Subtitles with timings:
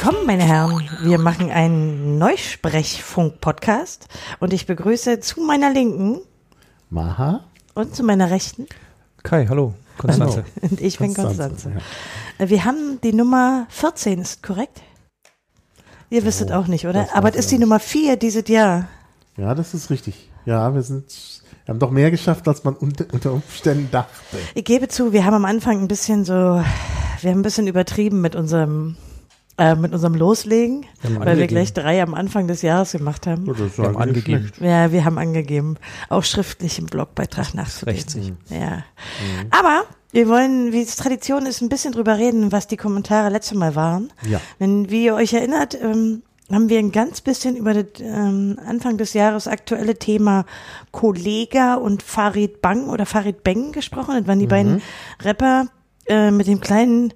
[0.00, 0.88] Willkommen, meine Herren.
[1.02, 4.06] Wir machen einen Neusprechfunk-Podcast
[4.38, 6.20] und ich begrüße zu meiner Linken
[6.88, 7.42] Maha
[7.74, 8.68] und zu meiner Rechten.
[9.24, 10.44] Kai, hallo, Konstanze.
[10.60, 11.82] Und ich bin Konstanze, Konstanze.
[12.38, 14.82] Wir haben die Nummer 14, ist korrekt?
[16.10, 17.02] Ihr wisstet auch nicht, oder?
[17.02, 17.58] das Aber das ist die.
[17.58, 18.86] Nummer 4 dieses Jahr.
[19.36, 20.30] Ja, das ist richtig.
[20.46, 24.38] Ja, wir sind, wir haben doch mehr geschafft, als man unter, unter Umständen dachte.
[24.54, 28.20] Ich gebe zu, wir haben am Anfang ein bisschen so, wir haben ein bisschen übertrieben
[28.20, 28.94] mit unserem,
[29.58, 31.48] äh, mit unserem Loslegen, Wir weil wir angegeben.
[31.48, 33.46] gleich drei am Anfang des Jahres gemacht haben.
[33.46, 34.46] Das ist Wir haben angegeben.
[34.54, 34.60] schlecht.
[34.60, 35.76] Ja, wir haben angegeben,
[36.08, 38.38] auch schriftlich im Blogbeitrag nachzulesen.
[38.50, 38.84] Ja.
[39.50, 43.58] Aber wir wollen, wie es Tradition ist, ein bisschen drüber reden, was die Kommentare letztes
[43.58, 44.12] Mal waren.
[44.28, 44.40] Ja.
[44.58, 48.96] Wenn, wie ihr euch erinnert, ähm, haben wir ein ganz bisschen über das ähm, Anfang
[48.96, 50.46] des Jahres aktuelle Thema
[50.92, 54.14] Kollega und Farid Bang oder Farid Beng gesprochen.
[54.18, 54.80] Das waren die beiden
[55.22, 55.66] Rapper
[56.06, 57.12] äh, mit dem kleinen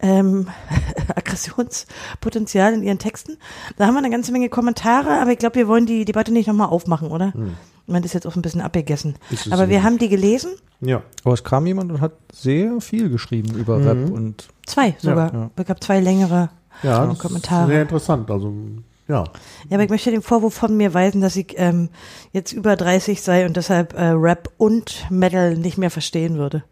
[0.00, 0.48] ähm,
[1.16, 3.36] Aggressionspotenzial in ihren Texten.
[3.76, 6.46] Da haben wir eine ganze Menge Kommentare, aber ich glaube, wir wollen die Debatte nicht
[6.46, 7.32] nochmal aufmachen, oder?
[7.36, 9.14] Ich meine, das ist jetzt auch ein bisschen abgegessen.
[9.50, 9.84] Aber wir nicht.
[9.84, 11.02] haben die gelesen, Ja.
[11.24, 15.32] Aber es kam jemand und hat sehr viel geschrieben über Rap und zwei sogar.
[15.32, 15.50] ja.
[15.56, 16.50] Es gab zwei längere
[16.82, 17.62] Ja, das Kommentare.
[17.64, 18.30] ist sehr interessant.
[18.30, 18.52] Also,
[19.08, 19.24] ja.
[19.70, 21.88] Ja, aber ich möchte den Vorwurf von mir weisen, dass ich ähm,
[22.32, 26.62] jetzt über 30 sei und deshalb äh, Rap und Metal nicht mehr verstehen würde.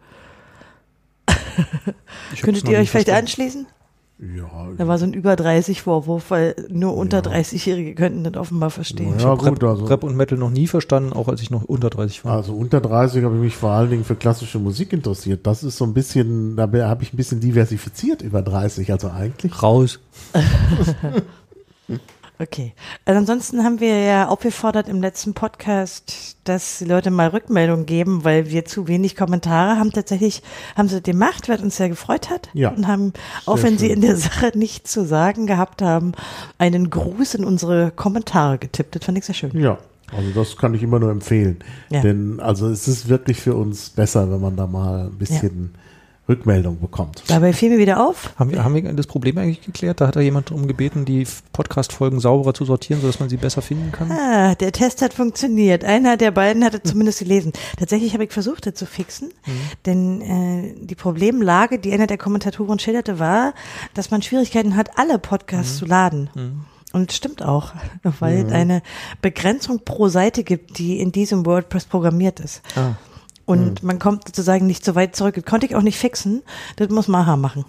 [2.33, 3.27] ich Könntet ihr euch vielleicht verstanden.
[3.27, 3.67] anschließen?
[4.19, 8.71] Ja, Da war so ein über 30 Vorwurf, weil nur unter 30-Jährige könnten das offenbar
[8.71, 9.19] verstehen.
[9.19, 9.85] Ja, Rap, gut, also.
[9.85, 12.37] Rap und Metal noch nie verstanden, auch als ich noch unter 30 war.
[12.37, 15.47] Also unter 30 habe ich mich vor allen Dingen für klassische Musik interessiert.
[15.47, 18.91] Das ist so ein bisschen, da habe ich ein bisschen diversifiziert über 30.
[18.91, 19.63] Also eigentlich.
[19.63, 20.01] Raus.
[22.39, 22.75] Okay.
[23.07, 28.25] Also ansonsten haben wir ja aufgefordert im letzten Podcast, dass die Leute mal Rückmeldungen geben,
[28.25, 29.91] weil wir zu wenig Kommentare haben.
[29.91, 30.43] Tatsächlich
[30.77, 32.51] haben sie das gemacht, was uns sehr gefreut hat.
[32.53, 32.71] Ja.
[32.71, 33.15] Und haben,
[33.47, 33.97] auch wenn sie schön.
[33.97, 36.13] in der Sache nichts zu sagen gehabt haben,
[36.59, 38.97] einen Gruß in unsere Kommentare getippt.
[38.97, 39.59] Das fand ich sehr schön.
[39.59, 39.79] Ja.
[40.15, 41.59] Also das kann ich immer nur empfehlen.
[41.91, 42.01] Ja.
[42.01, 45.75] Denn also es ist wirklich für uns besser, wenn man da mal ein bisschen
[46.29, 47.23] Rückmeldung bekommt.
[47.29, 48.33] Dabei fiel mir wieder auf.
[48.37, 50.01] Haben wir, haben wir das Problem eigentlich geklärt?
[50.01, 53.63] Da hat da jemand darum gebeten, die Podcast-Folgen sauberer zu sortieren, sodass man sie besser
[53.63, 54.11] finden kann.
[54.11, 55.85] Ah, der Test hat funktioniert.
[55.85, 57.53] Einer der beiden hatte zumindest gelesen.
[57.79, 59.31] Tatsächlich habe ich versucht, das zu fixen,
[59.85, 63.55] denn äh, die Problemlage, die einer der Kommentatoren schilderte, war,
[63.95, 66.31] dass man Schwierigkeiten hat, alle Podcasts zu laden.
[66.93, 67.73] Und es stimmt auch,
[68.21, 68.83] weil es eine
[69.21, 72.63] Begrenzung pro Seite gibt, die in diesem WordPress programmiert ist.
[72.75, 72.95] Ah.
[73.47, 75.37] Und man kommt sozusagen nicht so weit zurück.
[75.37, 76.43] Das konnte ich auch nicht fixen.
[76.77, 77.65] Das muss Maha machen.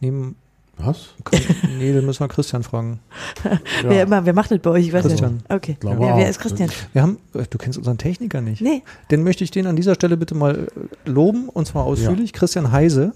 [0.00, 0.34] Nehmen,
[0.76, 1.10] Was?
[1.78, 2.98] nee, dann müssen wir Christian fragen.
[3.82, 4.88] Wer immer, wer macht das bei euch?
[4.88, 5.34] Ich weiß Christian.
[5.34, 5.50] nicht.
[5.50, 5.76] Okay.
[5.78, 6.68] Glaube Wer, ist Christian?
[6.92, 8.60] Wir haben, du kennst unseren Techniker nicht.
[8.60, 8.82] Nee.
[9.10, 10.66] Den möchte ich den an dieser Stelle bitte mal
[11.06, 12.32] äh, loben und zwar ausführlich.
[12.32, 13.12] Christian Heise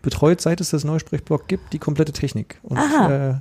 [0.00, 2.58] betreut, seit es das Neusprechblog gibt, die komplette Technik.
[2.62, 3.30] Und, Aha.
[3.30, 3.34] äh,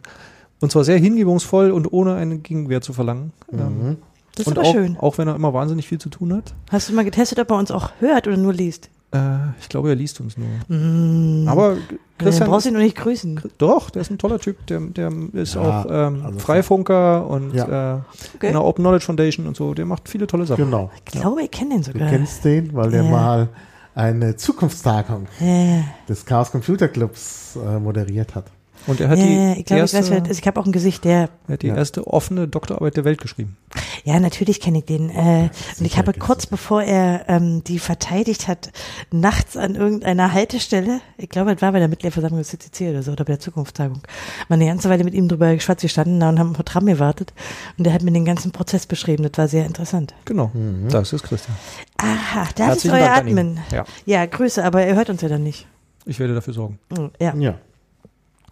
[0.59, 3.31] und zwar sehr hingebungsvoll und ohne einen Gegenwert zu verlangen.
[3.51, 3.97] Ähm,
[4.35, 4.97] Das ist und aber auch, schön.
[4.99, 6.53] auch wenn er immer wahnsinnig viel zu tun hat.
[6.71, 8.89] Hast du mal getestet, ob er uns auch hört oder nur liest?
[9.11, 9.19] Äh,
[9.61, 10.47] ich glaube, er liest uns nur.
[10.75, 11.47] Mm.
[11.47, 13.41] Aber Christian Christian, brauchst du ihn noch nicht grüßen.
[13.59, 14.65] doch, der ist ein toller Typ.
[14.67, 17.97] Der, der ist Ja, auch ähm, also- Freifunker und Ja.
[17.97, 17.99] äh,
[18.35, 18.47] Okay.
[18.47, 19.75] in der Open Knowledge Foundation und so.
[19.75, 20.65] Der macht viele tolle Sachen.
[20.65, 20.89] Genau.
[20.95, 22.09] Ich glaube, ich kenne den Du sogar.
[22.09, 23.11] kennst den, weil der Ja.
[23.11, 23.49] mal
[23.93, 28.45] eine Zukunftstagung Ja, des Chaos Computer Clubs äh, moderiert hat.
[28.85, 30.39] Und er hat ja, die ja, ich glaube, ich erste, weiß, wer das ist.
[30.39, 31.29] Ich habe auch ein Gesicht, der.
[31.47, 31.75] er hat die Ja.
[31.75, 33.55] erste offene Doktorarbeit der Welt geschrieben.
[34.03, 35.09] Ja, natürlich kenne ich den.
[35.09, 35.49] Äh,
[35.79, 38.71] und ich habe kennst kurz bevor er ähm, die verteidigt hat,
[39.11, 43.11] nachts an irgendeiner Haltestelle, ich glaube, das war bei der Mitgliederversammlung des CCC oder so,
[43.13, 44.01] oder bei der Zukunftstagung,
[44.49, 47.33] mal eine ganze Weile mit ihm drüber geschwatzt gestanden da und haben vor Tram gewartet.
[47.77, 49.23] Und er hat mir den ganzen Prozess beschrieben.
[49.23, 50.13] Das war sehr interessant.
[50.25, 50.51] Genau,
[50.89, 51.55] das ist Christian.
[51.97, 53.17] Aha, das Herzlichen ist euer Dank.
[53.27, 53.59] Admin.
[53.71, 55.67] Ja, Ja, Grüße, aber er hört uns ja dann nicht.
[56.05, 56.79] ich werde dafür sorgen.
[57.19, 57.33] Ja.
[57.35, 57.55] Ja.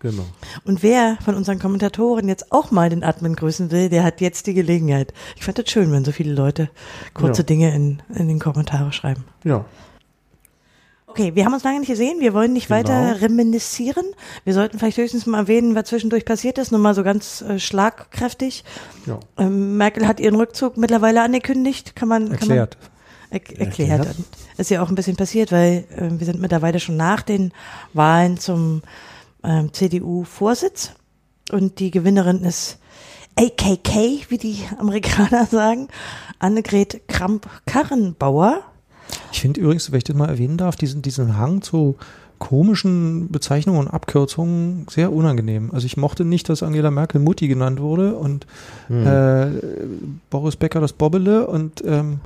[0.01, 0.25] Genau.
[0.65, 4.47] Und wer von unseren Kommentatoren jetzt auch mal den Admin grüßen will, der hat jetzt
[4.47, 5.13] die Gelegenheit.
[5.35, 6.69] Ich fand das schön, wenn so viele Leute
[7.13, 7.45] kurze Ja.
[7.45, 9.25] Dinge in, in den Kommentare schreiben.
[9.43, 9.65] Ja.
[11.05, 12.19] Okay, wir haben uns lange nicht gesehen.
[12.21, 12.79] Wir wollen nicht Genau.
[12.79, 14.05] weiter reminiszieren.
[14.45, 16.71] Wir sollten vielleicht höchstens mal erwähnen, was zwischendurch passiert ist.
[16.71, 18.63] Nur mal so ganz äh, schlagkräftig.
[19.05, 19.19] Ja.
[19.37, 21.95] Ähm, Merkel hat ihren Rückzug mittlerweile angekündigt.
[21.97, 22.77] Kann man Erklärt.
[22.79, 23.89] Kann man, er, erklärt.
[23.89, 24.15] Erklärt.
[24.57, 27.51] Ist ja auch ein bisschen passiert, weil äh, wir sind mittlerweile schon nach den
[27.93, 28.81] Wahlen zum
[29.43, 30.91] ähm, CDU-Vorsitz.
[31.51, 32.79] Und die Gewinnerin ist
[33.37, 35.87] AKK, wie die Amerikaner sagen.
[36.39, 38.61] Annegret Kramp-Karrenbauer.
[39.31, 41.95] Ich finde übrigens, wenn ich das mal erwähnen darf, diesen, diesen Hang zu
[42.39, 45.69] komischen Bezeichnungen und Abkürzungen sehr unangenehm.
[45.73, 48.47] Also ich mochte nicht, dass Angela Merkel Mutti genannt wurde und
[48.87, 49.05] Hm.
[49.05, 49.51] äh,
[50.31, 52.19] Boris Becker das Bobbele und ähm,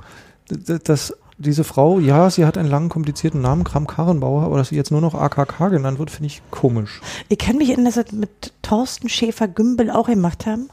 [0.48, 4.76] das diese Frau, ja, sie hat einen langen, komplizierten Namen, Kram Karrenbauer, aber dass sie
[4.76, 7.00] jetzt nur noch AKK genannt wird, finde ich komisch.
[7.28, 10.68] Ich kann mich erinnern, dass das mit Thorsten Schäfer-Gümbel auch gemacht haben.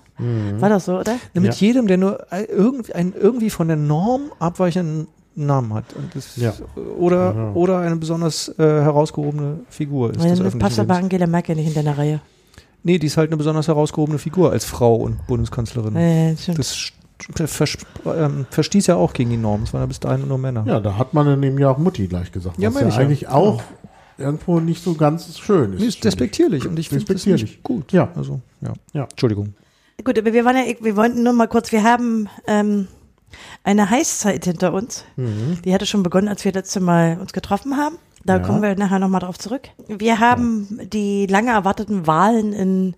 [0.59, 1.15] War das so, oder?
[1.33, 1.67] Na, Mit Ja.
[1.67, 5.85] jedem, der nur ein- irgendwie, einen irgendwie von der Norm abweichenden Namen hat.
[5.95, 6.53] Und das, Ja.
[6.99, 7.51] oder, Ja.
[7.53, 10.19] oder eine besonders äh, herausgehobene Figur ist.
[10.19, 10.95] Dann öffentlichen passt aber.
[10.95, 12.21] Angela Merkel nicht in deiner Reihe.
[12.83, 15.95] Nee, die ist halt eine besonders herausgehobene Figur als Frau und Bundeskanzlerin.
[15.95, 16.59] Äh, stimmt.
[16.59, 16.91] Das
[17.45, 19.63] vers ähm, verstieß ja auch gegen die Norm.
[19.63, 20.63] Es waren ja bis dahin nur Männer.
[20.67, 22.57] Ja, da hat man dann eben ja auch Mutti gleich gesagt.
[22.59, 23.01] Ja, was meine ja ich ja.
[23.01, 23.63] eigentlich auch
[24.17, 25.79] irgendwo nicht so ganz schön ist.
[25.79, 27.41] Nee, ist despektierlich und ich finde Despektierlich.
[27.43, 27.91] nicht gut.
[27.91, 28.09] Ja.
[28.15, 28.73] Also, ja.
[28.93, 29.03] Ja.
[29.03, 29.53] Entschuldigung.
[30.03, 32.87] Gut, aber wir waren ja, wir wollten nur mal kurz, wir haben ähm,
[33.63, 35.05] eine Heißzeit hinter uns.
[35.15, 35.59] Mhm.
[35.63, 37.97] Die hatte schon begonnen, als wir letzte Mal uns getroffen haben.
[38.25, 38.39] Da Ja.
[38.41, 39.69] kommen wir nachher nochmal drauf zurück.
[39.87, 42.95] Wir haben die lange erwarteten Wahlen in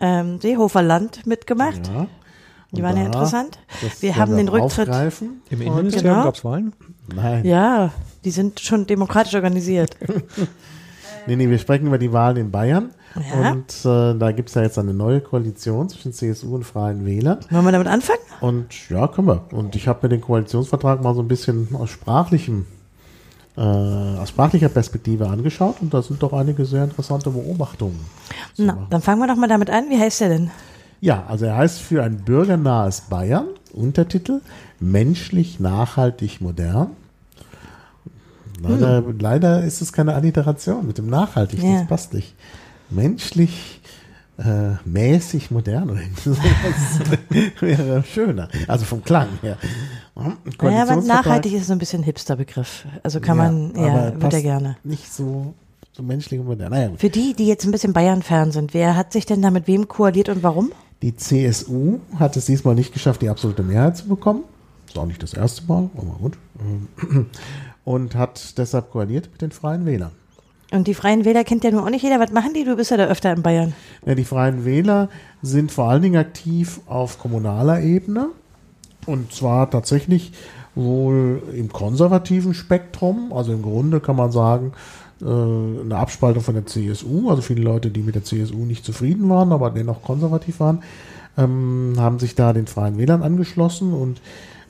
[0.00, 1.88] ähm, Seehoferland mitgemacht.
[1.88, 2.06] Ja.
[2.76, 3.58] Die waren ja interessant.
[4.00, 4.88] Wir haben den Rücktritt.
[4.88, 5.42] Aufgreifen.
[5.50, 6.24] Im Innenministerium genau.
[6.24, 6.72] gab es Wahlen?
[7.14, 7.44] Nein.
[7.44, 7.92] Ja,
[8.24, 9.96] die sind schon demokratisch organisiert.
[11.26, 12.90] Nee, nee, wir sprechen über die Wahlen in Bayern.
[13.16, 13.52] Ja.
[13.52, 17.40] Und äh, da gibt es ja jetzt eine neue Koalition zwischen CSU und Freien Wählern.
[17.50, 18.20] Wollen wir damit anfangen?
[18.40, 19.44] Und ja, können wir.
[19.52, 22.66] Und ich habe mir den Koalitionsvertrag mal so ein bisschen aus sprachlichem,
[23.56, 27.98] äh, aus sprachlicher Perspektive angeschaut und da sind doch einige sehr interessante Beobachtungen.
[28.56, 28.86] Na, machen.
[28.90, 29.88] dann fangen wir doch mal damit an.
[29.88, 30.50] Wie heißt der denn?
[31.00, 34.40] Ja, also er heißt für ein bürgernahes Bayern, Untertitel,
[34.80, 36.88] menschlich, nachhaltig, modern.
[38.62, 41.80] Leider, leider ist es keine Alliteration mit dem nachhaltig, Ja.
[41.80, 42.34] das passt nicht.
[42.88, 43.80] Menschlich,
[44.38, 46.00] äh, mäßig, modern oder
[47.60, 48.48] wäre schöner.
[48.66, 49.58] Also vom Klang her.
[50.62, 52.86] Ja, aber nachhaltig ist so ein bisschen ein Hipster-Begriff.
[53.02, 54.76] Also kann man, ja, wird er passt gerne.
[54.84, 55.52] Nicht so,
[55.92, 56.70] so menschlich und modern.
[56.70, 56.90] Naja.
[56.96, 59.88] Für die, die jetzt ein bisschen Bayern-Fan sind, wer hat sich denn da mit wem
[59.88, 60.72] koaliert und warum?
[61.02, 64.44] Die CSU hat es diesmal nicht geschafft, die absolute Mehrheit zu bekommen.
[64.86, 66.38] Ist auch nicht das erste Mal, aber gut.
[67.84, 70.12] Und hat deshalb koaliert mit den Freien Wählern.
[70.72, 72.18] Und die Freien Wähler kennt ja nun auch nicht jeder.
[72.18, 72.64] Was machen die?
[72.64, 73.74] Du bist ja da öfter in Bayern.
[74.04, 75.08] Ja, die Freien Wähler
[75.42, 78.30] sind vor allen Dingen aktiv auf kommunaler Ebene.
[79.06, 80.32] Und zwar tatsächlich
[80.74, 83.32] wohl im konservativen Spektrum.
[83.32, 84.72] Also im Grunde kann man sagen,
[85.20, 87.30] eine Abspaltung von der CSU.
[87.30, 90.82] Also viele Leute, die mit der CSU nicht zufrieden waren, aber dennoch konservativ waren,
[91.38, 93.92] ähm, haben sich da den Freien Wählern angeschlossen.
[93.92, 94.20] Und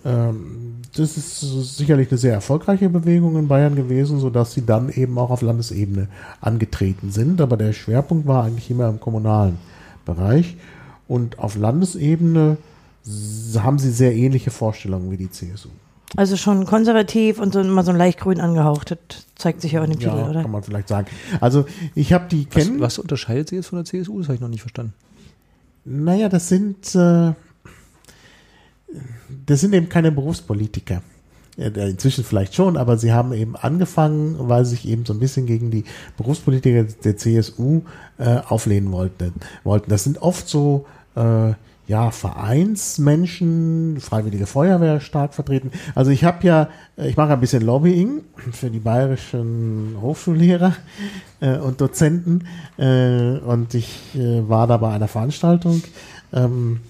[0.05, 5.19] ähm, das ist sicherlich eine sehr erfolgreiche Bewegung in Bayern gewesen, sodass sie dann eben
[5.19, 6.09] auch auf Landesebene
[6.41, 7.41] angetreten sind.
[7.41, 9.59] Aber der Schwerpunkt war eigentlich immer im kommunalen
[10.05, 10.57] Bereich.
[11.09, 12.57] Und auf Landesebene
[13.59, 15.71] haben sie sehr ähnliche Vorstellungen wie die CSU.
[16.15, 18.93] Also schon konservativ und so immer so ein leicht grün angehaucht.
[18.93, 20.43] Das zeigt sich ja auch in dem Titel, Ja, oder?
[20.43, 21.09] kann man vielleicht sagen.
[21.41, 22.81] Also ich habe die Was, kennen.
[22.81, 24.19] was unterscheidet sie jetzt von der CSU?
[24.19, 24.95] Das habe ich noch nicht verstanden.
[25.85, 27.33] Naja, das sind, äh,
[29.47, 31.03] das sind eben keine Berufspolitiker.
[31.57, 35.47] Inzwischen vielleicht schon, aber sie haben eben angefangen, weil sie sich eben so ein bisschen
[35.47, 35.85] gegen die
[36.19, 37.81] Berufspolitiker der CSU
[38.19, 39.33] äh, auflehnen wollten.
[39.65, 39.89] wollten.
[39.91, 41.55] Das sind oft so äh,
[41.87, 45.71] ja, Vereinsmenschen, Freiwillige Feuerwehr stark vertreten.
[45.95, 50.75] Also ich habe ja, äh, ich mache ein bisschen Lobbying für die bayerischen Hochschullehrer
[51.41, 55.83] äh, und Dozenten äh, und ich äh, war da bei einer Veranstaltung,
[56.33, 56.81] ähm,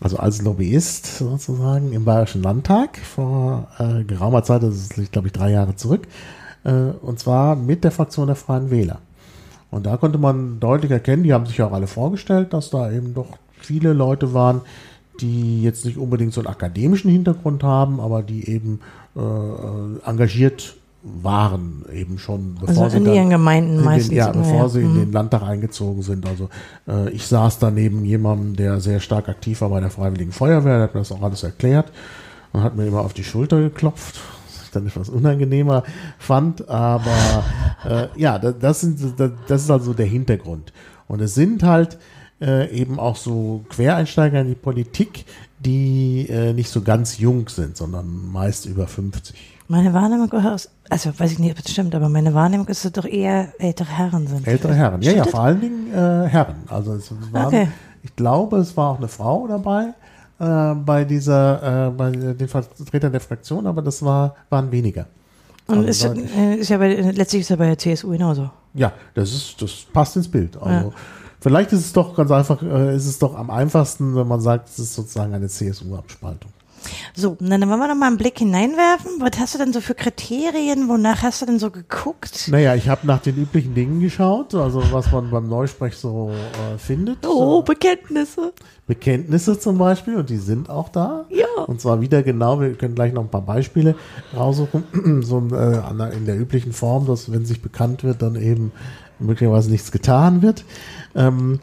[0.00, 5.32] also als Lobbyist sozusagen im Bayerischen Landtag vor äh, geraumer Zeit, das ist glaube ich
[5.32, 6.06] drei Jahre zurück,
[6.64, 8.98] äh, und zwar mit der Fraktion der Freien Wähler.
[9.70, 12.92] Und da konnte man deutlich erkennen, die haben sich ja auch alle vorgestellt, dass da
[12.92, 14.60] eben doch viele Leute waren,
[15.20, 18.80] die jetzt nicht unbedingt so einen akademischen Hintergrund haben, aber die eben
[19.16, 24.14] äh, äh, engagiert waren, eben schon bevor Also sie in ihren Gemeinden in den, meistens.
[24.14, 24.68] ja, bevor ja.
[24.70, 24.98] sie in Mhm.
[25.00, 26.26] den Landtag eingezogen sind.
[26.26, 26.48] Also
[26.88, 30.76] äh, ich saß da neben jemandem, der sehr stark aktiv war bei der Freiwilligen Feuerwehr,
[30.78, 31.92] der hat mir das auch alles erklärt
[32.52, 35.84] und hat mir immer auf die Schulter geklopft, was ich dann etwas unangenehmer
[36.18, 36.68] fand.
[36.70, 37.44] Aber
[37.84, 38.98] äh, ja, das, sind,
[39.46, 40.72] das ist also der Hintergrund.
[41.06, 41.98] Und es sind halt
[42.40, 45.24] äh, eben auch so Quereinsteiger in die Politik,
[45.60, 49.52] die äh, nicht so ganz jung sind, sondern meist über 50.
[49.66, 52.92] Meine Wahrnehmung aus, also weiß ich nicht, ob es stimmt, aber meine Wahrnehmung ist, dass
[52.92, 54.46] doch eher ältere Herren sind.
[54.46, 55.30] Ältere Herren, ja, Stimmt ja, das?
[55.30, 56.56] vor allen Dingen äh, Herren.
[56.68, 57.68] Also es waren, Okay.
[58.02, 59.94] ich glaube, es war auch eine Frau dabei
[60.38, 65.06] äh, bei dieser, äh, bei den Vertretern der Fraktion, aber das war, waren weniger.
[65.66, 66.04] Und Also ist,
[66.36, 68.50] äh, ist ja bei, letztlich ist ja bei der CSU genauso.
[68.74, 70.58] Ja, das ist, das passt ins Bild.
[70.60, 70.94] Also Ja.
[71.44, 74.70] Vielleicht ist es doch ganz einfach, äh, ist es doch am einfachsten, wenn man sagt,
[74.70, 76.50] es ist sozusagen eine CSU-Abspaltung.
[77.14, 79.12] So, dann wollen wir noch mal einen Blick hineinwerfen.
[79.20, 80.88] Was hast du denn so für Kriterien?
[80.88, 82.48] Wonach hast du denn so geguckt?
[82.50, 86.78] Naja, ich habe nach den üblichen Dingen geschaut, also was man beim Neusprech so äh,
[86.78, 87.26] findet.
[87.26, 88.52] Oh, Bekenntnisse.
[88.86, 91.24] Bekenntnisse zum Beispiel, und die sind auch da.
[91.30, 91.46] Ja.
[91.66, 93.94] Und zwar wieder genau, wir können gleich noch ein paar Beispiele
[94.36, 98.72] raussuchen, so äh, in der üblichen Form, dass wenn sich bekannt wird, dann eben
[99.18, 100.64] möglicherweise nichts getan wird.
[101.14, 101.60] Ähm,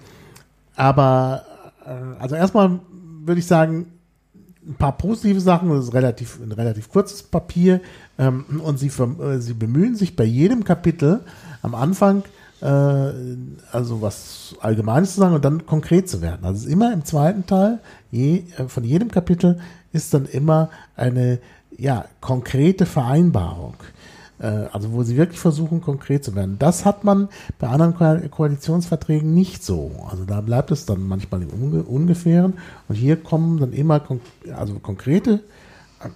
[0.75, 1.43] aber
[1.85, 2.79] äh, also erstmal
[3.23, 3.87] würde ich sagen,
[4.67, 7.81] ein paar positive Sachen, das ist relativ, ein relativ kurzes Papier
[8.17, 11.21] ähm, und sie, äh, sie bemühen sich bei jedem Kapitel
[11.61, 12.23] am Anfang,
[12.61, 16.45] äh, also was Allgemeines zu sagen und dann konkret zu werden.
[16.45, 17.79] Also immer im zweiten Teil
[18.11, 19.59] je, äh, von jedem Kapitel
[19.93, 21.39] ist dann immer eine
[21.77, 23.75] ja, konkrete Vereinbarung.
[24.41, 26.57] Äh, Also wo sie wirklich versuchen, konkret zu werden.
[26.57, 27.29] Das hat man
[27.59, 29.91] bei anderen Ko Koalitionsverträgen nicht so.
[30.09, 32.55] Also da bleibt es dann manchmal im Unge Ungefähren.
[32.87, 34.19] Und hier kommen dann immer kon
[34.55, 35.41] also konkrete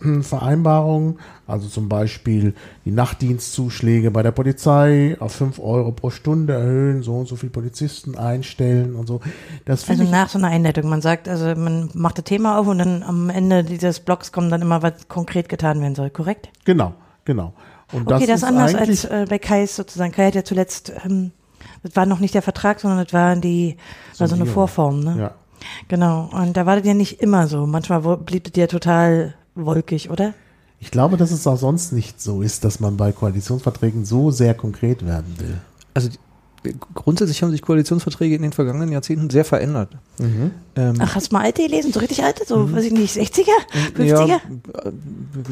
[0.01, 2.55] äh, Vereinbarungen, also zum Beispiel
[2.85, 7.51] die Nachtdienstzuschläge bei der Polizei auf 5 Euro pro Stunde erhöhen, so und so viele
[7.51, 9.21] Polizisten einstellen und so.
[9.65, 10.89] Das Also nach so einer Einleitung.
[10.89, 14.51] Man sagt, also man macht das Thema auf und dann am Ende dieses Blogs kommt
[14.51, 16.49] dann immer, was konkret getan werden soll, korrekt?
[16.63, 16.93] genau,
[17.25, 17.53] genau.
[17.91, 20.11] Und Okay, das, ist ist anders als äh, bei Kais sozusagen.
[20.11, 21.31] Kai hat ja zuletzt, ähm,
[21.83, 23.77] das war noch nicht der Vertrag, sondern das war die,
[24.17, 24.45] war so eine.
[24.45, 25.15] Vorform, ne?
[25.19, 25.31] ja.
[25.87, 26.29] Genau.
[26.31, 27.65] Und da war das ja nicht immer so.
[27.65, 30.33] Manchmal blieb das ja total wolkig, oder?
[30.79, 34.53] Ich glaube, dass es auch sonst nicht so ist, dass man bei Koalitionsverträgen so sehr
[34.53, 35.57] konkret werden will.
[35.93, 36.19] Also die,
[36.93, 39.89] grundsätzlich haben sich Koalitionsverträge in den vergangenen Jahrzehnten sehr verändert.
[40.19, 41.91] Ähm, Ach, hast du mal alte gelesen?
[41.91, 42.45] So richtig alte?
[42.45, 43.45] So, weiß ich nicht, 60er?
[43.97, 44.05] 50er?
[44.05, 44.39] Ja, äh,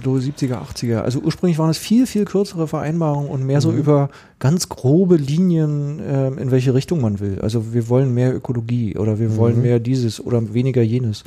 [0.04, 1.00] so 70er, 80er.
[1.00, 6.02] Also ursprünglich waren es viel, viel kürzere Vereinbarungen und mehr so über ganz grobe Linien,
[6.06, 7.40] ähm, in welche Richtung man will.
[7.42, 11.24] Also wir wollen mehr Ökologie oder wir wollen mehr dieses oder weniger jenes.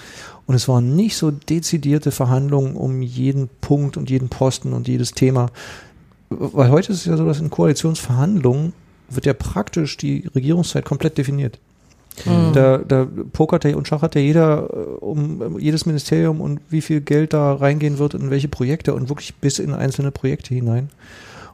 [0.46, 5.12] Und es waren nicht so dezidierte Verhandlungen um jeden Punkt und jeden Posten und jedes
[5.12, 5.48] Thema.
[6.28, 8.72] Weil heute ist es ja so, dass in Koalitionsverhandlungen
[9.08, 11.58] wird ja praktisch die Regierungszeit komplett definiert.
[12.24, 17.00] Da, da pokert ja und schachert ja jeder äh, um jedes Ministerium und wie viel
[17.02, 20.88] Geld da reingehen wird in welche Projekte und wirklich bis in einzelne Projekte hinein.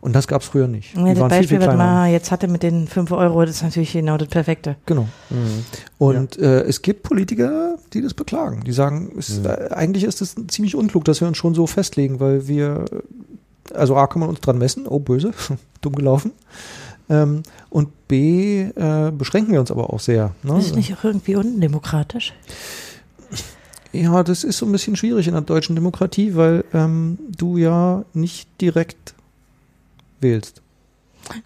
[0.00, 0.96] Und das gab es früher nicht.
[0.96, 4.16] Ja, das Beispiel, was man jetzt hatte mit den 5 Euro, das ist natürlich genau
[4.16, 4.74] das Perfekte.
[4.84, 5.06] Genau.
[5.98, 8.62] Und äh, es gibt Politiker, die das beklagen.
[8.64, 12.18] Die sagen, es, äh, eigentlich ist es ziemlich unklug, dass wir uns schon so festlegen,
[12.18, 15.32] weil wir, äh, also A, kann man uns dran messen, oh böse,
[15.82, 16.32] dumm gelaufen.
[17.08, 20.32] Ähm, und B, äh, beschränken wir uns aber auch sehr.
[20.42, 20.54] Ne?
[20.54, 22.32] Das ist nicht auch irgendwie undemokratisch?
[23.92, 28.04] Ja, das ist so ein bisschen schwierig in der deutschen Demokratie, weil ähm, du ja
[28.14, 29.14] nicht direkt
[30.20, 30.62] wählst.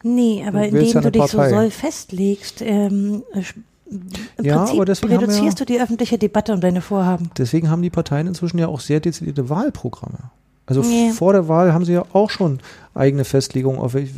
[0.02, 1.50] Nee, aber Du indem ja du dich so Partei.
[1.50, 6.80] soll festlegst, ähm, im Ja, Prinzip aber deswegen reduzierst du die öffentliche Debatte um deine
[6.80, 7.30] Vorhaben.
[7.36, 10.30] Deswegen haben die Parteien inzwischen ja auch sehr dezidierte Wahlprogramme.
[10.68, 11.10] Also Nee.
[11.12, 12.58] vor der Wahl haben sie ja auch schon
[12.92, 14.10] eigene Festlegungen, auf welch,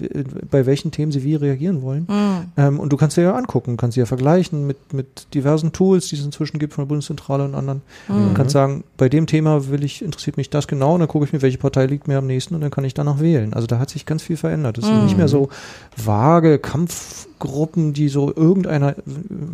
[0.50, 2.06] bei welchen Themen sie wie reagieren wollen.
[2.08, 2.44] Mhm.
[2.56, 6.06] Ähm, und du kannst dir ja angucken, kannst sie ja vergleichen mit, mit diversen Tools,
[6.08, 7.82] die es inzwischen gibt von der Bundeszentrale und anderen.
[8.08, 8.28] Mhm.
[8.28, 11.24] Und kannst sagen, bei dem Thema will ich, interessiert mich das genau und dann gucke
[11.26, 13.52] ich mir, welche Partei liegt mir am nächsten und dann kann ich danach wählen.
[13.52, 14.78] Also da hat sich ganz viel verändert.
[14.78, 15.04] Es sind Mhm.
[15.04, 15.48] nicht mehr so
[15.96, 18.94] vage Kampfgruppen, die so irgendeiner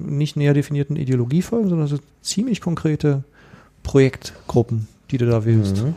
[0.07, 3.25] nicht näher definierten Ideologie folgen, sondern es sind ziemlich konkrete
[3.83, 5.83] Projektgruppen, die du da wählst.
[5.83, 5.95] Mhm.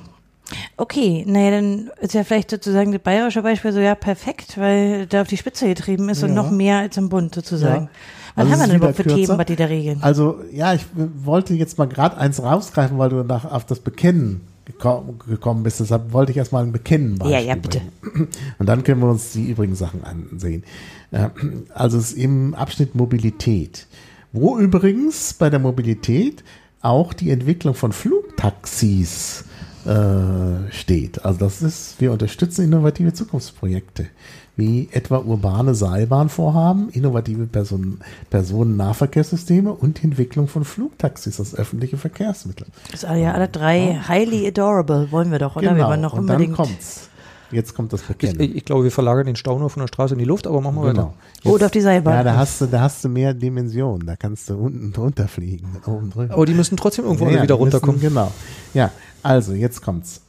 [0.77, 5.21] Okay, naja, dann ist ja vielleicht sozusagen das bayerische Beispiel so, ja, perfekt, weil da
[5.21, 6.35] auf die Spitze getrieben ist und Ja.
[6.35, 7.85] noch mehr als im Bund sozusagen.
[7.85, 7.89] Ja.
[8.35, 9.27] Was Also haben wir denn überhaupt für wieder kürzer.
[9.27, 9.97] Themen, was die da regeln?
[10.01, 10.85] Also, ja, ich
[11.23, 15.79] wollte jetzt mal gerade eins rausgreifen, weil du nach, auf das Bekennen geko gekommen bist.
[15.79, 17.81] Deshalb wollte ich erstmal ein Bekennen Ja, ja, bitte.
[18.01, 18.27] bringen.
[18.59, 20.63] Und dann können wir uns die übrigen Sachen ansehen.
[21.11, 21.29] Äh,
[21.73, 23.87] Also es ist im Abschnitt Mobilität,
[24.33, 26.43] wo übrigens bei der Mobilität
[26.81, 29.45] auch die Entwicklung von Flugtaxis
[29.87, 31.23] äh, steht.
[31.25, 34.07] Also das ist, wir unterstützen innovative Zukunftsprojekte,
[34.55, 42.67] wie etwa urbane Seilbahnvorhaben, innovative Person Personennahverkehrssysteme und die Entwicklung von Flugtaxis als öffentliche Verkehrsmittel.
[42.91, 45.75] Das ist ja alle drei highly adorable, wollen wir doch, oder?
[45.75, 46.21] Wir wollen noch Genau.
[46.21, 46.55] und dann unbedingt.
[46.57, 47.09] kommt's.
[47.49, 48.41] Jetzt kommt das Ich, Bekennen.
[48.41, 50.75] ich glaube, wir verlagern den Stau nur von der Straße in die Luft, aber machen
[50.81, 51.13] wir Genau.
[51.45, 51.49] weiter.
[51.49, 52.13] Oder auf die Seilbahn.
[52.15, 54.05] Ja, da hast du, da hast du mehr Dimensionen.
[54.05, 56.33] Da kannst du unten drunter fliegen, oben drüber.
[56.33, 58.01] Aber die müssen trotzdem irgendwo Ja, alle ja, wieder die müssen- runterkommen.
[58.01, 58.31] Genau.
[58.73, 58.91] Ja,
[59.27, 60.21] also jetzt kommt's.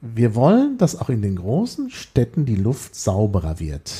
[0.00, 3.92] Wir wollen, dass auch in den großen Städten die Luft sauberer wird.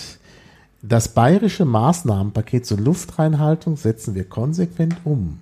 [0.82, 5.38] Das bayerische Maßnahmenpaket zur Luftreinhaltung setzen wir konsequent um.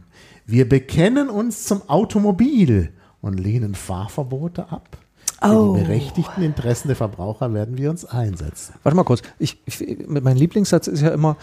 [0.47, 2.91] Wir bekennen uns zum Automobil
[3.23, 4.99] und lehnen Fahrverbote ab.
[5.43, 5.75] Für Oh.
[5.75, 8.75] die berechtigten Interessen der Verbraucher werden wir uns einsetzen.
[8.83, 9.23] Warte mal kurz.
[9.39, 11.39] Ich, ich, mein Lieblingssatz ist ja immer,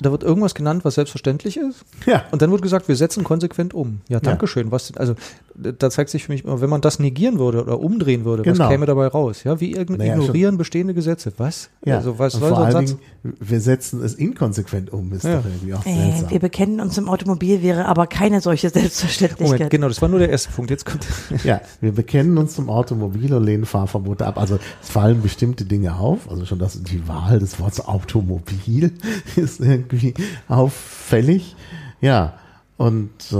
[0.00, 1.84] da wird irgendwas genannt, was selbstverständlich ist.
[2.04, 2.24] Ja.
[2.32, 4.02] Und dann wird gesagt, wir setzen konsequent um.
[4.08, 4.70] Ja, danke schön.
[4.70, 5.14] Was, also,
[5.56, 8.58] da zeigt sich für mich, immer, wenn man das negieren würde oder umdrehen würde, Genau.
[8.64, 9.44] was käme dabei raus?
[9.44, 11.32] Ja, wie irgend- Naja, ignorieren bestehende Gesetze.
[11.38, 11.70] Was?
[11.84, 12.96] Ja, Also was und soll vor so ein allen Satz?
[13.22, 15.36] Dingen, wir setzen es inkonsequent um, ist Ja.
[15.38, 19.52] doch irgendwie auch Äh, wir bekennen uns im Automobil, wäre aber keine solche Selbstverständlichkeit.
[19.58, 20.70] Moment, genau, das war nur der erste Punkt.
[20.70, 21.06] Jetzt kommt.
[21.44, 24.38] Ja, wir bekennen uns zum Automobil und lehnen Fahrverbote ab.
[24.38, 26.30] Also es fallen bestimmte Dinge auf.
[26.30, 28.92] Also schon das, die Wahl des Wortes Automobil
[29.36, 30.14] ist irgendwie
[30.48, 31.54] auffällig.
[32.00, 32.34] Ja,
[32.76, 33.36] und äh,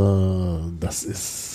[0.80, 1.53] das ist,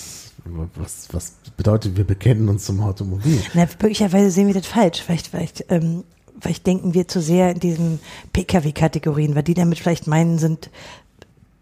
[0.75, 3.39] was, was bedeutet, wir bekennen uns zum Automobil.
[3.53, 5.01] Na, möglicherweise sehen wir das falsch.
[5.01, 6.03] Vielleicht, vielleicht, ähm,
[6.39, 7.99] vielleicht denken wir zu sehr in diesen
[8.33, 10.69] Pkw-Kategorien, weil die damit vielleicht meinen, sind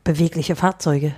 [0.03, 1.13] bewegliche Fahrzeuge.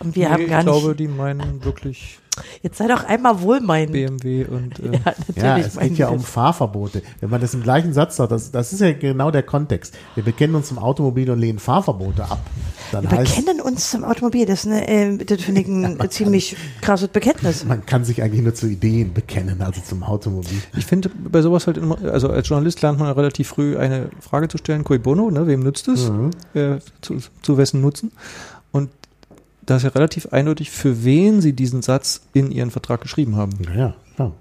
[0.00, 0.74] Und wir Nee, haben gar ich nicht.
[0.80, 2.18] glaube, die meinen wirklich
[2.62, 3.92] jetzt sei doch einmal wohlmeinend.
[3.92, 5.36] BMW und äh, Ja, natürlich.
[5.36, 7.02] Ja, es geht ja um Fahrverbote.
[7.20, 9.94] Wenn man das im gleichen Satz sagt, das, das ist ja genau der Kontext.
[10.14, 12.40] Wir bekennen uns zum Automobil und lehnen Fahrverbote ab.
[12.92, 14.46] Dann Wir heißt, bekennen uns zum Automobil.
[14.46, 17.64] Das, ist eine, äh, das finde ich ein ziemlich krasses Bekenntnis.
[17.64, 20.58] man kann sich eigentlich nur zu Ideen bekennen, also zum Automobil.
[20.76, 24.10] Ich finde bei sowas halt immer, also als Journalist lernt man ja relativ früh eine
[24.20, 26.10] Frage zu stellen, cui bono, ne, wem nützt es?
[26.10, 26.30] Mhm.
[26.54, 28.12] Äh, zu, zu wessen Nutzen?
[28.72, 28.90] Und
[29.66, 33.52] da ist ja relativ eindeutig, für wen sie diesen Satz in ihren Vertrag geschrieben haben.
[33.64, 34.32] Naja, ja.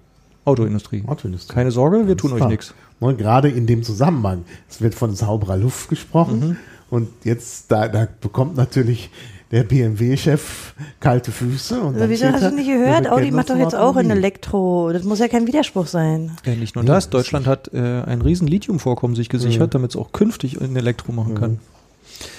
[0.46, 1.04] Autoindustrie.
[1.08, 1.54] Autoindustrie.
[1.54, 2.50] Keine Sorge, wir Ganz tun euch klar.
[2.50, 2.74] nichts.
[3.00, 6.58] Und gerade in dem Zusammenhang, es wird von sauberer Luft gesprochen Mhm.
[6.90, 9.10] und jetzt, da, da bekommt natürlich
[9.52, 11.80] der BMW-Chef kalte Füße.
[11.80, 13.08] Und Also, dann wieso hast du nicht gehört?
[13.08, 14.12] Audi macht doch jetzt auch in Automobil.
[14.18, 14.90] Elektro.
[14.92, 16.32] Das muss ja kein Widerspruch sein.
[16.46, 19.96] Ja, nicht nur Nee, das, Deutschland hat äh, ein riesen Lithiumvorkommen sich gesichert, damit es
[19.96, 21.60] auch künftig in Elektro machen kann.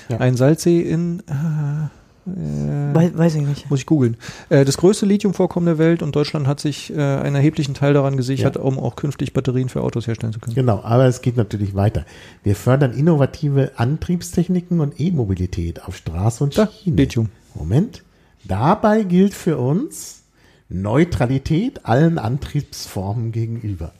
[0.08, 0.18] Ja.
[0.18, 1.32] Ein Salzsee in, äh,
[2.26, 3.70] äh, Wei- weiß ich nicht.
[3.70, 4.16] muss ich googeln,
[4.48, 8.16] äh, das größte Lithiumvorkommen der Welt und Deutschland hat sich äh, einen erheblichen Teil daran
[8.16, 8.62] gesichert, Ja.
[8.62, 10.54] um auch künftig Batterien für Autos herstellen zu können.
[10.54, 12.04] Genau, aber es geht natürlich weiter.
[12.42, 16.96] Wir fördern innovative Antriebstechniken und E-Mobilität auf Straße und Da, Schiene.
[16.96, 17.28] Lithium.
[17.54, 18.02] Moment.
[18.46, 20.22] Dabei gilt für uns
[20.68, 23.92] Neutralität allen Antriebsformen gegenüber.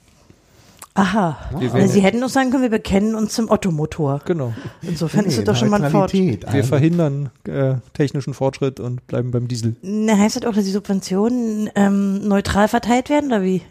[0.97, 1.37] Aha.
[1.73, 4.21] Also Sie hätten uns sagen können, wir bekennen uns zum Ottomotor.
[4.25, 4.53] Genau.
[4.81, 6.13] Insofern ist Nee, es doch schon mal ein Fort.
[6.13, 9.75] Neutralität Wir verhindern äh, technischen Fortschritt und bleiben beim Diesel.
[9.81, 13.61] Na, heißt das auch, dass die Subventionen ähm, neutral verteilt werden oder wie?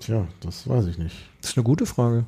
[0.00, 1.14] Tja, das weiß ich nicht.
[1.40, 2.24] Das ist eine gute Frage.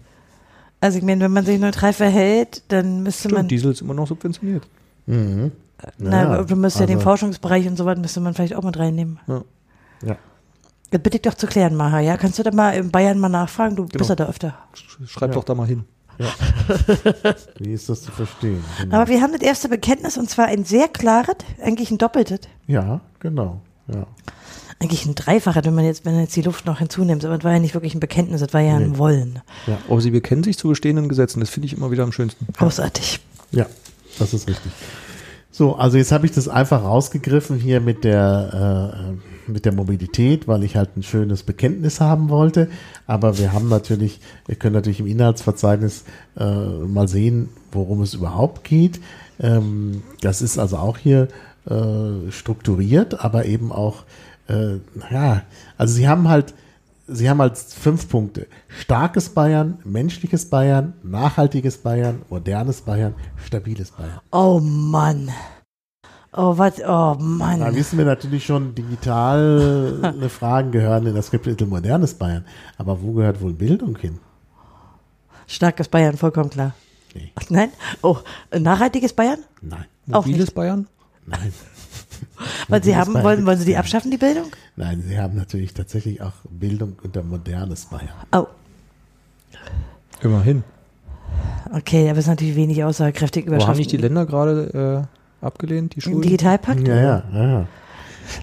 [0.81, 3.95] Also ich meine, wenn man sich neutral verhält, dann müsste man, Stimmt, Diesel ist immer
[3.95, 4.69] noch subventioniert.
[5.07, 5.51] Mhm.
[5.99, 8.79] na, du müsstest ja den also- Forschungsbereich und so weiter, müsste man vielleicht auch mit
[8.79, 9.19] reinnehmen.
[9.27, 9.43] Ja.
[10.07, 10.17] Ja.
[10.95, 12.17] Das bitte ich doch zu klären, Maha, ja?
[12.17, 13.75] Kannst du da mal in Bayern mal nachfragen?
[13.75, 14.09] Du bist Genau.
[14.11, 14.55] ja da öfter.
[14.77, 15.35] Sch- Schreib Ja.
[15.35, 15.83] doch da mal hin.
[17.59, 18.63] Wie ist das zu verstehen?
[18.81, 18.97] Genau.
[18.97, 22.41] Aber wir haben das erste Bekenntnis und zwar ein sehr klares, eigentlich ein doppeltes.
[22.69, 23.61] ja, genau.
[23.93, 24.07] Ja.
[24.81, 27.25] Eigentlich ein dreifaches, wenn man jetzt, wenn man jetzt die Luft noch hinzunimmt.
[27.25, 28.99] Aber es war ja nicht wirklich ein Bekenntnis, es war ja ein Nee.
[28.99, 29.41] Wollen.
[29.89, 31.41] Aber sie bekennen sich zu bestehenden Gesetzen.
[31.41, 32.47] Das finde ich immer wieder am schönsten.
[32.57, 33.19] Großartig.
[33.51, 33.67] Ja,
[34.21, 34.71] das ist richtig.
[35.51, 40.49] So, also jetzt habe ich das einfach rausgegriffen hier mit der, äh, mit der Mobilität,
[40.49, 42.69] weil ich halt ein schönes Bekenntnis haben wollte.
[43.07, 46.05] Aber wir haben natürlich, wir können natürlich im Inhaltsverzeichnis
[46.39, 49.01] äh, mal sehen, worum es überhaupt geht.
[49.41, 51.29] Ähm, das ist also auch hier
[51.69, 54.05] äh, strukturiert, aber eben auch,
[54.49, 54.77] äh,
[55.11, 55.43] ja,
[55.79, 56.55] also sie haben halt,
[57.07, 58.47] sie haben halt fünf Punkte.
[58.69, 64.21] Starkes Bayern, menschliches Bayern, nachhaltiges Bayern, modernes Bayern, stabiles Bayern.
[64.31, 65.31] Oh Mann.
[66.37, 67.75] Oh, was, oh Da Mann.
[67.77, 72.45] wissen wir natürlich schon, digitale Fragen gehören in das Kapitel modernes Bayern.
[72.77, 74.19] Aber wo gehört wohl Bildung hin?
[75.47, 76.75] Starkes Bayern, vollkommen klar.
[77.15, 77.31] Nee.
[77.37, 77.71] Ach, nein?
[78.03, 78.19] Oh,
[78.59, 79.39] nachhaltiges Bayern?
[79.63, 80.51] Nein, Auch Mobiles.
[80.51, 80.89] Bayern?
[81.27, 81.53] nein.
[82.69, 84.47] Weil sie haben, Bayern wollen, wollen sie die abschaffen, die Bildung?
[84.75, 88.09] Nein, sie haben natürlich tatsächlich auch Bildung unter modernes Bayern.
[88.33, 88.47] Oh,
[90.21, 90.65] Immerhin.
[91.73, 95.93] okay, aber es ist natürlich wenig aussagekräftig Aber haben nicht die Länder gerade äh, abgelehnt,
[95.95, 96.23] die Im Schulen?
[96.23, 96.87] Digitalpakt?
[96.87, 97.45] Ja, ja, ja.
[97.49, 97.67] ja.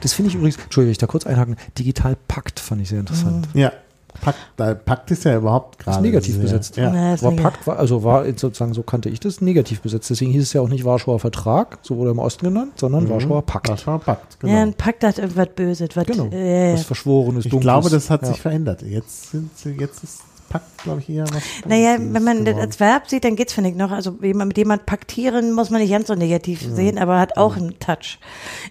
[0.02, 3.48] Das finde ich übrigens, Entschuldigung, wenn ich da kurz einhaken, Digitalpakt fand ich sehr interessant.
[3.54, 3.72] Ja,
[4.20, 5.98] Pakt, Pakt ist ja überhaupt Das gerade.
[5.98, 6.76] ist negativ sehr- besetzt.
[6.78, 7.14] Ja.
[7.14, 10.10] Ist Aber nicht- Pakt war, also war sozusagen, so kannte ich das, negativ besetzt.
[10.10, 13.10] Deswegen hieß es ja auch nicht Warschauer Vertrag, so wurde er im Osten genannt, sondern
[13.10, 13.70] Warschauer Pakt.
[13.70, 14.62] Warschauer Pakt, Ja, genau.
[14.64, 15.90] ein Pakt hat irgendwas Böses.
[15.96, 16.26] Was, Genau.
[16.28, 17.64] äh, Was Verschworenes, Ich Dunkles.
[17.66, 18.28] glaube, das hat Ja.
[18.28, 18.82] sich verändert.
[18.84, 20.20] Jetzt sind sie, jetzt ist
[20.52, 21.42] Pakt, glaube ich, eher was.
[21.66, 22.60] Naja, wenn man das geworden.
[22.60, 23.92] als Verb sieht, dann geht's finde ich noch.
[23.92, 27.56] Also jemand, mit jemand paktieren muss man nicht ganz so negativ sehen, aber hat auch
[27.56, 28.20] einen Touch.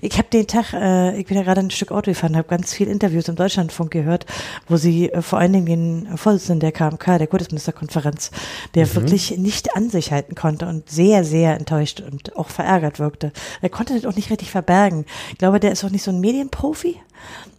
[0.03, 2.75] Ich habe den Tag, äh, ich bin ja gerade ein Stück Auto gefahren, habe ganz
[2.75, 4.27] viel Interviews im Deutschlandfunk gehört,
[4.69, 8.31] wo sie äh, vor allen Dingen den Vorsitzenden der KMK, der Kultusministerkonferenz,
[8.75, 13.33] der wirklich nicht an sich halten konnte und sehr, sehr enttäuscht und auch verärgert wirkte.
[13.63, 15.07] Er konnte das auch nicht richtig verbergen.
[15.33, 17.01] Ich glaube, der ist auch nicht so ein Medienprofi.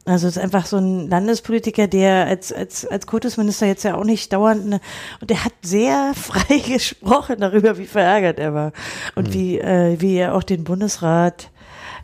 [0.05, 4.03] Also es ist einfach so ein Landespolitiker, der als, als, als Kultusminister jetzt ja auch
[4.03, 4.81] nicht dauernd eine,
[5.21, 8.71] und der hat sehr frei gesprochen darüber, wie verärgert er war
[9.15, 9.33] und Hm.
[9.33, 11.49] wie, äh, wie er auch den Bundesrat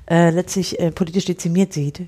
[0.10, 2.02] äh, letztlich äh, politisch dezimiert sieht.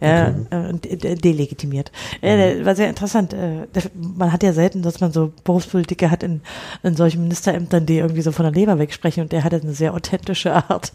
[0.00, 1.90] Ja, äh, und de- delegitimiert.
[2.20, 3.32] Äh, war sehr interessant.
[3.32, 6.42] Äh, man hat ja selten, dass man so Berufspolitiker hat in,
[6.82, 9.94] in solchen Ministerämtern, die irgendwie so von der Leber wegsprechen und der hatte eine sehr
[9.94, 10.92] authentische Art.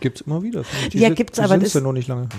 [0.00, 0.62] Gibt's immer wieder.
[0.88, 0.94] ich.
[0.94, 2.30] Ja, sind- gibt's, die aber sind's das- ja noch nicht lange.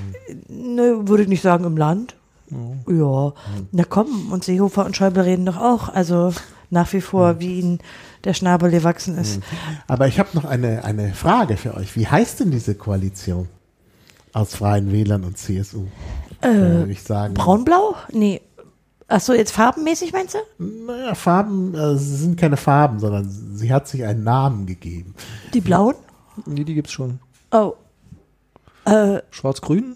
[0.50, 2.16] Nö, würde ich nicht sagen im Land.
[2.50, 2.94] Ja.
[2.94, 3.34] Ja,
[3.72, 6.34] na komm, und Seehofer und Schäuble reden doch auch, also
[6.70, 7.80] nach wie vor, wie ihnen
[8.24, 9.40] der Schnabel gewachsen ist.
[9.88, 11.96] Aber ich habe noch eine, eine Frage für euch.
[11.96, 13.48] Wie heißt denn diese Koalition
[14.34, 15.86] aus Freien Wählern und CSU?
[16.42, 17.34] Äh, würde ich sagen.
[17.34, 17.96] Braunblau?
[18.12, 18.42] Nee.
[19.08, 20.64] Ach so, jetzt farbenmäßig meinst du?
[20.64, 25.16] Naja, Farben, äh, sie sind keine Farben, sondern sie hat sich einen Namen gegeben.
[25.54, 25.96] Die blauen?
[26.46, 27.20] Nee, die gibt's schon.
[27.52, 27.74] Oh.
[28.86, 29.96] Äh, Schwarz-Grün?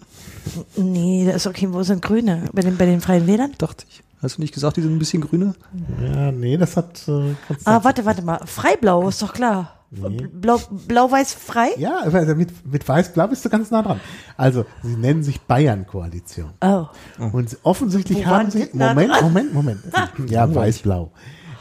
[0.76, 2.44] Nee, das ist okay, wo sind Grüne?
[2.52, 3.52] Bei den, bei den Freien Wählern?
[3.58, 4.02] Dachte ich.
[4.22, 5.54] Hast du nicht gesagt, die sind ein bisschen grüner?
[6.02, 8.40] Ja, nee, das hat äh, Ah, warte, warte mal.
[8.46, 9.84] Freiblau ist doch klar.
[9.90, 11.68] Blau, blau-weiß frei?
[11.78, 14.00] Ja, also mit, mit Weiß-Blau bist du ganz nah dran.
[14.36, 16.50] Also, sie nennen sich Bayern-Koalition.
[16.60, 16.86] Oh.
[17.32, 19.22] Und offensichtlich Wo haben sie, nah Moment, dran?
[19.24, 19.80] Moment, Moment.
[20.30, 21.12] Ja, weiß-blau.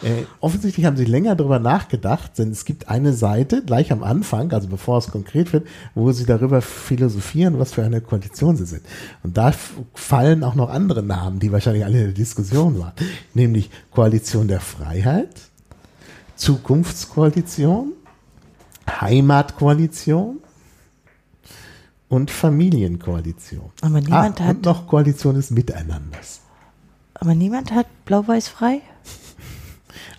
[0.04, 4.52] Äh, offensichtlich haben sie länger darüber nachgedacht, denn es gibt eine Seite gleich am Anfang,
[4.52, 8.82] also bevor es konkret wird, wo sie darüber philosophieren, was für eine Koalition sie sind.
[9.24, 9.54] Und da
[9.94, 12.94] fallen auch noch andere Namen, die wahrscheinlich alle in der Diskussion waren,
[13.34, 15.30] nämlich Koalition der Freiheit,
[16.36, 17.94] Zukunftskoalition,
[18.90, 20.40] Heimatkoalition
[22.10, 23.72] und Familienkoalition.
[23.82, 26.42] Aber niemand ah, hat- und noch Koalition des Miteinanders.
[27.14, 28.82] Aber niemand hat blau-weiß frei?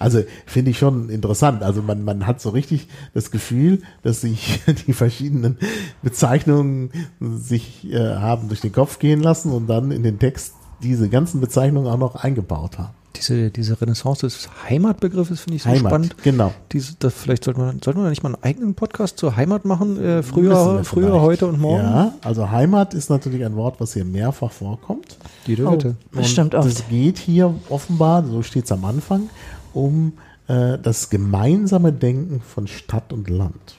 [0.05, 1.63] Also finde ich schon interessant.
[1.63, 5.59] Also man, man hat so richtig das Gefühl, dass sich die verschiedenen
[6.03, 6.91] Bezeichnungen
[7.21, 11.41] sich äh, haben durch den Kopf gehen lassen und dann in den Text diese ganzen
[11.41, 12.91] Bezeichnungen auch noch eingebaut haben.
[13.17, 16.17] Diese, diese Renaissance des Heimatbegriffes finde ich so Heimat, spannend.
[16.25, 16.53] genau.
[16.73, 19.65] Diese, das, vielleicht sollte man, sollten wir da nicht mal einen eigenen Podcast zur Heimat
[19.65, 20.03] machen?
[20.05, 21.23] Äh, früher, früher vielleicht.
[21.23, 21.85] heute und morgen?
[21.85, 25.17] Ja, also Heimat ist natürlich ein Wort, was hier mehrfach vorkommt.
[25.47, 25.73] Jede Oh.
[25.73, 25.95] Wette.
[26.13, 26.69] Das stimmt oft.
[26.69, 29.31] Es geht hier offenbar, so steht es am Anfang,
[29.75, 30.15] um
[30.49, 33.77] äh, das gemeinsame Denken von Stadt und Land.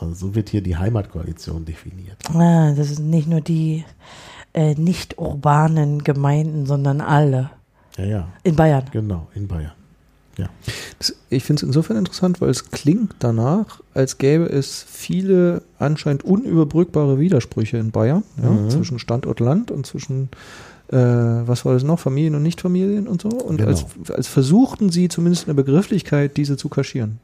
[0.00, 2.16] Also so wird hier die Heimatkoalition definiert.
[2.32, 3.84] Ah, das sind nicht nur die
[4.54, 7.50] äh, nicht urbanen Gemeinden, sondern alle.
[7.98, 8.84] Ja, ja, In Bayern.
[8.92, 9.72] genau, in Bayern.
[10.38, 10.48] Ja.
[10.98, 16.24] Das, ich finde es insofern interessant, weil es klingt danach, als gäbe es viele anscheinend
[16.24, 18.70] unüberbrückbare Widersprüche in Bayern ja, Mhm.
[18.70, 20.30] zwischen Stadt und Land und zwischen,
[20.90, 23.28] äh, was war das noch, Familien und Nichtfamilien und so.
[23.28, 23.68] Und Genau.
[23.70, 27.18] als, als versuchten sie zumindest in der Begrifflichkeit, diese zu kaschieren.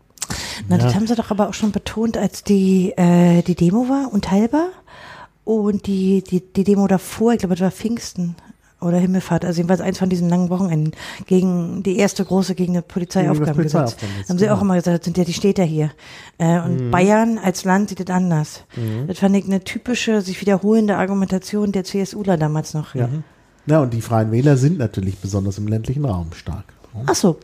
[0.69, 0.85] Na, Ja.
[0.85, 4.69] das haben sie doch aber auch schon betont, als die, äh, die Demo war, unteilbar.
[5.45, 8.35] Und die, die, die Demo davor, ich glaube, das war Pfingsten
[8.81, 10.93] oder Himmelfahrt, also jedenfalls eins von diesen langen Wochenenden,
[11.27, 13.57] gegen die erste große gegen das Polizeiaufgabengesetz.
[13.73, 15.93] Polizeiaufgabengesetz, Haben sie auch immer gesagt, das sind ja die Städter hier.
[16.39, 18.65] Äh, und Bayern als Land sieht das anders.
[19.07, 22.95] Das fand ich eine typische, sich wiederholende Argumentation der CSUler damals noch.
[22.95, 23.09] Ja.
[23.67, 26.65] Ja, und die Freien Wähler sind natürlich besonders im ländlichen Raum stark.
[27.07, 27.39] Ach so.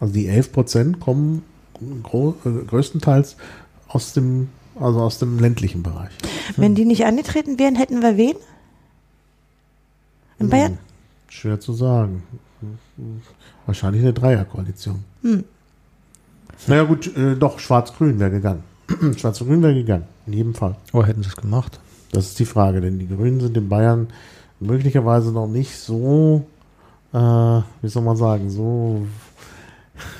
[0.00, 1.42] Also die 11 Prozent kommen
[1.80, 3.36] äh, größtenteils
[3.88, 6.10] aus dem, also aus dem ländlichen Bereich.
[6.56, 8.36] Wenn die nicht angetreten wären, hätten wir wen?
[10.38, 10.78] In Bayern?
[11.28, 12.22] Schwer zu sagen.
[13.66, 15.04] Wahrscheinlich eine Dreierkoalition.
[15.22, 15.44] Hm.
[16.66, 18.62] Naja gut, äh, doch, Schwarz-Grün wäre gegangen.
[19.16, 20.76] Schwarz-Grün wäre gegangen, in jedem Fall.
[20.92, 21.80] Aber hätten sie es gemacht?
[22.12, 24.08] Das ist die Frage, denn die Grünen sind in Bayern
[24.60, 26.44] möglicherweise noch nicht so,
[27.12, 29.06] äh, wie soll man sagen, so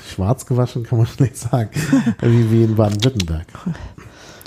[0.07, 1.69] schwarz gewaschen kann man nicht sagen,
[2.21, 3.47] wie, wie in Baden-Württemberg.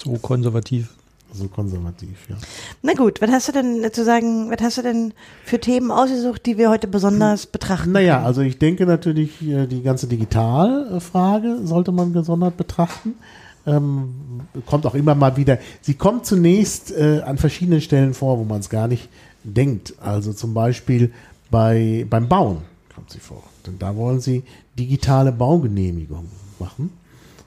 [0.03, 0.95] So konservativ.
[1.33, 2.37] So konservativ, ja.
[2.83, 6.45] Na gut, was hast du denn zu sagen, was hast du denn für Themen ausgesucht,
[6.45, 7.93] die wir heute besonders betrachten?
[7.93, 13.15] Naja, also ich denke natürlich, äh, die ganze Digitalfrage sollte man gesondert betrachten.
[13.65, 15.59] Ähm, kommt auch immer mal wieder.
[15.83, 19.09] Sie kommt zunächst äh, an verschiedenen Stellen vor, wo man es gar nicht
[19.45, 19.95] denkt.
[20.01, 21.13] Also zum Beispiel
[21.51, 22.59] bei, beim Bauen
[22.95, 23.43] kommt sie vor.
[23.67, 24.43] Denn da wollen sie
[24.79, 26.91] digitale Baugenehmigungen machen.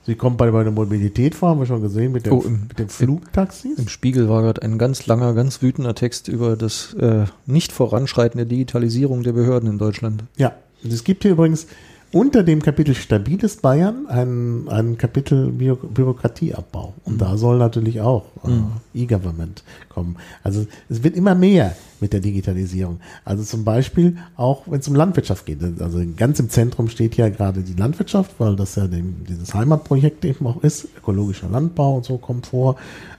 [0.06, 2.68] Sie kommt bei, bei der Mobilität vor, haben wir schon gesehen, mit, dem, Oh, im-
[2.68, 3.78] mit den Flugtaxis.
[3.80, 8.46] Im Spiegel war gerade ein ganz langer, ganz wütender Text über das äh, Nicht-Voranschreiten der
[8.46, 10.26] Digitalisierung der Behörden in Deutschland.
[10.36, 10.52] Ja,
[10.84, 11.68] es gibt hier übrigens
[12.14, 16.94] unter dem Kapitel Stabiles Bayern ein, ein Kapitel Bü Bürokratieabbau.
[17.04, 20.18] Und da soll natürlich auch äh, E-Government kommen.
[20.44, 23.00] Also es wird immer mehr mit der Digitalisierung.
[23.26, 25.60] Also zum Beispiel auch, wenn es um Landwirtschaft geht.
[25.82, 30.24] Also ganz im Zentrum steht ja gerade die Landwirtschaft, weil das ja dem, dieses Heimatprojekt
[30.24, 30.88] eben auch ist.
[30.98, 32.76] Ökologischer Landbau und so kommt vor.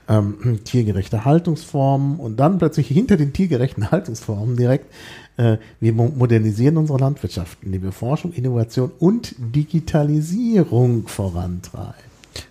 [0.07, 4.85] Ähm, tiergerechte Haltungsformen und dann plötzlich hinter den tiergerechten Haltungsformen direkt
[5.37, 11.93] wir mo- modernisieren unsere Landwirtschaft, indem wir Forschung, Innovation und Digitalisierung vorantreiben.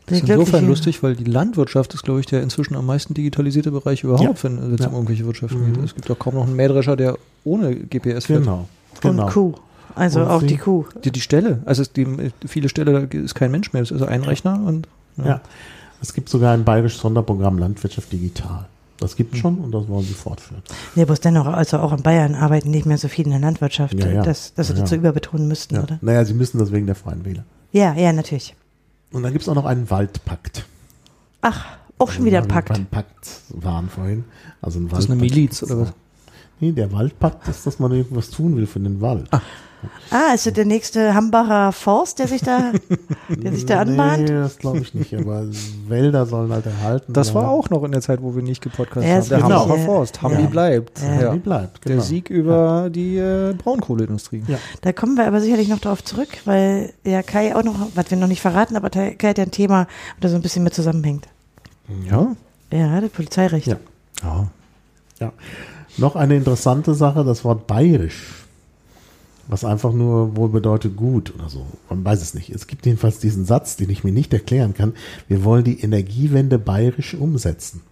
[0.07, 3.71] Das ist insofern lustig, weil die Landwirtschaft ist, glaube ich, der inzwischen am meisten digitalisierte
[3.71, 4.51] Bereich überhaupt, Ja.
[4.51, 4.89] wenn es Ja.
[4.89, 5.73] um irgendwelche Wirtschaften Mhm.
[5.75, 5.85] geht.
[5.85, 8.43] Es gibt auch kaum noch einen Mähdrescher, der ohne GPS fährt.
[8.45, 8.67] Genau.
[9.01, 9.25] genau.
[9.27, 9.55] Und Kuh.
[9.95, 10.85] Also Und auch sie- die Kuh.
[11.05, 12.07] Die, die Stelle, also es, die,
[12.47, 14.89] viele Stelle da ist kein Mensch mehr, es ist ein Rechner und
[15.23, 15.41] Ja.
[16.03, 18.67] Es gibt sogar ein bayerisches Sonderprogramm Landwirtschaft digital.
[18.99, 19.17] Das Hm.
[19.17, 20.63] gibt es schon und das wollen sie fortführen.
[20.95, 23.95] Nee, bloß dennoch, also auch in Bayern arbeiten nicht mehr so viele in der Landwirtschaft,
[23.95, 24.23] Ja, ja.
[24.23, 25.01] dass, dass sie Ja, das so ja.
[25.01, 25.83] überbetonen müssten, Ja.
[25.83, 25.99] oder?
[26.01, 27.45] Naja, sie müssen das wegen der Freien Wähler.
[27.73, 28.55] Ja, ja, natürlich.
[29.13, 30.65] Und dann gibt es auch noch einen Waldpakt.
[31.41, 31.67] Ach,
[31.99, 32.69] auch schon wieder ein Pakt.
[32.69, 34.25] Beim Pakt waren vorhin.
[34.63, 35.37] Also ein Das ist eine Waldpakt.
[35.37, 35.93] Miliz, oder was?
[36.61, 39.29] Nee, der Waldpakt ist, dass man irgendwas tun will für den Wald.
[40.11, 42.73] Ah, ist das der nächste Hambacher Forst, der sich da,
[43.29, 44.23] der sich da anbahnt?
[44.23, 45.45] Nee, das glaube ich nicht, aber
[45.89, 47.13] Wälder sollen halt erhalten.
[47.13, 47.55] Das war bleiben.
[47.59, 49.29] auch noch in der Zeit, wo wir nicht gepodcastet Ja, haben.
[49.29, 49.61] Der genau.
[49.63, 49.85] Hambacher.
[49.85, 50.23] Forst.
[50.23, 50.49] Hambi Ja.
[50.49, 51.01] bleibt.
[51.03, 51.21] Ja.
[51.21, 51.35] Ja.
[51.35, 52.03] Wie bleibt, Der genau.
[52.05, 54.43] Sieg über die äh, Braunkohleindustrie.
[54.47, 54.59] Ja.
[54.83, 58.19] Da kommen wir aber sicherlich noch darauf zurück, weil ja Kai auch noch, was wir
[58.19, 59.87] noch nicht verraten, aber Kai hat ja ein Thema,
[60.21, 61.29] das so ein bisschen mit zusammenhängt.
[62.11, 62.35] Ja.
[62.73, 63.67] Ja, das Polizeirecht.
[63.67, 63.77] Ja.
[64.23, 64.47] ja.
[65.21, 65.33] Ja.
[65.97, 68.44] Noch eine interessante Sache, das Wort bayerisch.
[69.47, 71.67] Was einfach nur wohl bedeutet gut oder so.
[71.91, 72.51] Man weiß es nicht.
[72.51, 74.95] Es gibt jedenfalls diesen Satz, den ich mir nicht erklären kann.
[75.29, 77.83] Wir wollen die Energiewende bayerisch umsetzen.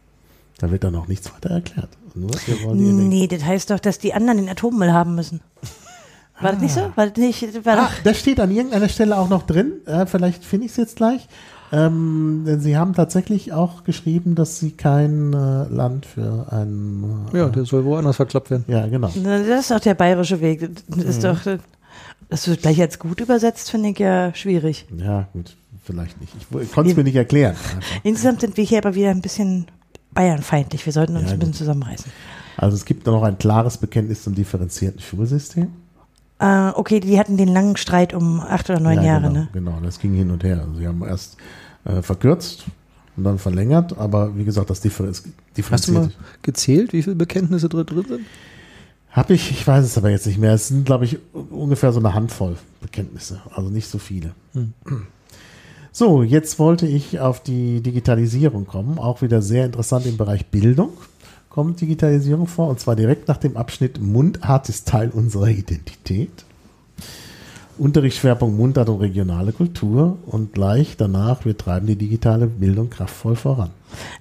[0.59, 1.91] Da wird dann auch nichts weiter erklärt.
[2.15, 2.31] Nur,
[2.75, 5.41] Nee, das heißt doch, dass die anderen den Atommüll haben müssen.
[6.41, 6.81] War das nicht so?
[6.97, 9.73] War das nicht, war Ah, das steht an irgendeiner Stelle auch noch drin.
[9.87, 11.29] Äh, vielleicht finde ich es jetzt gleich.
[11.75, 17.29] Ähm, denn sie haben tatsächlich auch geschrieben, dass sie kein äh, Land für ein.
[17.33, 18.65] Äh, ja, der soll woanders verklappt werden.
[18.69, 19.11] ja, genau.
[19.23, 20.69] Na, das ist doch der bayerische Weg.
[20.89, 21.03] Das Mhm.
[21.11, 21.39] ist doch,
[22.29, 24.87] dass du es gleich als gut übersetzt, finde ich ja schwierig.
[24.97, 26.35] Ja, gut, vielleicht nicht.
[26.39, 27.53] Ich, ich konnte es mir nicht erklären.
[27.57, 27.81] Einfach.
[28.03, 29.67] Insgesamt sind wir hier aber wieder ein bisschen
[30.13, 30.85] bayernfeindlich.
[30.85, 32.13] Wir sollten uns Ja, ein bisschen zusammenreißen.
[32.59, 35.69] Also es gibt noch ein klares Bekenntnis zum differenzierten Schulsystem.
[36.39, 39.49] Äh, okay, die hatten den langen Streit um acht oder neun ja, Jahre, genau, ne?
[39.55, 40.61] Genau, das ging hin und her.
[40.61, 41.37] Also sie haben erst
[41.85, 42.65] äh, verkürzt
[43.17, 45.25] und dann verlängert, aber wie gesagt, das differenz
[45.71, 46.11] Hast du mal
[46.43, 48.27] gezählt, wie viele Bekenntnisse drin drin sind?
[49.11, 50.55] Habe ich, ich weiß es aber jetzt nicht mehr.
[50.55, 54.33] Es sind, glaube ich, ungefähr so eine Handvoll Bekenntnisse, also nicht so viele.
[54.53, 54.73] Hm.
[55.95, 60.95] So, jetzt wollte ich auf die Digitalisierung kommen, auch wieder sehr interessant im Bereich Bildung
[61.53, 66.47] kommt Digitalisierung vor, und zwar direkt nach dem Abschnitt Mundart ist Teil unserer Identität.
[67.79, 73.71] Unterrichtsschwerpunkt Mundart und regionale Kultur und gleich danach, wir treiben die digitale Bildung kraftvoll voran.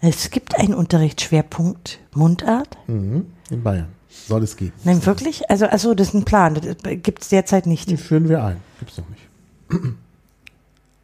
[0.02, 2.78] Es gibt einen Unterrichtsschwerpunkt Mundart.
[2.88, 3.26] Mhm.
[3.50, 4.74] In Bayern soll es geben.
[4.84, 5.50] Nein, wirklich?
[5.50, 6.56] Also, also das ist ein Plan.
[6.56, 7.90] Das gibt es derzeit nicht.
[7.90, 8.58] Den führen wir ein.
[8.80, 9.94] Gibt's noch nicht.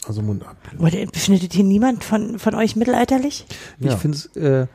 [0.07, 0.55] Also Mundart.
[1.11, 3.45] Befindet hier niemand von, von euch mittelalterlich?
[3.79, 3.91] Ja.
[3.91, 4.67] Ich finde es, äh,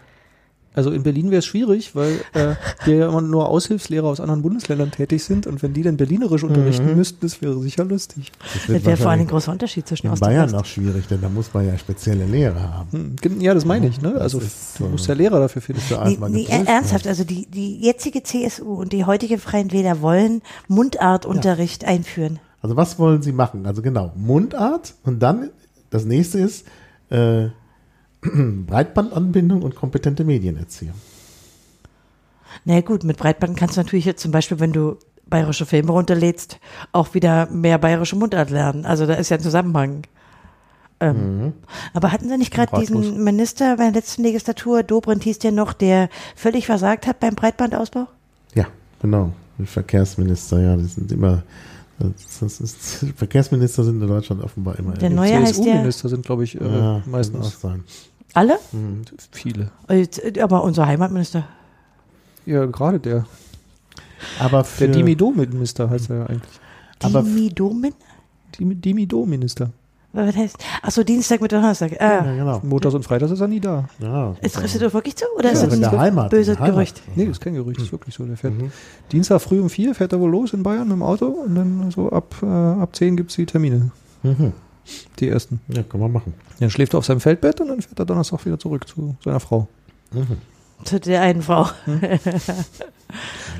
[0.74, 2.54] also in Berlin wäre es schwierig, weil äh,
[2.84, 6.44] hier ja immer nur Aushilfslehrer aus anderen Bundesländern tätig sind und wenn die dann berlinerisch
[6.44, 8.32] unterrichten müssten, das wäre sicher lustig.
[8.40, 10.54] Das Das wäre vor allem ein großer Unterschied zwischen in Ost und Bayern West.
[10.54, 13.16] auch schwierig, denn da muss man ja spezielle Lehrer haben.
[13.22, 14.14] Hm, Ja, das meine ich, ne?
[14.14, 15.82] Also ist, du äh, musst ja Lehrer dafür finden.
[15.82, 20.42] Für Nee, nee, ernsthaft, also die, die jetzige CSU und die heutige Freien Wähler wollen
[20.68, 22.38] Mundartunterricht einführen.
[22.60, 23.66] Also was wollen Sie machen?
[23.66, 25.50] Also genau, Mundart und dann
[25.90, 26.66] das nächste ist
[27.10, 27.48] äh,
[28.66, 30.94] Breitbandanbindung und kompetente Medienerziehung.
[32.64, 35.92] Na ja, gut, mit Breitband kannst du natürlich jetzt zum Beispiel, wenn du bayerische Filme
[35.92, 36.58] runterlädst,
[36.92, 38.84] auch wieder mehr bayerische Mundart lernen.
[38.84, 40.02] Also da ist ja ein Zusammenhang.
[41.00, 41.54] Ähm,
[41.94, 45.72] Aber hatten Sie nicht gerade diesen Minister bei der letzten Legislatur, Dobrindt hieß der noch,
[45.72, 48.06] der völlig versagt hat beim Breitbandausbau?
[48.54, 48.66] Ja,
[49.00, 49.32] genau.
[49.58, 51.42] Die Verkehrsminister, ja, die sind immer.
[51.98, 54.92] Das, das ist, Verkehrsminister sind in Deutschland offenbar immer.
[54.92, 57.84] Der neue heißt der, CSU-Minister sind, glaube ich, äh, ja, kann auch meistens sein.
[58.34, 58.58] Alle?
[59.32, 59.70] viele.
[59.88, 60.06] Äh,
[60.40, 61.46] Aber unser Heimatminister.
[62.46, 63.26] Ja, gerade der.
[64.40, 66.60] Aber für, Der Dimido-Minister heißt er ja eigentlich.
[67.02, 67.94] Aber- Dimi Domin?
[68.58, 69.70] Dim- Dimido-Minister.
[70.14, 70.56] Was heißt?
[70.82, 71.92] Achso, Dienstag mit Donnerstag.
[71.98, 72.24] Ah.
[72.26, 72.60] Ja, genau.
[72.62, 73.88] Montags und Freitags ist er nie da.
[73.98, 75.24] Ja, Ist trifft das wirklich zu?
[75.38, 76.28] Oder ja, ist das ein Heimat.
[76.30, 76.70] böses Heimat.
[76.74, 77.02] Gerücht?
[77.16, 78.24] Nee, das ist kein Gerücht, das ist wirklich so.
[78.26, 78.70] Der fährt Mhm.
[79.10, 81.90] Dienstag früh um vier fährt er wohl los in Bayern mit dem Auto und dann
[81.90, 83.90] so ab, äh, ab zehn gibt es die Termine.
[84.22, 84.52] Mhm.
[85.18, 85.60] Die ersten.
[85.68, 86.34] Ja, kann man machen.
[86.60, 89.40] Dann schläft er auf seinem Feldbett und dann fährt er Donnerstag wieder zurück zu seiner
[89.40, 89.68] Frau.
[90.12, 90.38] Mhm.
[90.84, 91.68] Zu der einen Frau.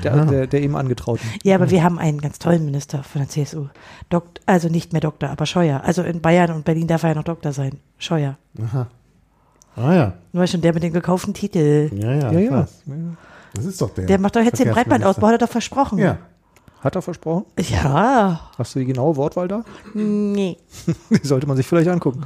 [0.03, 0.25] Der, Ja.
[0.25, 1.25] der, der eben angetrauten.
[1.43, 3.67] Ja, aber wir haben einen ganz tollen Minister von der CSU.
[4.09, 5.81] Dokt, also nicht mehr Doktor, aber Scheuer.
[5.85, 7.79] Also in Bayern und Berlin darf er ja noch Doktor sein.
[7.97, 8.35] Scheuer.
[8.61, 8.87] Aha.
[9.75, 10.13] Ah ja.
[10.33, 11.89] Nur schon der mit dem gekauften Titel.
[11.93, 12.31] Ja, ja.
[12.31, 12.67] Ja, ja.
[13.53, 14.05] Das ist doch der.
[14.07, 15.99] Der macht doch jetzt den Breitbandausbau, hat er doch versprochen.
[15.99, 16.17] Ja.
[16.83, 17.45] Hat er versprochen?
[17.59, 18.49] Ja.
[18.57, 19.63] Hast du die genaue Wortwahl da?
[19.93, 20.57] Nee.
[21.23, 22.23] Die sollte man sich vielleicht angucken.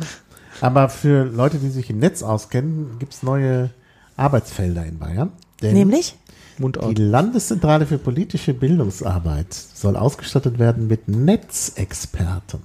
[0.62, 3.70] Aber für Leute, die sich im Netz auskennen, gibt es neue
[4.15, 5.32] Arbeitsfelder in Bayern.
[5.62, 6.15] Denn Nämlich?
[6.58, 6.98] die Mundart.
[6.98, 12.62] Landeszentrale für politische Bildungsarbeit soll ausgestattet werden mit Netzexperten.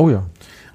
[0.00, 0.24] Oh ja.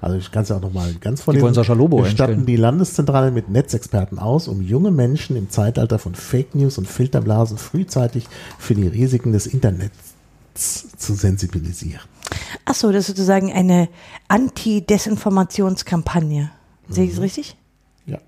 [0.00, 1.44] Also ich kann es ja auch nochmal ganz Die vorlesen.
[1.44, 2.46] wollen Sascha Lobo Wir statten einstellen.
[2.46, 7.58] die Landeszentrale mit Netzexperten aus, um junge Menschen im Zeitalter von Fake News und Filterblasen
[7.58, 8.26] frühzeitig
[8.58, 10.09] für die Risiken des Internets
[10.54, 12.00] zu sensibilisieren.
[12.64, 13.88] Ach so, das ist sozusagen eine
[14.28, 16.50] Anti-Desinformationskampagne.
[16.88, 17.56] Sehe ich es richtig?
[18.06, 18.18] Ja,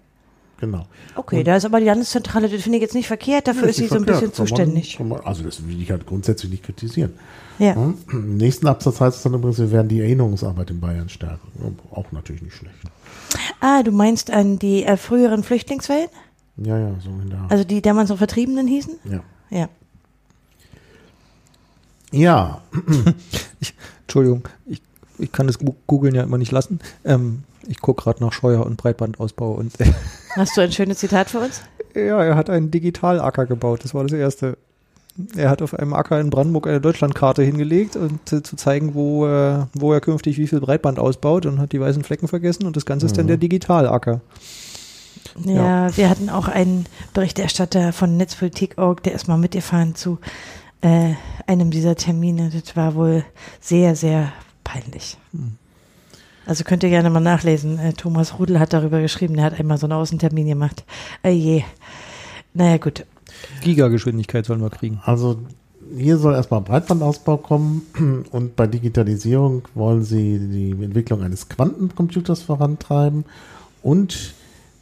[0.58, 0.86] genau.
[1.16, 3.86] Okay, da ist aber die Landeszentrale, das finde ich jetzt nicht verkehrt, dafür ist sie
[3.88, 5.00] so ein bisschen Verkehrt, man- zuständig.
[5.00, 7.12] man- Also das will ich halt grundsätzlich nicht kritisieren.
[7.58, 7.74] Ja.
[7.74, 7.98] Hm?
[8.12, 11.76] Im nächsten Absatz heißt es dann übrigens, wir werden die Erinnerungsarbeit in Bayern stärken.
[11.90, 12.74] Auch natürlich nicht schlecht.
[13.60, 16.08] Ah, du meinst an die äh, früheren Flüchtlingswellen?
[16.56, 17.52] Ja, ja, so in der Art.
[17.52, 18.94] Also die damals noch Vertriebenen hießen?
[19.10, 19.20] ja.
[19.50, 19.68] Ja.
[22.12, 22.60] Ja,
[24.02, 24.80] Entschuldigung, ich,
[25.18, 26.80] ich kann das googeln ja immer nicht lassen.
[27.04, 29.72] Ähm, ich gucke gerade nach Scheuer und Breitbandausbau und
[30.36, 31.62] Hast du ein schönes Zitat für uns?
[31.94, 33.84] ja, er hat einen Digitalacker gebaut.
[33.84, 34.56] Das war das erste.
[35.36, 39.26] Er hat auf einem Acker in Brandenburg eine Deutschlandkarte hingelegt und äh, zu zeigen, wo,
[39.26, 42.76] äh, wo er künftig wie viel Breitband ausbaut und hat die weißen Flecken vergessen und
[42.76, 44.22] das Ganze ist dann der Digitalacker.
[45.44, 50.18] Ja, wir hatten auch einen Berichterstatter von Netzpolitik.org, der ist mal mitgefahren zu
[50.82, 51.14] äh,
[51.46, 52.50] einem dieser Termine.
[52.50, 53.24] Das war wohl
[53.60, 54.32] sehr, sehr
[54.64, 55.16] peinlich.
[56.44, 57.78] Also könnt ihr gerne mal nachlesen.
[57.78, 60.84] Äh, Thomas Rudel hat darüber geschrieben, der hat einmal so einen Außentermin gemacht.
[61.22, 61.64] Äh, je.
[62.54, 63.06] Naja, gut.
[63.62, 65.00] Gigageschwindigkeit sollen wir kriegen.
[65.04, 65.38] also
[65.96, 67.82] hier soll erstmal Breitbandausbau kommen
[68.30, 73.24] und bei Digitalisierung wollen sie die Entwicklung eines Quantencomputers vorantreiben
[73.82, 74.34] und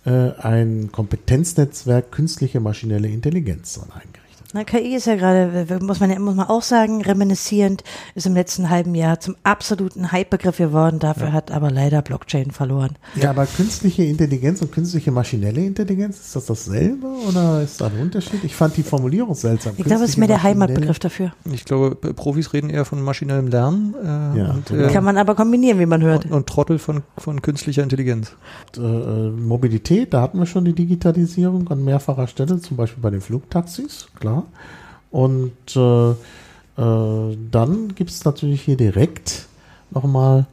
[0.04, 4.19] äh, ein Kompetenznetzwerk künstliche maschinelle Intelligenz soll werden.
[4.52, 7.84] Na, KI ist ja gerade, muss man ja muss man auch sagen, reminiscierend,
[8.16, 10.98] ist im letzten halben Jahr zum absoluten Hype-Begriff geworden.
[10.98, 12.96] Dafür hat aber leider Blockchain verloren.
[13.14, 18.00] Ja, aber künstliche Intelligenz und künstliche maschinelle Intelligenz, ist das dasselbe oder ist da ein
[18.00, 18.42] Unterschied?
[18.42, 19.74] Ich fand die Formulierung seltsam.
[19.76, 21.32] Ich glaube, es ist mehr der Heimatbegriff dafür.
[21.52, 24.06] Ich glaube, Profis reden eher von maschinellem Lernen äh,
[24.38, 24.88] Ja, und, genau.
[24.88, 26.24] äh, Kann man aber kombinieren, wie man hört.
[26.24, 28.32] und, und Trottel von, von künstlicher Intelligenz.
[28.76, 33.10] Äh, äh, Mobilität, da hatten wir schon die Digitalisierung an mehrfacher Stelle, zum Beispiel bei
[33.10, 34.39] den Flugtaxis, klar.
[35.10, 39.46] Und äh, äh, dann gibt es natürlich hier direkt
[39.90, 40.46] nochmal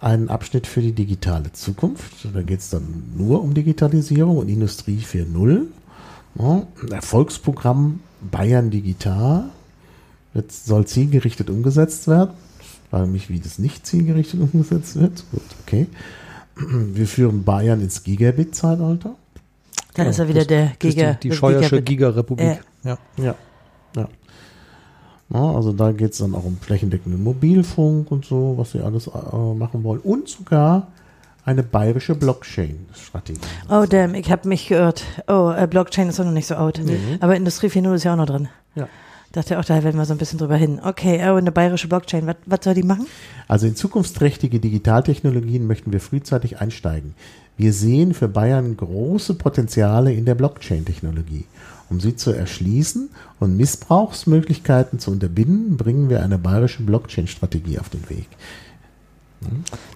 [0.00, 2.28] einen Abschnitt für die digitale Zukunft.
[2.32, 5.62] Da geht es dann nur um Digitalisierung und Industrie 4.0.
[6.38, 9.44] Ja, ein Erfolgsprogramm Bayern Digital.
[10.34, 12.30] Jetzt soll zielgerichtet umgesetzt werden.
[12.60, 15.24] Ich frage mich, wie das nicht zielgerichtet umgesetzt wird.
[15.30, 15.86] Gut, okay.
[16.56, 19.16] Wir führen Bayern ins Gigabit-Zeitalter.
[19.94, 21.14] Dann ist er wieder der Giga.
[21.14, 21.82] die, die Scheuersche.
[21.82, 22.60] Giga-Republik.
[22.84, 22.98] Ja.
[23.16, 23.34] Ja.
[23.96, 24.08] ja.
[25.32, 29.06] Ja, also da geht es dann auch um flächendeckenden Mobilfunk und so, was sie alles
[29.08, 30.00] äh, machen wollen.
[30.00, 30.88] Und sogar
[31.44, 33.40] eine bayerische Blockchain-Strategie.
[33.68, 35.04] Oh, damn, ich habe mich geirrt.
[35.26, 36.80] Oh, äh, Blockchain ist doch noch nicht so out.
[37.20, 38.48] Aber Industrie 4.0 ist ja auch noch drin.
[38.74, 38.88] Ja.
[39.32, 40.80] Dachte auch, da werden wir so ein bisschen drüber hin.
[40.82, 42.26] Okay, oh, eine bayerische Blockchain.
[42.26, 43.06] Was, was soll die machen?
[43.48, 47.14] Also in zukunftsträchtige Digitaltechnologien möchten wir frühzeitig einsteigen.
[47.56, 51.46] Wir sehen für Bayern große Potenziale in der Blockchain-Technologie.
[51.90, 58.08] Um sie zu erschließen und Missbrauchsmöglichkeiten zu unterbinden, bringen wir eine bayerische Blockchain-Strategie auf den
[58.08, 58.26] Weg.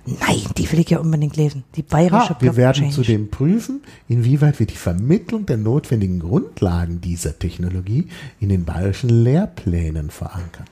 [0.05, 1.65] Nein, die will ich ja unbedingt lesen.
[1.75, 7.39] Die bayerische Ah, wir werden zudem prüfen, inwieweit wir die Vermittlung der notwendigen Grundlagen dieser
[7.39, 8.09] Technologie
[8.41, 10.67] in den bayerischen Lehrplänen verankern.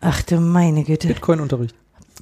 [0.00, 1.08] Ach du meine Güte.
[1.08, 1.74] Bitcoin-Unterricht.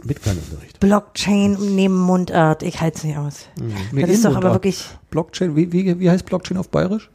[0.02, 0.80] Bitcoin-Unterricht.
[0.80, 2.62] Blockchain neben Mundart.
[2.62, 3.46] Ich halte es nicht aus.
[3.92, 4.54] Nee, Das ist doch aber Inmundart.
[4.54, 4.84] wirklich.
[5.10, 7.10] Blockchain, wie, wie, wie heißt Blockchain auf Bayerisch?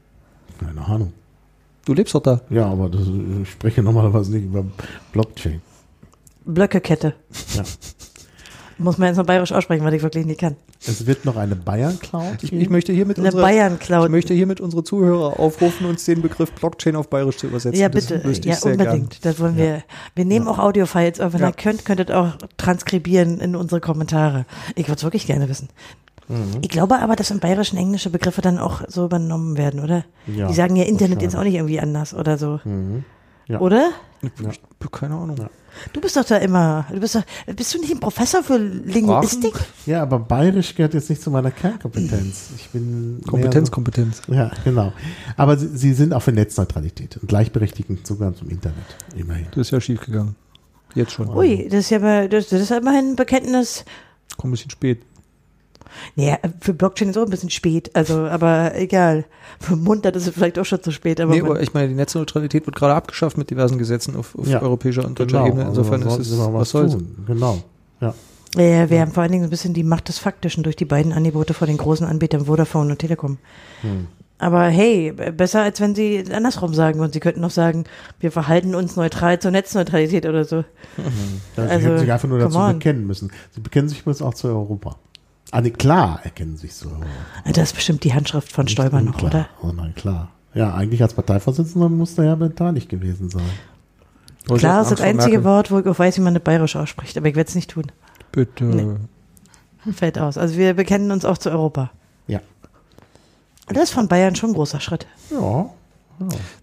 [0.59, 1.13] Keine Ahnung.
[1.85, 2.41] Du lebst doch da.
[2.49, 3.01] Ja, aber das,
[3.41, 4.65] ich spreche normalerweise nicht über
[5.11, 5.61] Blockchain.
[6.45, 7.13] Blöckekette.
[7.55, 7.63] Ja.
[8.79, 10.55] Muss man jetzt noch bayerisch aussprechen, was ich wirklich nicht kann.
[10.85, 14.05] Es wird noch eine Bayern-Cloud Ich, ich möchte hiermit Eine unsere, Bayern-Cloud.
[14.05, 17.79] ich möchte hiermit unsere Zuhörer aufrufen, uns den Begriff Blockchain auf Bayerisch zu übersetzen.
[17.79, 18.15] Ja, bitte.
[18.23, 19.11] Ja, ich sehr unbedingt.
[19.11, 19.19] Gern.
[19.21, 19.83] Das wollen wir.
[20.15, 21.33] Wir nehmen auch Audiofiles auf.
[21.33, 21.47] Wenn Ja.
[21.49, 24.45] ihr könnt, könnt ihr auch transkribieren in unsere Kommentare.
[24.75, 25.69] Ich würde es wirklich gerne wissen.
[26.33, 26.59] Mhm.
[26.61, 30.05] Ich glaube aber, dass im Bayerischen englische Begriffe dann auch so übernommen werden, oder?
[30.27, 32.59] Ja, Die sagen ja Internet ist auch nicht irgendwie anders oder so.
[32.63, 33.03] Mhm.
[33.47, 33.59] Ja.
[33.59, 33.89] Oder?
[34.21, 35.35] Ich, ich, keine Ahnung.
[35.37, 35.49] Ja.
[35.91, 36.85] Du bist doch da immer.
[36.93, 37.23] Du bist doch,
[37.55, 39.53] bist du nicht ein Professor für Linguistik?
[39.85, 42.51] Ja, aber Bayerisch gehört jetzt nicht zu meiner Kernkompetenz.
[42.55, 44.21] Ich bin Kompetenz, so- Kompetenz.
[44.29, 44.93] Ja, genau.
[45.35, 48.77] Aber sie, sie sind auch für Netzneutralität und gleichberechtigten Zugang zum Internet.
[49.15, 49.47] Immerhin.
[49.51, 50.35] Das ist ja schief gegangen.
[50.95, 51.27] Jetzt schon.
[51.29, 53.83] Ui, das ist ja mal, das, das ist immerhin ein Bekenntnis.
[54.37, 55.01] Kommt ein bisschen spät.
[56.15, 59.25] Naja, für Blockchain ist auch ein bisschen spät, also, aber egal.
[59.59, 61.95] Für Mundart ist es vielleicht auch schon zu spät, aber, Nee, aber ich meine, die
[61.95, 64.61] Netzneutralität wird gerade abgeschafft mit diversen Gesetzen auf, auf Ja.
[64.61, 65.65] europäischer und deutscher Genau, Ebene.
[65.69, 66.95] Insofern also ist es, sie mal was soll's.
[67.27, 67.59] Genau.
[68.01, 68.13] Ja.
[68.55, 70.85] Ja, ja, wir haben vor allen Dingen ein bisschen die Macht des Faktischen durch die
[70.85, 73.39] beiden Angebote von den großen Anbietern Vodafone und Telekom.
[74.37, 77.85] Aber hey, besser als wenn sie andersrum sagen und sie könnten noch sagen,
[78.19, 80.57] wir verhalten uns neutral zur Netzneutralität oder so.
[80.57, 80.63] Ja,
[81.55, 82.73] sie Also, hätten sich einfach nur dazu on.
[82.73, 83.31] bekennen müssen.
[83.51, 84.97] Sie bekennen sich übrigens auch zu Europa.
[85.51, 87.05] Ah, nee, klar erkennen sich Europa.
[87.45, 89.47] Das ist bestimmt die Handschrift von Stoiber noch, oder?
[89.61, 90.29] Oh nein, klar.
[90.53, 93.43] Ja, eigentlich als Parteivorsitzender muss er ja beteiligt gewesen sein.
[94.49, 95.43] Oder Klar ist das einzige Merkel.
[95.45, 97.71] Wort, wo ich auch weiß, wie man das bayerisch ausspricht, aber ich werde es nicht
[97.71, 97.91] tun.
[98.31, 98.63] Bitte.
[98.65, 99.93] Nee.
[99.93, 100.37] Fällt aus.
[100.37, 101.91] Also wir bekennen uns auch zu Europa.
[102.27, 102.39] Ja.
[103.67, 105.07] Und das ist von Bayern schon ein großer Schritt.
[105.29, 105.69] Ja.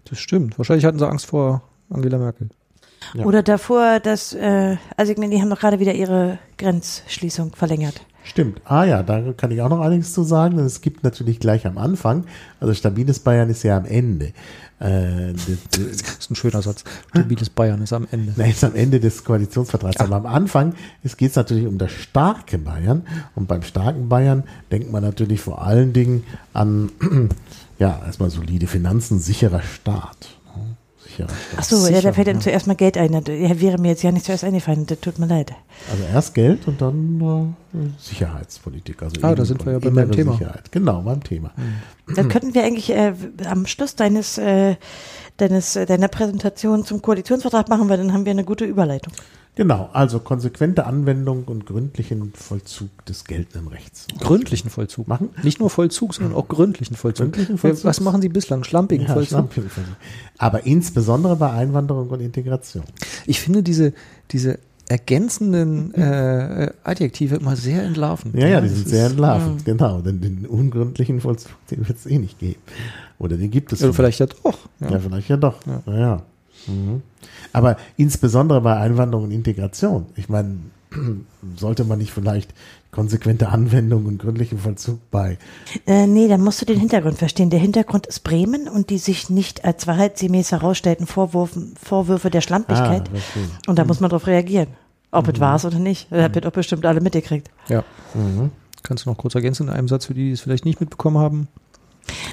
[0.09, 0.57] Das stimmt.
[0.57, 2.49] Wahrscheinlich hatten sie Angst vor Angela Merkel.
[3.13, 3.25] Ja.
[3.25, 8.01] Oder davor, dass, äh, also ich meine, die haben doch gerade wieder ihre Grenzschließung verlängert.
[8.23, 8.61] Stimmt.
[8.65, 10.59] Ah ja, da kann ich auch noch einiges zu sagen.
[10.59, 12.25] Es gibt natürlich gleich am Anfang,
[12.59, 14.33] also stabiles Bayern ist ja am Ende.
[14.79, 15.33] Äh,
[15.71, 16.83] das, ist ein schöner Satz.
[17.09, 18.33] Stabiles Bayern ist am Ende.
[18.35, 19.97] Nein, ist am Ende des Koalitionsvertrags.
[19.97, 23.03] Aber am Anfang geht es natürlich um das starke Bayern.
[23.35, 26.91] Und beim starken Bayern denkt man natürlich vor allen Dingen an,
[27.79, 30.40] ja, erstmal solide Finanzen, sicherer Staat.
[31.19, 31.27] Ne?
[31.27, 31.57] Sicherer Staat.
[31.57, 33.13] Ach so, ja, Sicher, da fällt dann zuerst mal Geld ein.
[33.13, 34.85] Ja, wäre mir jetzt ja nicht zuerst eingefallen.
[34.85, 35.53] Das tut mir leid.
[35.91, 39.01] Also erst Geld und dann äh, Sicherheitspolitik.
[39.03, 40.33] Also Ah, da sind wir ja bei meinem Thema.
[40.33, 40.71] Sicherheit.
[40.71, 41.51] Genau, beim Thema.
[42.15, 43.13] Dann könnten wir eigentlich äh,
[43.45, 44.75] am Schluss deines, äh,
[45.37, 49.13] deines, äh, deiner Präsentation zum Koalitionsvertrag machen, weil dann haben wir eine gute Überleitung.
[49.55, 54.07] Genau, also konsequente Anwendung und gründlichen Vollzug des geltenden Rechts.
[54.19, 55.09] Gründlichen Vollzug.
[55.09, 55.29] Machen?
[55.43, 57.25] Nicht nur Vollzug, sondern auch gründlichen Vollzug.
[57.33, 57.83] Gründlichen Vollzug.
[57.85, 58.63] Was machen Sie bislang?
[58.63, 59.29] Schlampigen Ja, Vollzug?
[59.29, 59.95] Schlampigen Vollzug.
[60.37, 62.83] Aber insbesondere bei Einwanderung und Integration.
[63.25, 63.93] Ich finde diese,
[64.31, 68.35] diese ergänzenden äh, äh, Adjektive immer sehr entlarvend.
[68.35, 69.99] Ja, ja, die sind sehr entlarvend, genau.
[70.01, 72.59] Denn den ungründlichen Vollzug, den wird es eh nicht geben.
[73.19, 73.95] Oder den gibt es Oder nicht.
[73.97, 74.57] vielleicht ja doch.
[74.79, 74.99] Ja, Ja.
[74.99, 75.59] vielleicht ja doch.
[75.65, 75.97] Ja.
[75.97, 76.21] ja.
[76.67, 77.01] Mhm.
[77.53, 80.05] Aber insbesondere bei Einwanderung und Integration.
[80.15, 80.57] Ich meine,
[81.57, 82.53] sollte man nicht vielleicht
[82.91, 85.37] konsequente Anwendung und gründlichen Vollzug bei.
[85.87, 87.49] Äh, nee, dann musst du den Hintergrund verstehen.
[87.49, 93.09] Der Hintergrund ist Bremen und die sich nicht als wahrheitsgemäß herausstellten Vorwürfen, Vorwürfe der Schlampigkeit.
[93.09, 94.67] Ah, und da muss man drauf reagieren.
[95.11, 96.07] Ob es war es oder nicht.
[96.09, 97.49] Das wird auch bestimmt alle mitgekriegt.
[97.67, 97.83] ja.
[98.13, 98.51] Mhm.
[98.83, 101.17] Kannst du noch kurz ergänzen in einem Satz für die, die es vielleicht nicht mitbekommen
[101.17, 101.47] haben?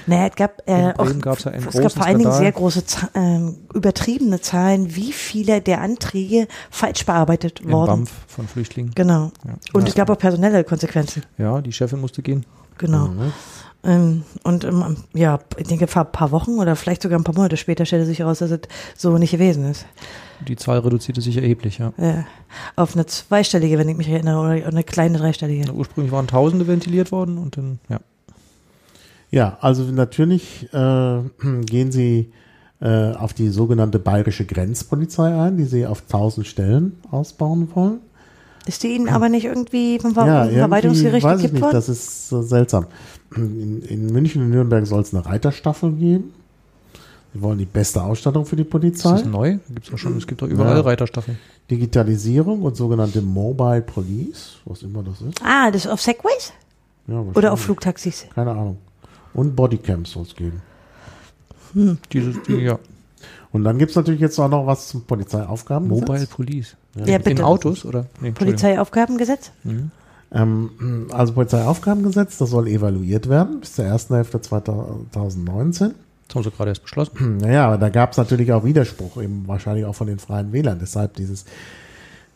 [0.06, 2.82] Naja, es gab, äh, In gab's ja es gab vor allen Dingen sehr große,
[3.14, 7.88] ähm, übertriebene Zahlen, wie viele der Anträge falsch bearbeitet Im worden.
[7.88, 8.92] BAMF von Flüchtlingen.
[8.94, 9.32] Genau.
[9.44, 9.54] Ja.
[9.72, 9.88] Und Ja.
[9.88, 11.22] es gab auch personelle Konsequenzen.
[11.36, 12.44] Ja, die Chefin musste gehen.
[12.78, 13.08] Genau.
[13.08, 13.32] Mhm.
[13.84, 17.56] Ähm, und ähm, ja, ich denke, ein paar Wochen oder vielleicht sogar ein paar Monate
[17.56, 18.60] später stellte sich heraus, dass es
[18.96, 19.86] so nicht gewesen ist.
[20.46, 21.92] Die Zahl reduzierte sich erheblich, ja.
[21.96, 22.24] Äh,
[22.74, 25.72] auf eine zweistellige, wenn ich mich erinnere, oder eine kleine dreistellige.
[25.72, 28.00] Ursprünglich waren Tausende ventiliert worden und dann, ja.
[29.30, 31.20] Ja, also natürlich äh,
[31.66, 32.32] gehen Sie
[32.80, 38.00] äh, auf die sogenannte bayerische Grenzpolizei ein, die Sie auf 1000 Stellen ausbauen wollen.
[38.66, 41.72] Ist die Ihnen aber nicht irgendwie vom ja, Verwaltungsgericht weiß ich gekippt nicht, worden?
[41.74, 42.86] das ist so seltsam.
[43.34, 46.32] In, in München und Nürnberg soll es eine Reiterstaffel geben.
[47.34, 49.10] Sie wollen die beste Ausstattung für die Ist Polizei.
[49.10, 49.58] das neu?
[49.70, 50.82] Gibt's auch schon, es gibt doch überall Ja.
[50.82, 51.38] Reiterstaffeln.
[51.70, 55.40] Digitalisierung und sogenannte Mobile Police, was immer das ist.
[55.44, 56.52] Ah, das ist auf Segways?
[57.06, 57.60] Ja, Oder auf.
[57.60, 58.26] Flugtaxis?
[58.34, 58.78] Keine Ahnung.
[59.34, 60.62] Und Bodycams soll es geben.
[62.12, 62.78] Dieses, die, ja.
[63.52, 66.08] Und dann gibt es natürlich jetzt auch noch was zum Polizeiaufgabengesetz.
[66.08, 66.76] Mobile Police.
[66.94, 67.44] Ja, In bitte.
[67.44, 68.06] Autos, oder?
[68.20, 68.32] Nee.
[68.32, 69.52] Polizeiaufgabengesetz?
[70.32, 75.94] Ähm, also Polizeiaufgabengesetz, das soll evaluiert werden bis zur ersten Hälfte 2019.
[76.26, 77.38] Das haben sie gerade erst beschlossen.
[77.40, 80.78] Naja, aber da gab es natürlich auch Widerspruch, eben wahrscheinlich auch von den Freien Wählern.
[80.80, 81.44] Deshalb dieses.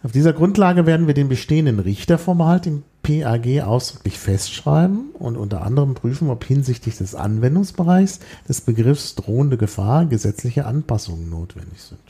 [0.04, 5.94] Auf dieser Grundlage werden wir den bestehenden Richtervorbehalt im PAG ausdrücklich festschreiben und unter anderem
[5.94, 12.00] prüfen, ob hinsichtlich des Anwendungsbereichs des Begriffs drohende Gefahr gesetzliche Anpassungen notwendig sind.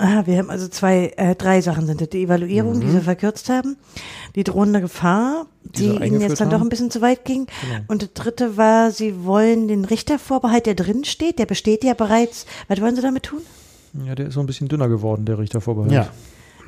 [0.00, 2.08] Ah, wir haben also zwei, äh, drei Sachen sind das.
[2.10, 2.80] Die Evaluierung, Mhm.
[2.82, 3.76] die sie verkürzt haben,
[4.36, 6.66] die drohende Gefahr, Die die, ihnen jetzt dann doch haben.
[6.66, 7.46] ein bisschen zu weit ging.
[7.46, 7.80] Genau.
[7.88, 12.46] Und das dritte war, sie wollen den Richtervorbehalt, der drin steht, der besteht ja bereits.
[12.68, 13.40] Was wollen sie damit tun?
[14.06, 15.90] Ja, der ist so ein bisschen dünner geworden, der Richtervorbehalt.
[15.92, 16.08] Ja,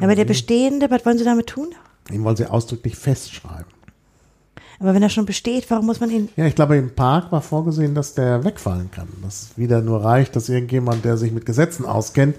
[0.00, 1.74] Aber der bestehende, was wollen sie damit tun?
[2.10, 3.72] den wollen sie ausdrücklich festschreiben.
[4.78, 6.30] Aber wenn er schon besteht, warum muss man ihn?
[6.36, 9.08] Ja, ich glaube, im Park war vorgesehen, dass der wegfallen kann.
[9.22, 12.36] Dass wieder nur reicht, dass irgendjemand, der sich mit Gesetzen auskennt,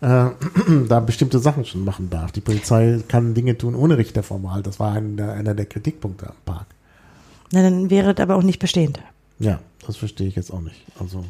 [0.00, 0.26] äh,
[0.88, 2.32] da bestimmte Sachen schon machen darf.
[2.32, 4.66] Die Polizei kann Dinge tun ohne Richtervorbehalt.
[4.66, 6.66] Das war ein, einer der Kritikpunkte am Park.
[7.52, 9.00] Na, dann wäre das aber auch nicht bestehend.
[9.38, 10.84] Ja, das verstehe ich jetzt auch nicht.
[10.98, 11.24] Also,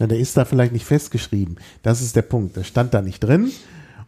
[0.00, 1.58] ja, der ist da vielleicht nicht festgeschrieben.
[1.82, 2.56] Das ist der Punkt.
[2.56, 3.52] Der stand da nicht drin.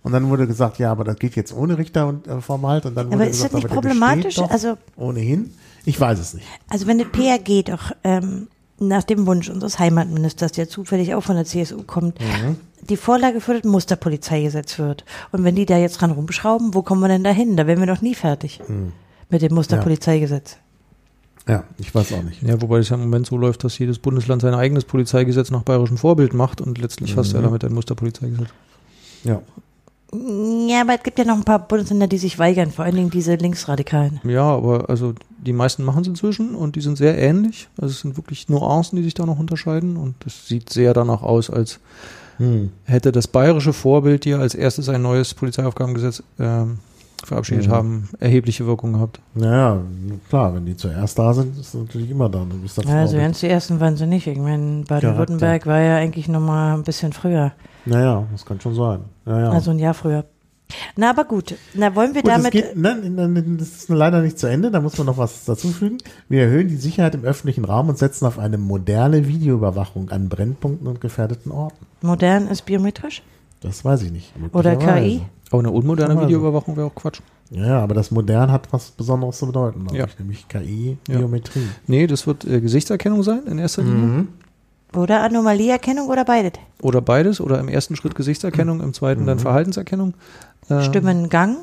[0.05, 2.87] Und dann wurde gesagt, ja, aber das geht jetzt ohne Richter und äh, Vorbehalt.
[2.87, 4.39] Und dann wurde Aber ist das gesagt, nicht aber problematisch?
[4.39, 5.51] Also- ohnehin.
[5.87, 6.47] Ich weiß es nicht.
[6.69, 8.47] Also wenn das PRG doch ähm,
[8.79, 12.57] nach dem Wunsch unseres Heimatministers, der zufällig auch von der CSU kommt, Mhm.
[12.89, 15.05] die Vorlage für das Musterpolizeigesetz wird.
[15.33, 17.57] Und wenn die da jetzt dran rumschrauben, wo kommen wir denn da hin?
[17.57, 18.93] Da wären wir doch nie fertig Mhm.
[19.31, 20.59] mit dem Musterpolizeigesetz.
[21.49, 22.43] Ja, ich weiß auch nicht.
[22.43, 25.63] Ja, wobei es ja im Moment so läuft, dass jedes Bundesland sein eigenes Polizeigesetz nach
[25.63, 27.47] bayerischem Vorbild macht und letztlich hast du ja Mhm.
[27.47, 28.49] damit ein Musterpolizeigesetz.
[29.25, 29.41] Ja.
[30.69, 33.11] Ja, aber es gibt ja noch ein paar Bundesländer, die sich weigern, vor allen Dingen
[33.11, 34.21] diese Linksradikalen.
[34.25, 37.69] Ja, aber also die meisten machen es inzwischen und die sind sehr ähnlich.
[37.81, 41.23] Also es sind wirklich Nuancen, die sich da noch unterscheiden und es sieht sehr danach
[41.23, 41.81] aus, als
[42.39, 42.71] Hm.
[42.85, 46.79] hätte das bayerische Vorbild, die ja als erstes ein neues Polizeiaufgabengesetz ähm,
[47.25, 47.71] verabschiedet Mhm.
[47.73, 49.21] haben, erhebliche Wirkung gehabt.
[49.35, 49.79] Naja,
[50.29, 52.41] klar, wenn die zuerst da sind, ist es natürlich immer da.
[52.41, 54.27] Du bist Ja, also ganz die ersten waren sie nicht.
[54.27, 57.53] Ich meine, Baden-Württemberg war ja eigentlich noch mal ein bisschen früher.
[57.87, 59.01] Naja, das kann schon sein.
[59.24, 59.51] Naja.
[59.51, 60.24] Also ein Jahr früher.
[60.97, 61.55] Na, aber gut.
[61.74, 62.53] Na, wollen wir Gut, das, damit.
[62.53, 65.99] geht, nein, nein, das ist leider nicht zu Ende, da muss man noch was dazufügen.
[66.28, 70.87] Wir erhöhen die Sicherheit im öffentlichen Raum und setzen auf eine moderne Videoüberwachung an Brennpunkten
[70.87, 71.85] und gefährdeten Orten.
[72.01, 73.22] modern ist biometrisch?
[73.61, 74.32] Das weiß ich nicht.
[74.53, 74.76] Oder.
[74.76, 75.22] KI?
[75.51, 76.26] Aber eine unmoderne Also.
[76.26, 77.20] Videoüberwachung wäre auch Quatsch.
[77.51, 80.07] Ja, aber das modern hat was Besonderes zu bedeuten, Ja.
[80.07, 81.18] ich, nämlich KI, Ja.
[81.18, 81.68] Biometrie.
[81.87, 83.99] Nee, das wird äh, Gesichtserkennung sein in erster Linie.
[84.07, 84.28] Mhm.
[84.95, 86.53] Oder Anomalieerkennung oder beides?
[86.81, 87.41] Oder beides.
[87.41, 89.43] Oder im ersten Schritt Gesichtserkennung, im zweiten dann Mhm.
[89.43, 90.15] Verhaltenserkennung.
[90.71, 91.57] Ähm, Stimmengang?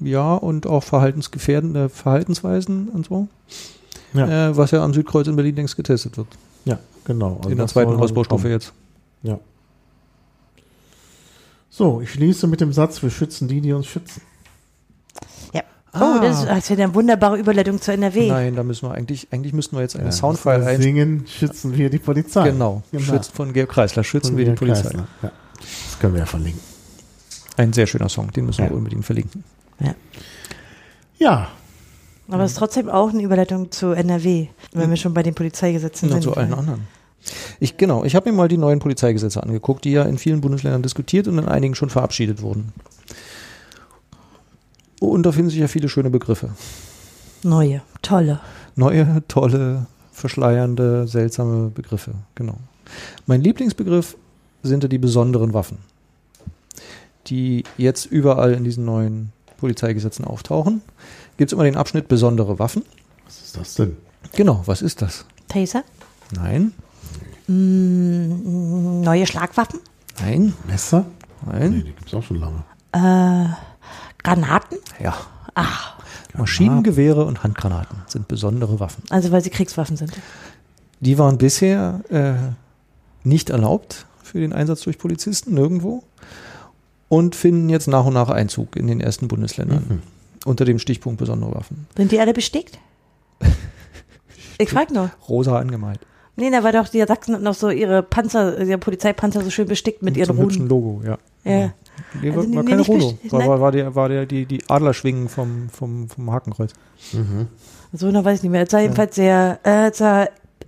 [0.00, 3.28] Ja, und auch verhaltensgefährdende Verhaltensweisen und so.
[4.12, 4.50] Ja.
[4.50, 6.28] Äh, was ja am Südkreuz in Berlin längst getestet wird.
[6.64, 7.38] Ja, genau.
[7.38, 8.72] Also in der zweiten dann Ausbaustufe jetzt.
[9.22, 9.38] Ja.
[11.70, 14.22] So, ich schließe mit dem Satz, wir schützen die, die uns schützen.
[15.52, 15.62] Ja.
[15.94, 16.16] Ah.
[16.18, 18.28] Oh, das ist, das ist ja eine wunderbare Überleitung zur NRW.
[18.28, 20.82] Nein, da müssen wir eigentlich, eigentlich müssten wir jetzt eine Ja, Soundfile das ein.
[20.82, 22.50] Singen, schützen wir die Polizei.
[22.50, 22.82] Genau.
[22.98, 24.82] Schützt von Georg Kreisler, schützen Von wir die Georg Polizei.
[24.90, 25.06] Kreisler.
[25.22, 25.30] Ja.
[25.60, 26.60] Das können wir ja verlinken.
[27.56, 28.76] Ein sehr schöner Song, den müssen wir Ja.
[28.76, 29.44] unbedingt verlinken.
[31.18, 31.48] Ja,
[32.28, 36.08] Aber es ist trotzdem auch eine Überleitung zu NRW, wenn wir schon bei den Polizeigesetzen
[36.08, 36.22] Und sind.
[36.22, 36.88] zu allen anderen.
[37.60, 40.82] Ich, genau, ich habe mir mal die neuen Polizeigesetze angeguckt, die ja in vielen Bundesländern
[40.82, 42.72] diskutiert und in einigen schon verabschiedet wurden.
[45.00, 46.50] Und da finden sich ja viele schöne Begriffe.
[47.42, 48.40] Neue, tolle.
[48.76, 52.12] Neue, tolle, verschleiernde, seltsame Begriffe.
[52.34, 52.56] Genau.
[53.26, 54.16] Mein Lieblingsbegriff
[54.62, 55.78] sind ja die besonderen Waffen,
[57.26, 60.82] die jetzt überall in diesen neuen Polizeigesetzen auftauchen.
[61.36, 62.82] Gibt es immer den Abschnitt besondere Waffen.
[63.26, 63.96] was ist das denn?
[64.34, 65.24] Genau, was ist das?
[65.48, 65.84] Taser?
[66.34, 66.72] Nein,
[67.46, 69.78] Mm, neue Schlagwaffen?
[70.20, 71.04] nein, Messer?
[71.44, 71.72] Nee, nein.
[71.74, 72.64] die gibt es auch schon lange.
[72.92, 73.48] Äh,
[74.24, 74.78] Granaten?
[75.00, 75.14] Ja.
[75.54, 75.94] Ah,
[76.36, 79.04] Maschinengewehre und Handgranaten sind besondere Waffen.
[79.10, 80.12] also weil sie Kriegswaffen sind.
[80.98, 82.32] Die waren bisher äh,
[83.22, 86.02] nicht erlaubt für den Einsatz durch Polizisten nirgendwo
[87.08, 90.02] und finden jetzt nach und nach Einzug in den ersten Bundesländern Mhm.
[90.44, 91.86] unter dem Stichpunkt besondere Waffen.
[91.96, 92.78] Sind die alle bestickt?
[94.58, 95.10] Ich frag nur.
[95.28, 95.98] Rosa angemalt.
[96.36, 100.02] Nee, da war doch die Sachsen noch so ihre Panzer, ihre Polizeipanzer so schön bestickt
[100.02, 101.00] mit ihren Zum hübschen Ruden.
[101.02, 101.18] Logo, ja.
[101.44, 101.72] Ja.
[102.20, 103.18] Nee, Also war, nee, keine Rolo.
[103.30, 106.72] War, war, war, der, war der, die, die Adlerschwingen vom, vom, vom Hakenkreuz.
[107.12, 107.48] Mhm.
[107.92, 108.62] So, na weiß ich nicht mehr.
[108.62, 110.26] Es sah jedenfalls sehr, äh, es sah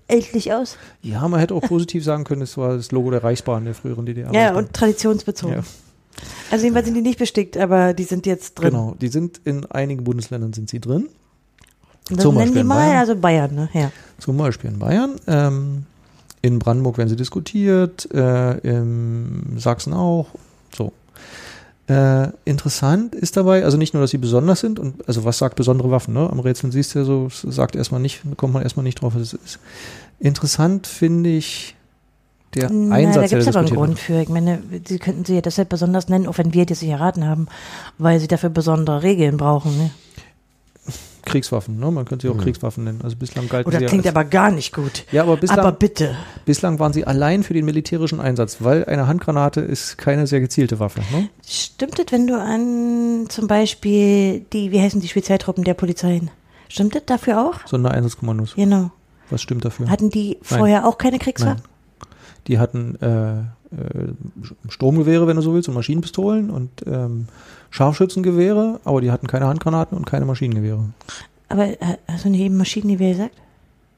[0.09, 0.77] ältlich aus.
[1.03, 4.07] Ja, man hätte auch positiv sagen können, es war das Logo der Reichsbahn der früheren
[4.07, 4.33] DDR.
[4.33, 5.57] Ja, und traditionsbezogen.
[5.57, 5.63] Ja.
[6.51, 8.71] Also jedenfalls sind die nicht bestickt, aber die sind jetzt drin.
[8.71, 11.09] Genau, die sind in einigen Bundesländern sind sie drin.
[12.09, 12.97] Das Zum nennen Beispiel die in mal, Bayern.
[12.99, 13.69] also Bayern, ne?
[13.75, 13.91] Ja.
[14.19, 15.17] Zum Beispiel in Bayern.
[15.27, 15.87] Ähm,
[16.41, 20.29] in Brandenburg werden sie diskutiert, äh, in Sachsen auch.
[20.75, 20.93] So.
[21.89, 25.55] Äh, interessant ist dabei, also nicht nur, dass sie besonders sind, und also was sagt
[25.55, 26.29] besondere Waffen, ne?
[26.29, 29.23] Am Rätseln siehst du ja so, sagt erstmal nicht, kommt man erstmal nicht drauf, was
[29.23, 29.61] es ist.
[30.19, 31.77] Interessant finde ich
[32.57, 33.99] der Na, Einsatz, da gibt es aber einen Grund wird.
[34.01, 34.21] für.
[34.21, 37.25] Ich meine, sie könnten sie ja deshalb besonders nennen, auch wenn wir das nicht erraten
[37.25, 37.47] haben,
[37.99, 39.77] weil sie dafür besondere Regeln brauchen.
[39.77, 39.91] Ne?
[41.27, 41.91] Kriegswaffen, ne?
[41.91, 42.41] Man könnte sie auch Mhm.
[42.45, 43.01] Kriegswaffen nennen.
[43.03, 45.05] Also bislang galten Oder sie ja klingt als, aber gar nicht gut.
[45.13, 46.17] ja, aber bislang, aber bitte.
[46.47, 50.81] bislang waren sie allein für den militärischen Einsatz, weil eine Handgranate ist keine sehr gezielte
[50.81, 51.01] Waffe.
[51.13, 51.29] Ne?
[51.47, 56.31] Stimmt es, wenn du an zum Beispiel die, wie heißen die Spezialtruppen der Polizeien?
[56.69, 57.67] Stimmt das dafür auch?
[57.67, 58.55] Sondereinsatzkommandos.
[58.55, 58.91] Genau.
[59.31, 59.91] Was stimmt dafür?
[59.91, 61.63] Hatten die vorher auch keine Kriegswaffen?
[62.47, 63.45] Die hatten äh, äh,
[64.69, 67.27] Stromgewehre, wenn du so willst, und Maschinenpistolen und ähm,
[67.77, 70.85] Scharfschützengewehre, aber die hatten keine Handgranaten und keine Maschinengewehre.
[71.49, 71.77] Aber äh,
[72.09, 73.35] hast du nicht eben Maschinengewehr gesagt?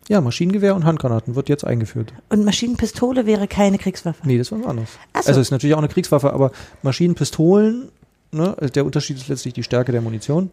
[0.09, 2.13] Ja, Maschinengewehr und Handgranaten wird jetzt eingeführt.
[2.31, 4.21] Und Maschinenpistole wäre keine Kriegswaffe.
[4.27, 4.89] Nee, das war was anderes.
[5.13, 5.29] Ach so.
[5.29, 6.51] Also ist natürlich auch eine Kriegswaffe, aber
[6.83, 7.91] Maschinenpistolen,
[8.33, 10.51] ne, also der Unterschied ist letztlich die Stärke der Munition.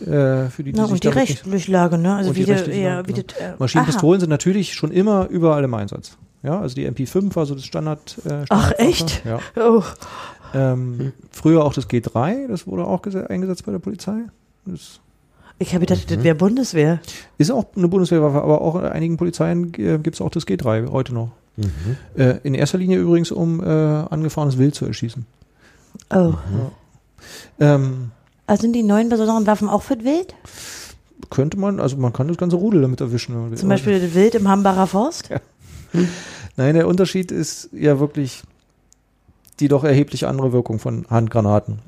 [0.00, 0.04] Äh,
[0.48, 2.14] für die, die Na, sich und die da wirklich- rechtliche Lage, ne?
[2.14, 3.26] Also wie die der, rechtliche ja, wie genau.
[3.26, 6.16] das, äh, Maschinenpistolen sind natürlich schon immer überall im Einsatz.
[6.42, 8.16] Ja, also die MP5 war so das Standard.
[8.24, 9.22] Äh, Ach, echt?
[9.24, 9.36] Ja.
[9.36, 9.40] Aha.
[9.68, 9.82] Oh.
[10.54, 14.18] Ähm, früher auch das G3, das wurde auch gese- eingesetzt bei der Polizei.
[14.66, 15.00] Das
[15.58, 17.00] Ich habe gedacht, das wäre Bundeswehr.
[17.38, 20.90] ist auch eine Bundeswehrwaffe, aber auch in einigen Polizeien äh, gibt es auch das G3
[20.90, 21.30] heute noch.
[21.56, 21.70] Mhm.
[22.16, 25.26] Äh, in erster Linie übrigens, um äh, angefahrenes Wild zu erschießen.
[26.14, 26.32] Oh.
[27.60, 28.10] Ähm,
[28.46, 30.34] Also sind die neuen besonderen Waffen auch für das Wild?
[31.30, 33.56] könnte man, also man kann das ganze Rudel damit erwischen.
[33.56, 35.28] Zum Beispiel Wild im Hambacher Forst?
[35.30, 35.40] Ja.
[36.56, 38.42] Nein, der Unterschied ist ja wirklich
[39.62, 41.78] die doch erheblich andere Wirkung von Handgranaten.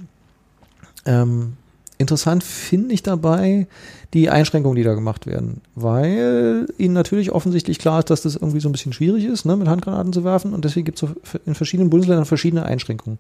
[1.05, 1.55] Ähm,
[1.99, 3.67] interessant finde ich dabei
[4.15, 8.61] die Einschränkungen, die da gemacht werden, weil ihnen natürlich offensichtlich klar ist, dass das irgendwie
[8.61, 11.09] so ein bisschen schwierig ist, ne, mit Handgranaten zu werfen und deswegen gibt es
[11.45, 13.19] in verschiedenen Bundesländern verschiedene Einschränkungen.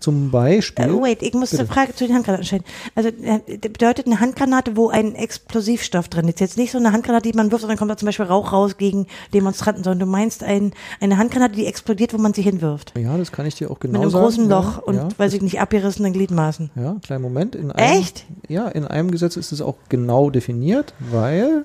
[0.00, 0.90] Zum Beispiel.
[0.90, 2.64] Uh, wait, ich muss eine Frage zu den Handgranaten stellen.
[2.94, 6.40] Also äh, bedeutet eine Handgranate, wo ein Explosivstoff drin ist.
[6.40, 8.52] Jetzt nicht so eine Handgranate, die man wirft und dann kommt da zum Beispiel Rauch
[8.52, 12.92] raus gegen Demonstranten, sondern du meinst ein, eine Handgranate, die explodiert, wo man sie hinwirft.
[12.98, 14.06] Ja, das kann ich dir auch genau sagen.
[14.06, 16.70] Mit einem großen Loch ja, und, ja, weiß ich nicht, abgerissenen Gliedmaßen.
[16.74, 17.54] Ja, kleinen Moment.
[17.54, 18.26] In einem, Echt?
[18.48, 21.64] Ja, in einem Gesetz ist es auch genau definiert, weil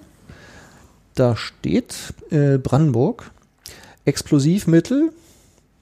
[1.16, 3.32] da steht äh, Brandenburg,
[4.06, 5.12] Explosivmittel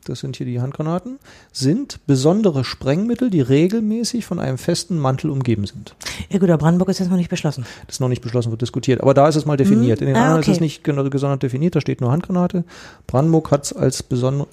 [0.09, 1.19] das sind hier die Handgranaten,
[1.51, 5.95] sind besondere Sprengmittel, die regelmäßig von einem festen Mantel umgeben sind.
[6.29, 7.65] Ja gut, aber Brandenburg ist jetzt noch nicht beschlossen.
[7.85, 9.01] Das ist noch nicht beschlossen, wird diskutiert.
[9.01, 9.99] Aber da ist es mal definiert.
[9.99, 10.07] Hm?
[10.07, 10.51] In den Ah, anderen okay.
[10.51, 12.63] ist es nicht genau gesondert definiert, da steht nur Handgranate.
[13.07, 14.03] Brandenburg hat es als,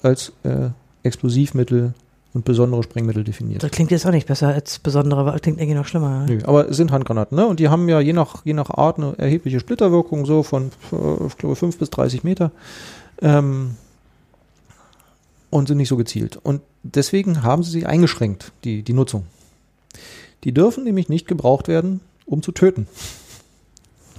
[0.03, 0.69] als äh,
[1.03, 1.93] Explosivmittel
[2.33, 3.63] und besondere Sprengmittel definiert.
[3.63, 6.25] Das klingt jetzt auch nicht besser als besondere, aber klingt irgendwie noch schlimmer.
[6.27, 7.45] Nö, aber es sind Handgranaten, ne?
[7.47, 11.27] Und die haben ja je nach, je nach Art eine erhebliche Splitterwirkung, so von, äh,
[11.27, 12.51] ich glaube, 5 bis 30 Meter.
[13.21, 13.75] Ähm,
[15.49, 16.37] und sind nicht so gezielt.
[16.37, 19.25] Und deswegen haben sie sie eingeschränkt, die, die Nutzung.
[20.43, 22.87] Die dürfen nämlich nicht gebraucht werden, um zu töten.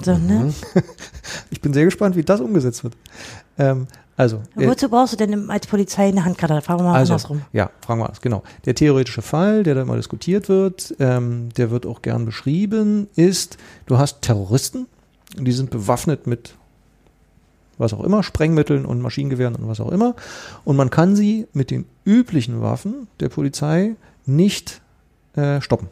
[0.02, 0.52] So, ne?
[1.50, 2.96] Ich bin sehr gespannt, wie das umgesetzt wird.
[3.58, 6.64] Ähm, also, äh, Wozu brauchst du denn als Polizei eine Handgranate?
[6.64, 7.42] Fragen wir mal also, andersrum.
[7.52, 8.42] ja, fragen wir das, genau.
[8.64, 13.58] Der theoretische Fall, der da immer diskutiert wird, ähm, der wird auch gern beschrieben, ist,
[13.86, 14.86] du hast Terroristen,
[15.36, 16.54] die sind bewaffnet mit
[17.78, 20.14] was auch immer, Sprengmitteln und Maschinengewehren und was auch immer.
[20.64, 24.80] Und man kann sie mit den üblichen Waffen der Polizei nicht
[25.36, 25.88] äh, stoppen.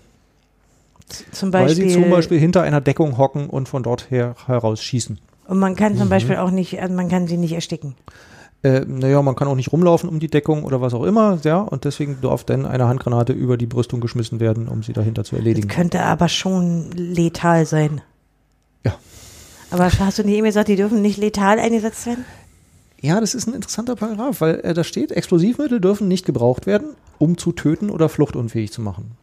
[1.32, 4.82] Zum weil Beispiel, sie zum Beispiel hinter einer Deckung hocken und von dort her heraus
[4.82, 5.18] schießen.
[5.47, 5.99] und man kann Mhm.
[5.99, 7.95] zum Beispiel auch nicht, also man kann sie nicht ersticken.
[8.62, 11.59] Äh, naja, man kann auch nicht rumlaufen um die Deckung oder was auch immer, ja,
[11.61, 15.32] und deswegen darf dann eine Handgranate über die Brüstung geschmissen werden, um sie dahinter zu
[15.32, 15.68] Das erledigen.
[15.68, 18.01] könnte aber schon letal sein.
[18.87, 18.95] Ja.
[19.75, 22.25] Aber hast du nicht eben gesagt, die dürfen nicht letal eingesetzt werden?
[23.01, 26.91] Ja, das ist ein interessanter Paragraph, weil äh, da steht, Explosivmittel dürfen nicht gebraucht werden,
[27.18, 29.16] um zu töten oder fluchtunfähig zu machen.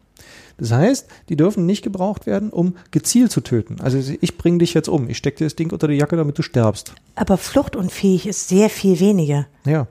[0.58, 3.80] Das heißt, die dürfen nicht gebraucht werden, um gezielt zu töten.
[3.80, 6.38] Also ich bringe dich jetzt um, ich stecke dir das Ding unter die Jacke, damit
[6.38, 6.95] du sterbst.
[7.16, 9.47] Aber fluchtunfähig ist sehr viel weniger.
[9.66, 9.88] Ja.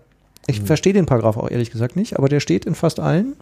[0.47, 3.33] Ich verstehe den Paragraph auch ehrlich gesagt nicht, aber der steht in fast allen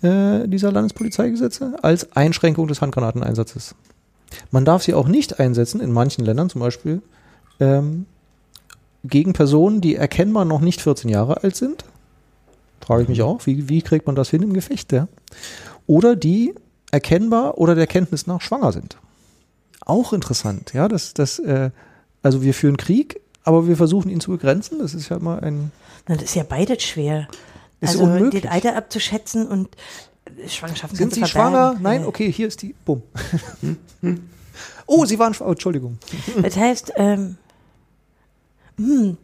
[0.00, 3.74] äh, dieser Landespolizeigesetze als Einschränkung des Handgranateneinsatzes.
[4.50, 7.02] Man darf sie auch nicht einsetzen, in manchen Ländern zum Beispiel,
[7.60, 8.06] ähm,
[9.04, 11.84] gegen Personen, die erkennbar noch nicht 14 Jahre alt sind.
[12.80, 14.92] Frage ich mich auch, wie, wie kriegt man das hin im Gefecht?
[14.92, 15.08] Ja?
[15.86, 16.54] Oder die
[16.90, 18.96] erkennbar oder der Kenntnis nach schwanger sind.
[19.84, 21.70] Auch interessant, ja, dass das, äh,
[22.22, 24.78] also wir führen Krieg, aber wir versuchen ihn zu begrenzen.
[24.78, 25.72] Das ist ja mal ein
[26.06, 27.28] Na, Das ist ja beides schwer.
[27.80, 28.42] Ist also unmöglich.
[28.42, 29.68] das Alter abzuschätzen und
[30.46, 31.76] Schwangerschaften Sind Sie schwanger?
[31.80, 32.74] Nein, okay, hier ist die.
[32.84, 33.02] Bumm.
[34.86, 35.48] oh, Sie waren schwanger.
[35.48, 35.98] Oh, Entschuldigung.
[36.42, 37.36] Das heißt, ähm,
[38.76, 39.16] hm,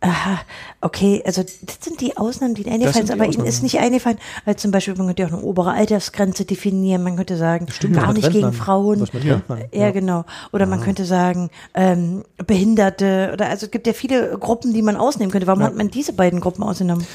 [0.00, 0.40] aha,
[0.80, 4.18] okay, also das sind die Ausnahmen, die Ihnen eingefallen sind aber Ihnen ist nicht eingefallen,
[4.44, 7.92] weil zum Beispiel, man könnte ja auch eine obere Altersgrenze definieren, man könnte sagen, was
[7.92, 8.52] gar nicht gegen.
[8.52, 9.06] Frauen.
[9.22, 9.42] Ja.
[9.72, 10.24] Ja, genau.
[10.52, 14.96] Oder man könnte sagen, ähm, Behinderte oder also es gibt ja viele Gruppen, die man
[14.96, 15.46] ausnehmen könnte.
[15.46, 15.66] Warum Ja.
[15.66, 17.06] hat man diese beiden Gruppen ausgenommen?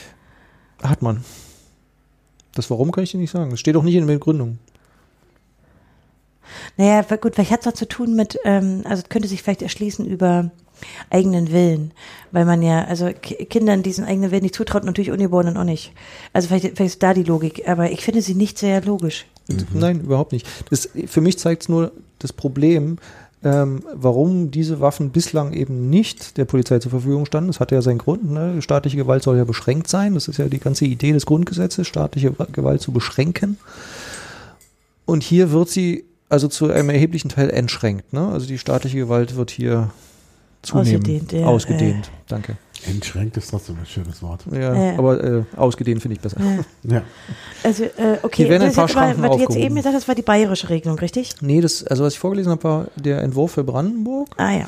[0.84, 1.24] Hat man.
[2.60, 3.51] Das Warum kann ich dir nicht sagen.
[3.51, 4.60] Das steht auch nicht in der Begründung.
[6.78, 10.05] Naja, gut, vielleicht hat es was zu tun mit, ähm, also könnte sich vielleicht erschließen
[10.05, 10.51] über
[11.10, 11.91] eigenen Willen,
[12.32, 15.93] weil man ja, also Ki- Kindern diesen eigenen Willen nicht zutraut, natürlich Ungeborenen auch nicht.
[16.34, 19.26] Also vielleicht, vielleicht ist da die Logik, aber ich finde sie nicht sehr logisch.
[19.74, 20.47] Nein, überhaupt nicht.
[20.70, 22.97] Das, für mich zeigt es nur das Problem,
[23.44, 27.48] ähm, warum diese Waffen bislang eben nicht der Polizei zur Verfügung standen.
[27.48, 28.30] Das hatte ja seinen Grund.
[28.30, 28.62] Ne?
[28.62, 30.14] Staatliche Gewalt soll ja beschränkt sein.
[30.14, 33.58] Das ist ja die ganze Idee des Grundgesetzes, staatliche Gewalt zu beschränken.
[35.06, 38.14] Und hier wird sie also zu einem erheblichen Teil entschränkt.
[38.14, 38.28] Ne?
[38.28, 39.90] Also die staatliche Gewalt wird hier
[40.62, 40.98] zunehmen.
[40.98, 42.58] Ausgedehnt, ja, Ausgedehnt, danke.
[42.86, 44.46] Entschränkt ist trotzdem ein schönes Wort.
[44.52, 44.98] Ja, Ja.
[44.98, 46.38] aber äh, ausgedehnt finde ich besser.
[46.84, 47.02] Ja.
[47.64, 49.76] Also, äh, okay, Hier werden ein das paar jetzt mal, Schranken was du jetzt eben
[49.76, 51.36] gesagt hast, war die bayerische Regelung, richtig?
[51.42, 54.30] Nee, das, also was ich vorgelesen habe, war der Entwurf für Brandenburg.
[54.38, 54.68] Ah ja.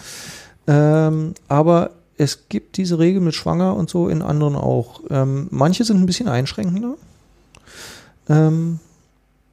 [0.67, 5.01] Ähm, aber es gibt diese Regel mit Schwanger und so in anderen auch.
[5.09, 6.95] Ähm, manche sind ein bisschen einschränkender.
[8.29, 8.79] Ähm,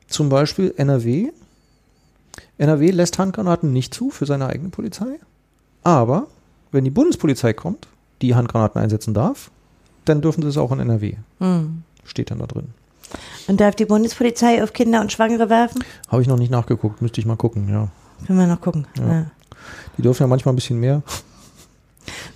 [0.09, 1.29] zum Beispiel NRW.
[2.59, 5.19] NRW lässt Handgranaten nicht zu für seine eigene Polizei.
[5.85, 6.27] Aber
[6.73, 7.87] wenn die Bundespolizei kommt,
[8.23, 9.51] die Handgranaten einsetzen darf,
[10.05, 11.15] dann dürfen sie es auch in NRW.
[11.39, 11.83] Hm.
[12.05, 12.69] Steht dann da drin.
[13.47, 15.83] Und darf die Bundespolizei auf Kinder und Schwangere werfen?
[16.09, 17.89] Habe ich noch nicht nachgeguckt, müsste ich mal gucken, ja.
[18.27, 18.87] Können wir noch gucken.
[18.99, 19.13] Ja.
[19.13, 19.27] Ja.
[19.97, 21.03] Die dürfen ja manchmal ein bisschen mehr.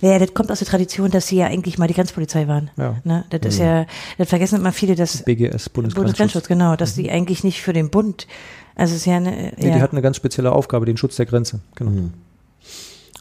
[0.01, 2.69] Ja, das kommt aus der Tradition, dass sie ja eigentlich mal die Grenzpolizei waren.
[2.77, 2.97] Ja.
[3.03, 3.25] Ne?
[3.29, 3.85] Das ist ja,
[4.17, 5.95] das vergessen immer viele, dass BGS, Bundesgrenzschutz.
[5.95, 8.27] Bundesgrenzschutz, genau, dass die eigentlich nicht für den Bund,
[8.75, 9.75] also es ist ja eine, Nee, ja.
[9.75, 11.59] Die hatten eine ganz spezielle Aufgabe, den Schutz der Grenze.
[11.75, 11.91] Genau.
[11.91, 12.13] Mhm.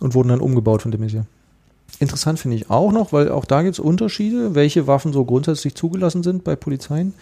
[0.01, 1.25] Und wurden dann umgebaut von de Maizière.
[1.99, 5.75] Interessant finde ich auch noch, weil auch da gibt es Unterschiede, welche Waffen so grundsätzlich
[5.77, 7.15] zugelassen sind bei Polizeien.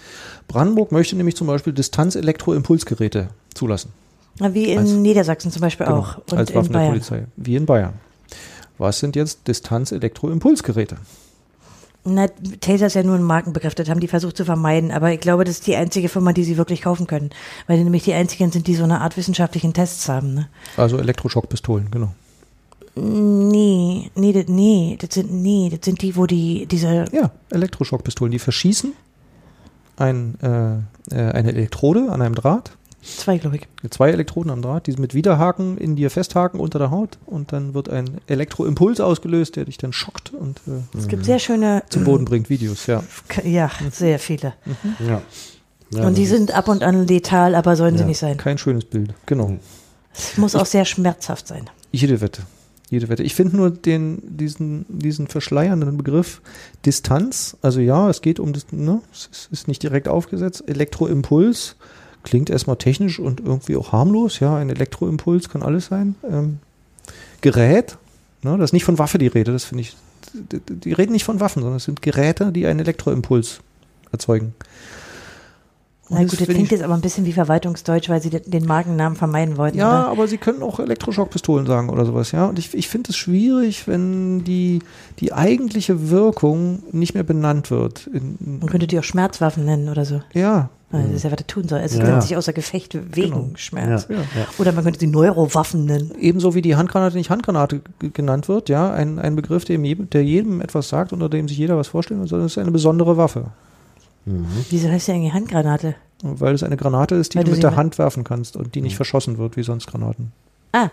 [0.48, 3.92] Brandenburg möchte nämlich zum Beispiel Distanz-Elektroimpulsgeräte zulassen.
[4.38, 6.18] Wie in als- Niedersachsen zum Beispiel Genau, auch.
[6.30, 6.88] Und als in Waffen der.
[6.88, 7.24] Polizei.
[7.36, 7.94] Wie in Bayern.
[8.78, 10.96] Was sind jetzt Distanz-Elektroimpulsgeräte?
[12.04, 12.28] Na,
[12.62, 15.44] Taser ist ja nur ein Markenbegriff, das haben die versucht zu vermeiden, aber ich glaube,
[15.44, 17.28] das ist die einzige Firma, die sie wirklich kaufen können.
[17.66, 20.32] Weil die nämlich die einzigen sind, die so eine Art wissenschaftlichen Tests haben.
[20.32, 20.48] Ne?
[20.78, 22.14] Also Elektroschockpistolen, genau.
[23.00, 28.30] Nee, nee, das, nee, das sind, nee, das sind die, wo die, diese, Ja, Elektroschockpistolen,
[28.32, 28.92] die verschießen
[29.96, 32.72] ein, äh, äh, eine Elektrode an einem Draht,
[33.02, 33.90] zwei, glaube ich.
[33.90, 37.74] zwei Elektroden am Draht, die mit Widerhaken in dir festhaken unter der Haut und dann
[37.74, 42.04] wird ein Elektroimpuls ausgelöst, der dich dann schockt und äh, Es gibt sehr schöne, zum
[42.04, 43.02] Boden bringt Videos, ja.
[43.44, 44.54] ja, sehr viele.
[45.06, 45.22] Ja.
[45.92, 48.06] Ja, Und die sind ab und an letal, aber sollen sie Ja.
[48.06, 48.36] nicht sein.
[48.36, 49.56] Kein schönes Bild, genau.
[50.14, 51.68] Es muss auch sehr schmerzhaft sein.
[51.90, 52.42] Jede Wette.
[52.90, 53.22] Jede Wette.
[53.22, 56.42] Ich finde nur den, diesen, diesen verschleiernden Begriff
[56.84, 57.56] Distanz.
[57.62, 60.64] Also ja, es geht um das, ne, es ist, nicht direkt aufgesetzt.
[60.66, 61.76] Elektroimpuls
[62.24, 64.40] klingt erstmal technisch und irgendwie auch harmlos.
[64.40, 66.16] Ja, ein Elektroimpuls kann alles sein.
[66.28, 66.58] Ähm,
[67.42, 67.96] Gerät,
[68.42, 69.96] ne, das ist nicht von Waffe die Rede, das finde ich.
[70.34, 73.60] Die, die reden nicht von Waffen, sondern es sind Geräte, die einen Elektroimpuls
[74.10, 74.54] erzeugen.
[76.12, 79.16] Na gut, das klingt ich- jetzt aber ein bisschen wie Verwaltungsdeutsch, weil sie den Markennamen
[79.16, 79.78] vermeiden wollten.
[79.78, 80.10] Ja, oder?
[80.10, 82.46] aber sie können auch Elektroschockpistolen sagen oder sowas, ja.
[82.46, 84.80] Und ich, ich finde es schwierig, wenn die,
[85.20, 88.08] die eigentliche Wirkung nicht mehr benannt wird.
[88.08, 90.20] In, Man könnte die auch Schmerzwaffen nennen oder so.
[90.34, 91.78] ja, Also Das ist ja, was er tun soll.
[91.78, 92.08] Also Ja.
[92.08, 92.20] ja.
[92.20, 93.50] sich außer Gefecht wegen Genau.
[93.54, 94.06] Schmerz.
[94.10, 94.16] Ja.
[94.16, 94.22] ja.
[94.58, 96.10] Oder man könnte sie Neurowaffen nennen.
[96.18, 97.82] Ebenso wie die Handgranate nicht Handgranate
[98.12, 98.92] genannt wird, ja.
[98.92, 102.20] Ein, ein Begriff, der jedem, der jedem etwas sagt, unter dem sich jeder was vorstellen
[102.22, 103.44] es ist eine besondere Waffe.
[104.24, 104.46] Mhm.
[104.70, 105.94] Wieso heißt die eigentlich Handgranate?
[106.22, 108.74] Weil es eine Granate ist, die Weil du du mit der Hand werfen kannst und
[108.74, 110.32] die nicht verschossen wird, wie sonst Granaten.
[110.72, 110.90] Ah,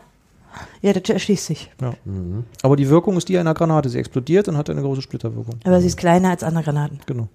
[0.82, 1.70] ja, das erschließt sich.
[2.06, 2.46] Mhm.
[2.64, 3.90] Aber die Wirkung ist die einer Granate.
[3.90, 5.56] Sie explodiert und hat eine große Splitterwirkung.
[5.66, 7.00] Aber sie ist kleiner als andere Granaten.
[7.06, 7.28] Genau.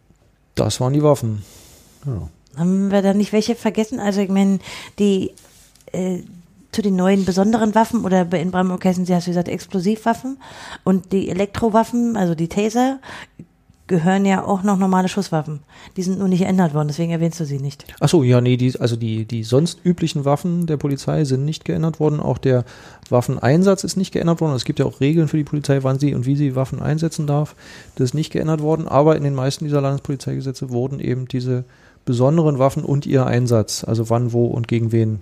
[0.55, 1.43] Das waren die Waffen.
[2.07, 2.29] Ja.
[2.57, 4.01] Haben wir da nicht welche vergessen?
[4.01, 4.59] Also ich meine,
[4.99, 5.33] die
[5.93, 6.21] äh,
[6.73, 10.39] zu den neuen besonderen Waffen oder bei- in Brandenburg heißen sie, hast du gesagt, Explosivwaffen
[10.85, 12.99] und die Elektrowaffen, also die Taser,
[13.93, 15.61] gehören ja auch noch normale Schusswaffen.
[15.99, 17.85] Die sind nur nicht geändert worden, deswegen erwähnst du sie nicht.
[18.01, 21.67] Ach so, ja, nee, die, also die, die sonst üblichen Waffen der Polizei sind nicht
[21.67, 22.19] geändert worden.
[22.19, 22.65] Auch der
[23.11, 24.55] Waffeneinsatz ist nicht geändert worden.
[24.55, 27.27] Es gibt ja auch Regeln für die Polizei, wann sie und wie sie Waffen einsetzen
[27.27, 27.55] darf.
[27.97, 28.89] Das ist nicht geändert worden.
[28.89, 31.65] Aber in den meisten dieser Landespolizeigesetze wurden eben diese
[32.07, 35.21] besonderen Waffen und ihr Einsatz, also wann, wo und gegen wen,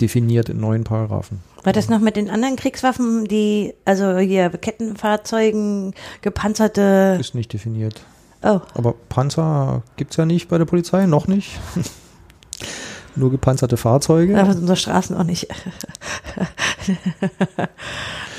[0.00, 1.40] definiert in neuen Paragraphen.
[1.64, 8.02] War das noch mit den anderen Kriegswaffen, die, also hier Kettenfahrzeugen, gepanzerte, Ist nicht definiert.
[8.42, 11.58] oh, Aber Panzer gibt's ja nicht bei der Polizei, noch nicht.
[13.14, 14.40] Nur gepanzerte Fahrzeuge.
[14.40, 15.46] aber unsere Straßen auch nicht.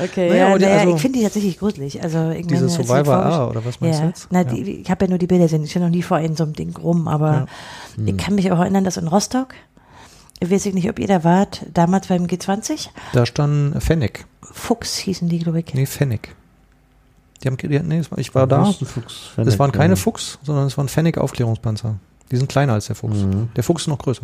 [0.03, 2.01] okay, Naja, ja, die- naja, also- ich finde die tatsächlich gruselig.
[2.01, 4.27] Also, ich Diese Survivor A, oder was meinst du Ja, jetzt?
[4.31, 4.45] na, Ja.
[4.45, 5.63] die, ich habe ja nur die Bilder gesehen.
[5.63, 7.45] Ich bin noch nie vor einem so einem Ding rum, aber
[8.03, 9.53] ich kann mich auch erinnern, dass in Rostock,
[10.43, 14.25] ich weiß nicht, ob ihr da wart, damals beim G20, Da stand Fennec.
[14.41, 15.73] Fuchs hießen die, glaube ich.
[15.73, 16.35] Nee, Fennec.
[17.43, 18.69] Die haben, die, nee, ich war da.
[18.69, 18.77] Es
[19.35, 19.95] Fennec, waren keine ja.
[19.97, 21.95] Fuchs, sondern es waren Fennec-Aufklärungspanzer.
[22.31, 23.17] Die sind kleiner als der Fuchs.
[23.17, 23.49] Mhm.
[23.55, 24.23] Der Fuchs ist noch größer.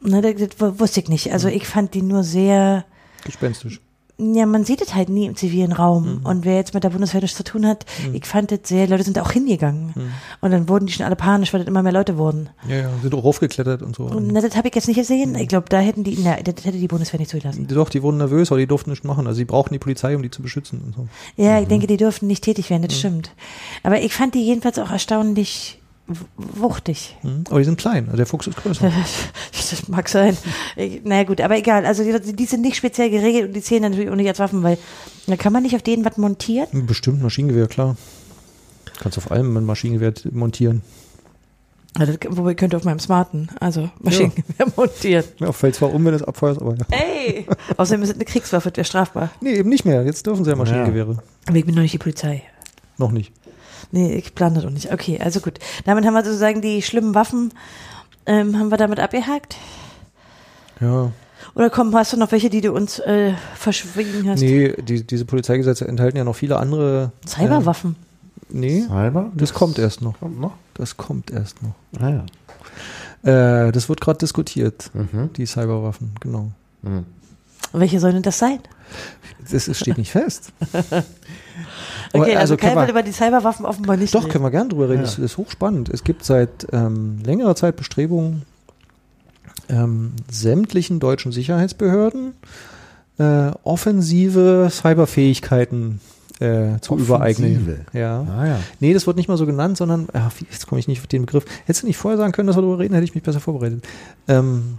[0.00, 1.32] Na, das, das wu- wusste ich nicht.
[1.32, 2.84] Also ich fand die nur sehr,
[3.24, 3.80] Gespenstisch.
[4.16, 6.20] Ja, man sieht es halt nie im zivilen Raum.
[6.20, 6.26] Mhm.
[6.26, 9.02] Und wer jetzt mit der Bundeswehr nichts zu tun hat, ich fand das sehr, Leute
[9.02, 9.92] sind da auch hingegangen.
[9.94, 10.12] Mhm.
[10.40, 12.48] Und dann wurden die schon alle panisch, weil das immer mehr Leute wurden.
[12.68, 14.04] Ja, ja, sind auch raufgeklettert und so.
[14.04, 15.00] Und na, das habe ich jetzt nicht Mhm.
[15.00, 15.34] gesehen.
[15.34, 17.66] Ich glaube, da hätten die, na, das hätte die Bundeswehr nicht zugelassen.
[17.66, 19.26] Doch, die wurden nervös, aber die durften nichts machen.
[19.26, 21.08] Also sie brauchten die Polizei, um die zu beschützen und so.
[21.42, 21.62] Ja, Mhm.
[21.62, 23.32] ich denke, die dürften nicht tätig werden, das stimmt.
[23.82, 25.80] Aber ich fand die jedenfalls auch erstaunlich
[26.36, 27.16] wuchtig.
[27.22, 27.44] Mhm.
[27.48, 28.04] Aber die sind klein.
[28.06, 28.90] Also der Fuchs ist größer.
[29.70, 30.36] Das mag sein.
[31.04, 31.86] Naja gut, aber egal.
[31.86, 34.62] Also die, die sind nicht speziell geregelt und die zählen natürlich auch nicht als Waffen,
[34.62, 34.76] weil
[35.26, 36.86] da kann man nicht auf denen was montieren.
[36.86, 37.96] Bestimmt Maschinengewehr, klar.
[39.00, 40.82] Kannst auf allem ein Maschinengewehr montieren.
[41.98, 45.24] Also, das- wobei könnte auf meinem Smarten, also Maschinengewehr montieren.
[45.40, 46.84] Ja, fällt zwar um, wenn es abfeuert, aber ja.
[46.90, 47.46] Ey!
[47.78, 49.30] Außerdem ist es eine Kriegswaffe, das wäre strafbar.
[49.40, 50.04] Nee, eben nicht mehr.
[50.04, 51.22] Jetzt dürfen sie ja Maschinengewehre.
[51.46, 52.42] Aber ich bin noch nicht die Polizei.
[52.98, 53.32] Noch nicht.
[53.94, 54.92] Nee, ich plane das auch nicht.
[54.92, 55.60] Okay, also gut.
[55.84, 57.52] Damit haben wir sozusagen die schlimmen Waffen,
[58.26, 59.54] ähm, haben wir damit abgehakt?
[60.80, 61.12] Ja.
[61.54, 64.40] Oder komm, hast du noch welche, die du uns äh, verschwiegen hast?
[64.40, 67.12] Nee, die, diese Polizeigesetze enthalten ja noch viele andere.
[67.24, 67.94] Cyberwaffen.
[68.50, 69.30] Äh, nee, Cyber?
[69.36, 70.18] das kommt erst noch.
[70.18, 70.54] Kommt noch?
[70.74, 71.74] Das kommt erst noch.
[72.00, 72.24] Ah,
[73.22, 73.66] ja.
[73.68, 75.30] Äh, das wird gerade diskutiert, Mhm.
[75.36, 76.50] die Cyberwaffen, genau.
[76.82, 77.04] Mhm.
[77.74, 78.60] Und welche sollen denn das sein?
[79.50, 80.52] Das ist, steht nicht fest.
[82.12, 84.30] Okay, also, können Kai will über die Cyberwaffen offenbar nicht Doch, reden.
[84.30, 85.00] können wir gerne drüber reden.
[85.00, 85.02] Ja.
[85.02, 85.88] Das ist hochspannend.
[85.88, 88.42] Es gibt seit ähm, längerer Zeit Bestrebungen,
[89.68, 92.34] ähm, sämtlichen deutschen Sicherheitsbehörden
[93.18, 96.00] äh, offensive Cyberfähigkeiten
[96.40, 97.52] äh, zu übereignen.
[97.52, 97.80] Offensive.
[97.92, 98.22] Ja.
[98.22, 98.60] Ah ja.
[98.80, 101.22] Nee, das wird nicht mal so genannt, sondern, ach, jetzt komme ich nicht auf den
[101.22, 101.44] Begriff.
[101.66, 103.84] Hättest du nicht vorher sagen können, dass wir darüber reden, hätte ich mich besser vorbereitet.
[104.28, 104.78] Ähm,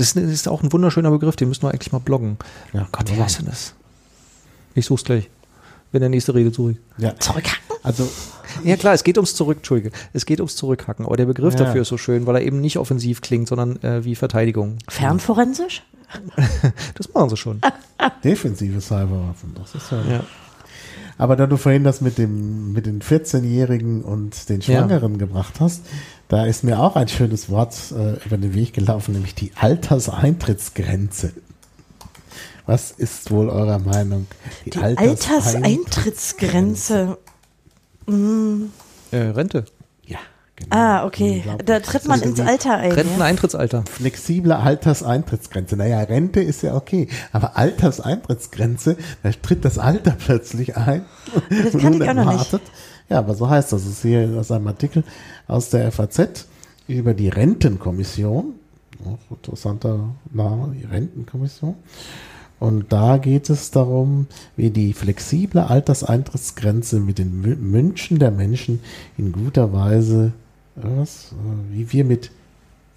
[0.00, 2.36] das, ist- auch ein wunderschöner Begriff, den müssen wir eigentlich mal bloggen.
[2.72, 2.88] ja.
[2.92, 3.74] Gott, wie heißt denn das?
[4.74, 5.28] Ich such's gleich.
[5.92, 6.76] Wenn der nächste Rede zurück.
[6.98, 7.16] Ja.
[7.18, 7.60] Zurückhacken?
[7.82, 8.08] Also,
[8.64, 9.90] Ja klar, es geht ums Zurück, Entschuldige.
[10.12, 11.04] Es geht ums Zurückhacken.
[11.06, 11.64] Aber der Begriff Ja.
[11.64, 14.78] dafür ist so schön, weil er eben nicht offensiv klingt, sondern äh, wie Verteidigung.
[14.88, 15.82] Fernforensisch?
[16.94, 17.60] Das machen sie schon.
[18.24, 20.02] defensive Cyberwaffen, das ist ja.
[20.08, 20.24] Ja.
[21.18, 24.78] Aber da du vorhin das mit dem, mit den 14-Jährigen und den Ja.
[24.78, 25.82] Schwangeren gebracht hast,
[26.30, 31.34] da ist mir auch ein schönes Wort äh, über den Weg gelaufen, nämlich die Alterseintrittsgrenze.
[32.66, 34.28] Was ist wohl eurer Meinung?
[34.64, 37.18] Die Alterseintrittsgrenze.
[38.06, 38.66] Mm.
[39.10, 39.64] Äh, Rente.
[40.06, 40.20] Ja,
[40.54, 40.76] genau.
[40.76, 41.42] Ah, okay.
[41.64, 42.90] Da tritt man ist ins die Alter ein.
[42.90, 42.96] Ja?
[42.96, 43.82] Renteneintrittsalter.
[43.90, 45.76] Flexible Alterseintrittsgrenze.
[45.76, 51.04] Naja, Rente ist ja okay, aber Alterseintrittsgrenze, da tritt das Alter plötzlich ein.
[51.50, 52.60] Das kannte ich auch noch nicht.
[53.10, 53.82] Ja, aber so heißt das.
[53.82, 55.04] Das ist hier aus einem Artikel
[55.48, 56.46] aus der FAZ
[56.88, 58.54] über die Rentenkommission.
[59.04, 61.74] Auch interessanter Name, die Rentenkommission.
[62.58, 68.80] Und da geht es darum, wie die flexible Alterseintrittsgrenze mit den Wü- Wünschen der Menschen
[69.16, 70.32] in guter Weise,
[70.76, 72.30] äh, was, äh, wie wir mit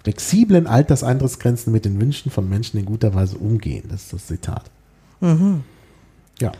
[0.02, 3.84] flexiblen Alterseintrittsgrenzen mit den Wünschen von Menschen in guter Weise umgehen.
[3.88, 4.70] Das ist das Zitat.
[5.22, 5.62] Mhm.
[6.40, 6.52] Ja.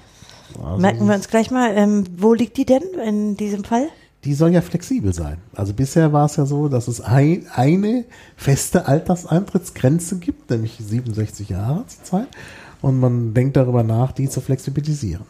[0.63, 3.89] Also Merken wir uns gleich mal, ähm, wo liegt die denn in diesem Fall?
[4.25, 5.39] die soll ja flexibel sein.
[5.55, 8.05] Also bisher war es ja so, dass es ein, eine
[8.37, 12.29] feste Alterseintrittsgrenze gibt, nämlich 67 Jahre zurzeit.
[12.81, 15.25] Und man denkt darüber nach, die zu flexibilisieren.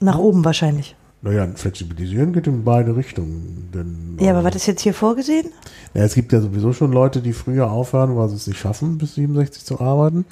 [0.00, 0.96] Nach oben wahrscheinlich.
[1.24, 3.68] Naja, flexibilisieren geht in beide Richtungen.
[3.72, 5.48] Denn, Ja, aber äh, was ist jetzt hier vorgesehen?
[5.94, 8.98] Ja, es gibt ja sowieso schon Leute, die früher aufhören, weil sie es nicht schaffen,
[8.98, 10.24] bis 67 zu arbeiten.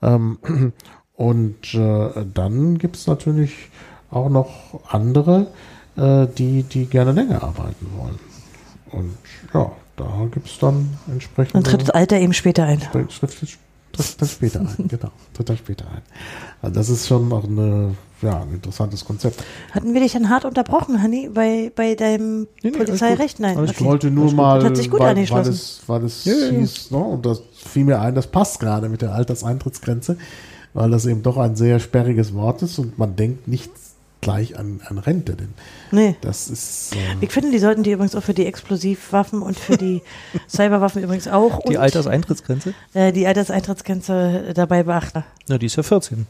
[0.00, 0.38] Ähm,
[1.18, 3.52] und äh, dann gibt es natürlich
[4.08, 4.48] auch noch
[4.88, 5.48] andere,
[5.96, 8.20] äh, die, die gerne länger arbeiten wollen.
[8.92, 9.18] Und
[9.52, 11.56] ja, da gibt es dann entsprechend.
[11.56, 12.78] Dann tritt das Alter eben später ein.
[12.78, 13.58] Tritt, tritt,
[13.92, 15.10] das später ein, genau.
[15.34, 16.02] Tritt das später ein.
[16.62, 19.42] Also das ist schon auch eine, ja, ein interessantes Konzept.
[19.72, 23.40] Hatten wir dich dann hart unterbrochen, Hanni, bei, bei deinem Nee, nee, Polizeirecht?
[23.40, 23.64] Nein.
[23.64, 23.84] Ich okay.
[23.84, 26.58] wollte nur mal, Hat sich gut weil, weil es, weil es Ja, ja, ja.
[26.60, 30.16] hieß, ne, und das fiel mir ein, das passt gerade mit der Alterseintrittsgrenze,
[30.78, 33.70] weil das eben doch ein sehr sperriges Wort ist und man denkt nicht
[34.20, 35.48] gleich an, an Rente, denn
[35.90, 36.14] Nee.
[36.20, 39.76] das ist, äh, Ich finde, die sollten die übrigens auch für die Explosivwaffen und für
[39.76, 40.02] die
[40.48, 42.74] Cyberwaffen übrigens auch Die und Alterseintrittsgrenze?
[42.94, 45.24] äh, die Alterseintrittsgrenze dabei beachten.
[45.48, 46.26] Na, die ist ja 14.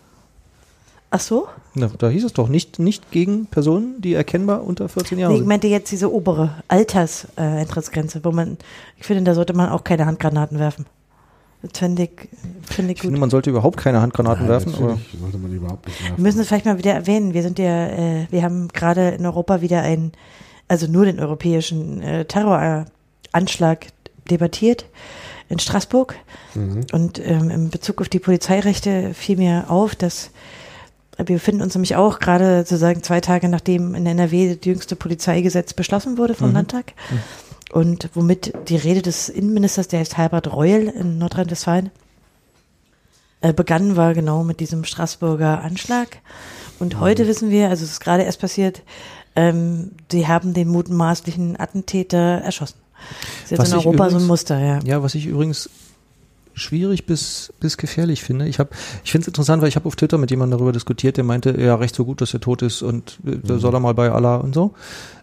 [1.11, 1.49] Ach so?
[1.75, 5.37] Na, da hieß es doch nicht, nicht gegen Personen, die erkennbar unter 14 Jahren Nee,
[5.37, 5.49] ich sind.
[5.49, 8.57] meinte jetzt diese obere Alterseintrittsgrenze, wo man,
[8.99, 10.87] ich finde, da sollte man auch keine Handgranaten werfen.
[11.63, 12.11] Das finde ich,
[12.71, 13.21] finde ich Ich finde, gut.
[13.21, 16.17] man sollte überhaupt keine Handgranaten nein, werfen, aber natürlich sollte man überhaupt nicht werfen.
[16.17, 17.35] Wir müssen es vielleicht mal wieder erwähnen.
[17.35, 20.13] Wir sind ja, äh, wir haben gerade in Europa wieder einen,
[20.69, 23.87] also nur den europäischen äh, Terroranschlag
[24.31, 24.87] debattiert
[25.49, 26.15] in Straßburg.
[26.55, 26.87] Mhm.
[26.93, 30.31] Und ähm, in Bezug auf die Polizeirechte fiel mir auf, dass
[31.17, 35.73] wir befinden uns nämlich auch gerade sozusagen zwei Tage nachdem in NRW das jüngste Polizeigesetz
[35.73, 36.55] beschlossen wurde vom Mhm.
[36.55, 36.93] Landtag.
[37.73, 41.91] Und womit die Rede des Innenministers, der heißt Herbert Reul in Nordrhein-Westfalen,
[43.41, 46.19] äh, begann, war genau mit diesem Straßburger Anschlag.
[46.79, 48.83] Und heute wissen wir, also es ist gerade erst passiert,
[49.37, 52.79] ähm, sie haben den mutmaßlichen Attentäter erschossen.
[52.99, 54.79] Das ist jetzt Was in Europa so ein übrigens- Muster, ja.
[54.85, 55.71] Ja, was ich übrigens
[56.55, 58.49] schwierig bis, bis gefährlich finde.
[58.49, 58.71] Ich habe,
[59.05, 61.51] ich finde es interessant, weil ich habe auf Twitter mit jemandem darüber diskutiert, der meinte,
[61.61, 64.11] ja, recht so gut, dass er tot ist und äh, da soll er mal bei
[64.11, 64.75] Allah und so.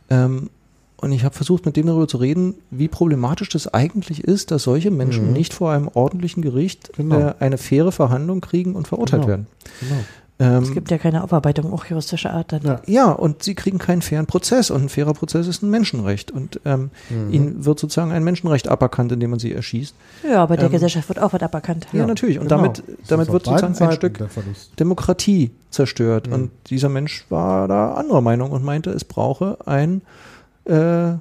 [0.10, 0.50] Ähm,
[0.98, 4.64] und ich habe versucht, mit dem darüber zu reden, wie problematisch das eigentlich ist, dass
[4.64, 5.34] solche Menschen Mhm.
[5.34, 7.20] nicht vor einem ordentlichen Gericht Genau.
[7.20, 9.28] äh, eine faire Verhandlung kriegen und verurteilt Genau.
[9.30, 9.48] werden.
[9.82, 9.96] Genau.
[10.38, 12.62] Ähm, Es gibt ja keine Aufarbeitung, auch juristischer Art dann.
[12.64, 12.82] Ja.
[12.88, 16.60] ja, und sie kriegen keinen fairen Prozess und ein fairer Prozess ist ein Menschenrecht und
[16.66, 17.34] ähm, Mhm.
[17.34, 19.96] ihnen wird sozusagen ein Menschenrecht aberkannt, indem man sie erschießt.
[20.30, 21.88] Ja, aber der Ähm, Gesellschaft wird auch was aberkannt.
[21.93, 22.38] Ja, natürlich.
[22.39, 22.62] Und genau.
[22.64, 24.72] damit, damit wird sozusagen ein Seiten Stück der Verlust.
[24.78, 26.28] Demokratie zerstört.
[26.28, 26.34] Mhm.
[26.34, 30.02] Und dieser Mensch war da anderer Meinung und meinte, es brauche ein,
[30.66, 31.13] äh,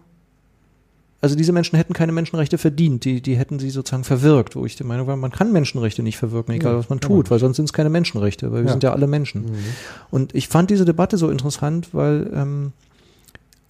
[1.21, 4.77] also diese Menschen hätten keine Menschenrechte verdient, die, die hätten sie sozusagen verwirkt, wo ich
[4.77, 7.31] der Meinung war, man kann Menschenrechte nicht verwirken, egal Ja, was man kann man tut,
[7.31, 8.73] weil sonst sind es keine Menschenrechte, weil wir Ja.
[8.73, 9.43] sind ja alle Menschen.
[9.47, 9.57] Mhm.
[10.11, 12.73] Und ich fand diese Debatte so interessant, weil ähm,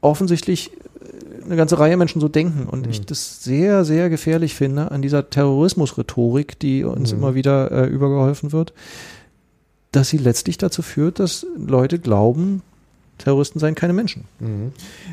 [0.01, 2.91] offensichtlich äh, eine ganze Reihe Menschen so denken und Mhm.
[2.91, 7.19] ich das sehr, sehr gefährlich finde an dieser Terrorismusrhetorik, die uns Mhm.
[7.19, 8.73] immer wieder äh, übergeholfen wird.
[9.93, 12.63] dass sie letztlich dazu führt, dass Leute glauben,
[13.19, 14.25] Terroristen seien keine Menschen.
[14.41, 14.73] Mhm.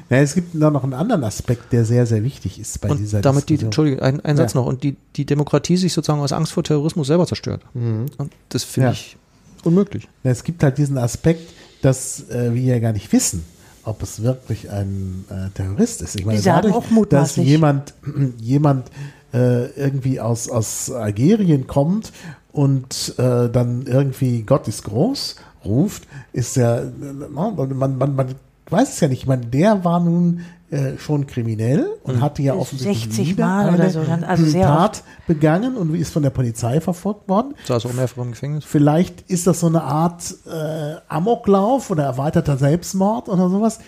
[0.10, 3.22] Ja, es gibt noch einen anderen Aspekt, der sehr, sehr wichtig ist bei und dieser
[3.22, 3.68] damit die, Diskussion.
[3.68, 4.60] Entschuldigung, ein, ein Satz Ja.
[4.62, 7.62] noch, und die, die Demokratie sich sozusagen aus Angst vor Terrorismus selber zerstört.
[7.74, 8.08] Mhm.
[8.18, 8.94] Und das finde Ja.
[8.94, 9.18] ich
[9.64, 10.08] unmöglich.
[10.24, 13.44] Es gibt halt diesen Aspekt, dass äh, wir ja gar nicht wissen,
[13.84, 16.20] ob es wirklich ein äh, Terrorist ist.
[16.20, 17.94] Ich meine, Die dadurch, auch dass jemand,
[18.40, 18.90] jemand
[19.34, 22.12] äh, irgendwie aus, aus Algerien kommt
[22.52, 25.36] und äh, dann irgendwie Gott ist groß
[25.66, 26.92] ruft, ist ja, äh,
[27.30, 28.36] man, man, man,
[28.70, 29.22] weiß es ja nicht.
[29.22, 30.42] Ich meine, der war nun
[30.72, 35.04] äh, schon kriminell und hatte ja offensichtlich 60 wieder Mal oder so, also sehr Tat
[35.28, 37.56] begangen und ist von der Polizei verfolgt worden.
[37.66, 38.64] Saß auch mehrfach im Gefängnis.
[38.64, 43.80] Vielleicht ist das so eine Art äh, Amoklauf oder erweiterter Selbstmord oder sowas.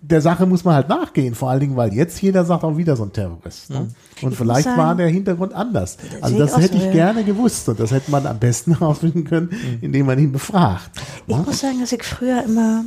[0.00, 2.96] Der Sache muss man halt nachgehen, vor allen Dingen, weil jetzt jeder sagt auch wieder
[2.96, 3.68] so ein Terrorist.
[3.68, 3.88] Ne?
[4.22, 5.98] Und Ich vielleicht muss war sagen, der Hintergrund anders.
[6.22, 6.92] Also das hätte so, ich ja.
[6.92, 9.50] gerne gewusst und das hätte man am besten herausfinden können,
[9.82, 10.90] indem man ihn befragt.
[11.26, 11.42] Ich Ne?
[11.46, 12.86] muss sagen, dass ich früher immer,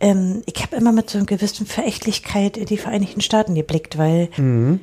[0.00, 4.30] ähm, ich habe immer mit so einer gewissen Verächtlichkeit in die Vereinigten Staaten geblickt, weil
[4.38, 4.80] ähm,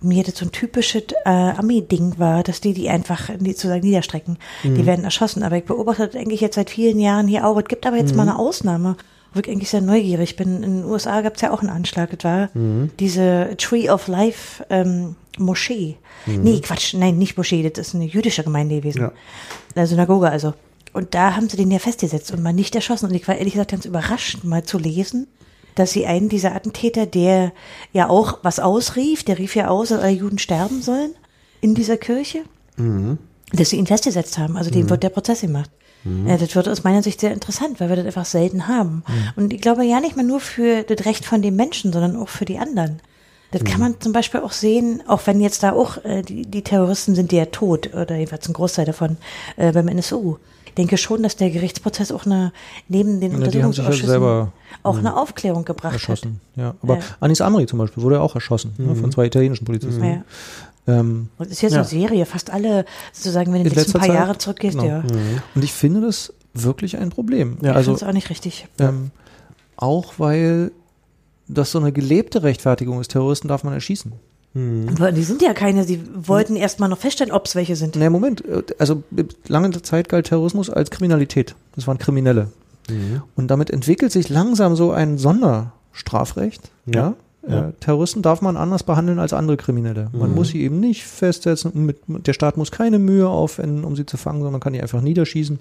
[0.00, 4.38] mir das so ein typisches äh, Armee-Ding war, dass die die einfach sozusagen niederstrecken.
[4.64, 5.42] Die werden erschossen.
[5.44, 7.56] Aber ich beobachte das eigentlich jetzt seit vielen Jahren hier auch.
[7.58, 8.96] Es gibt aber jetzt mal eine Ausnahme,
[9.36, 10.62] wo ich eigentlich sehr neugierig bin.
[10.62, 12.10] In den USA gab es ja auch einen Anschlag.
[12.10, 12.48] Das war
[12.98, 15.96] diese Tree of Life ähm, Moschee.
[16.26, 19.02] Nee, Quatsch, nein, nicht Moschee, das ist eine jüdische Gemeinde gewesen.
[19.02, 19.12] Ja.
[19.74, 20.54] Eine Synagoge also.
[20.92, 23.06] Und da haben sie den ja festgesetzt und mal nicht erschossen.
[23.06, 25.26] Und ich war ehrlich gesagt ganz überrascht, mal zu lesen,
[25.74, 27.52] dass sie einen dieser Attentäter, der
[27.92, 31.14] ja auch was ausrief, der rief ja aus, dass alle Juden sterben sollen
[31.60, 32.44] in dieser Kirche,
[33.52, 34.56] dass sie ihn festgesetzt haben.
[34.56, 35.70] Also dem wird der Prozess gemacht.
[36.26, 39.02] Ja, das wird aus meiner Sicht sehr interessant, weil wir das einfach selten haben.
[39.36, 42.28] Und ich glaube ja nicht mal nur für das Recht von dem Menschen, sondern auch
[42.28, 43.00] für die anderen.
[43.52, 46.62] Das kann man zum Beispiel auch sehen, auch wenn jetzt da auch äh, die, die
[46.62, 49.16] Terroristen sind, die ja tot, oder jedenfalls ein Großteil davon
[49.56, 50.36] äh, beim NSU.
[50.66, 52.52] Ich denke schon, dass der Gerichtsprozess auch eine,
[52.88, 54.52] neben den Ja, Untersuchungsausschüssen selber,
[54.82, 56.40] auch eine Aufklärung gebracht Erschossen.
[56.56, 56.74] Ja.
[56.82, 57.02] Aber Ja.
[57.20, 60.02] Anis Amri zum Beispiel wurde ja auch erschossen ne, von zwei italienischen Polizisten.
[60.02, 60.10] hat.
[60.16, 60.24] Ja.
[60.88, 61.78] Ähm, Und es ist jetzt Ja.
[61.80, 64.14] eine Serie, fast alle, sozusagen, wenn du In jetzt ein paar Zeit?
[64.14, 64.88] Jahre zurückgehst, Genau.
[64.88, 65.04] ja.
[65.54, 67.58] Und ich finde das wirklich ein Problem.
[67.62, 67.72] Ja.
[67.72, 68.66] also das ist auch nicht richtig.
[68.78, 69.10] ähm,
[69.76, 70.70] auch weil
[71.48, 74.12] das so eine gelebte Rechtfertigung ist, Terroristen darf man erschießen.
[74.88, 77.94] Aber die sind ja keine, sie wollten erst mal noch feststellen, ob es welche sind.
[77.94, 79.02] Nee, Moment, äh, also
[79.48, 81.54] lange Zeit galt Terrorismus als Kriminalität.
[81.74, 82.48] Das waren Kriminelle.
[83.34, 86.70] Und damit entwickelt sich langsam so ein Sonderstrafrecht.
[86.86, 86.92] Ja.
[87.00, 87.14] Ja.
[87.48, 90.08] Äh, Terroristen darf man anders behandeln als andere Kriminelle.
[90.12, 91.86] Man muss sie eben nicht festsetzen.
[91.86, 95.00] Mit, der Staat muss keine Mühe aufwenden, um sie zu fangen, sondern kann die einfach
[95.00, 95.60] niederschießen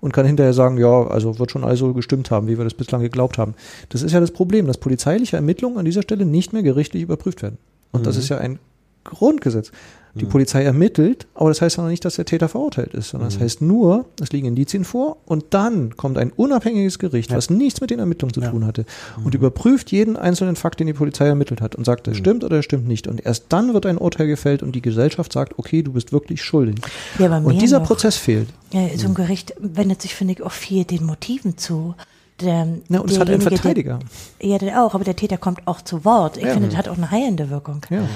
[0.00, 2.74] und kann hinterher sagen, ja, also wird schon alles so gestimmt haben, wie wir das
[2.74, 3.54] bislang geglaubt haben.
[3.88, 7.42] Das ist ja das Problem, dass polizeiliche Ermittlungen an dieser Stelle nicht mehr gerichtlich überprüft
[7.42, 7.58] werden.
[7.92, 8.58] Und das ist ja ein
[9.04, 9.70] Grundgesetz.
[10.14, 13.30] Die Polizei ermittelt, aber das heißt ja noch nicht, dass der Täter verurteilt ist, sondern
[13.30, 17.80] das heißt nur, es liegen Indizien vor und dann kommt ein unabhängiges Gericht, was nichts
[17.80, 18.84] mit den Ermittlungen zu tun hatte
[19.24, 22.56] und überprüft jeden einzelnen Fakt, den die Polizei ermittelt hat und sagt, das stimmt oder
[22.56, 23.06] das stimmt nicht.
[23.08, 26.42] Und erst dann wird ein Urteil gefällt und die Gesellschaft sagt, okay, du bist wirklich
[26.42, 26.76] schuldig.
[27.18, 27.86] Ja, Und dieser noch.
[27.86, 28.48] Prozess fehlt.
[28.72, 31.94] Ja, so ein Gericht wendet sich, finde ich, auch viel den Motiven zu.
[32.40, 33.98] Der, Ja, und es hat einen Verteidiger.
[34.42, 36.36] Der, ja, der auch, aber der Täter kommt auch zu Wort.
[36.36, 36.52] Ich Ja.
[36.52, 37.80] finde, das hat auch eine heilende Wirkung.
[37.88, 38.06] Ja.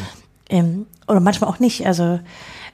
[0.48, 1.86] Ähm, oder manchmal auch nicht.
[1.86, 2.20] Also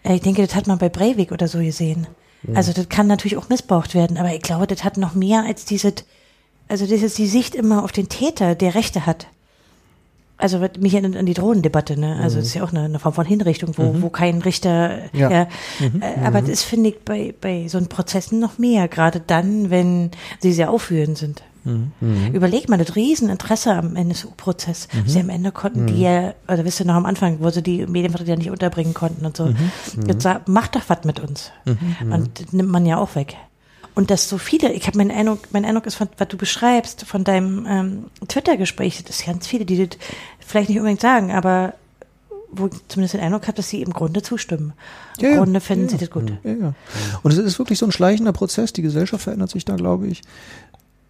[0.02, 2.06] äh, ich denke, das hat man bei Breivik oder so gesehen.
[2.54, 5.64] Also das kann natürlich auch missbraucht werden, aber ich glaube, das hat noch mehr als
[5.64, 5.92] diese,
[6.66, 9.28] also das ist die Sicht immer auf den Täter, der Rechte hat.
[10.38, 12.18] Also mich erinnert an die Drohnendebatte, ne?
[12.20, 15.30] Also das ist ja auch eine, eine Form von Hinrichtung, wo, wo kein Richter, Ja.
[15.30, 15.42] ja,
[16.00, 20.10] äh, aber das finde ich bei, bei so Prozessen noch mehr, gerade dann, wenn
[20.40, 21.44] sie sehr aufführend sind.
[22.32, 24.88] Überleg mal, das Rieseninteresse am NSU-Prozess.
[25.06, 27.86] Sie am Ende konnten die ja, oder wisst ihr noch am Anfang, wo sie die
[27.86, 29.54] Medienvertreter nicht unterbringen konnten und so.
[30.06, 31.52] Jetzt sag, macht doch was mit uns.
[32.00, 33.36] Und das nimmt man ja auch weg.
[33.94, 37.04] Und dass so viele, ich habe meinen Eindruck, mein Eindruck ist, von, was du beschreibst,
[37.04, 39.98] von deinem ähm, Twitter-Gespräch, das ist ganz viele, die das
[40.40, 41.74] vielleicht nicht unbedingt sagen, aber
[42.54, 44.72] wo ich zumindest den Eindruck habe, dass sie im Grunde zustimmen.
[45.18, 45.36] Im Ja.
[45.38, 46.32] Grunde finden Ja, sie das gut.
[46.44, 46.74] Ja.
[47.22, 48.72] Und es ist wirklich so ein schleichender Prozess.
[48.72, 50.22] Die Gesellschaft verändert sich da, glaube ich.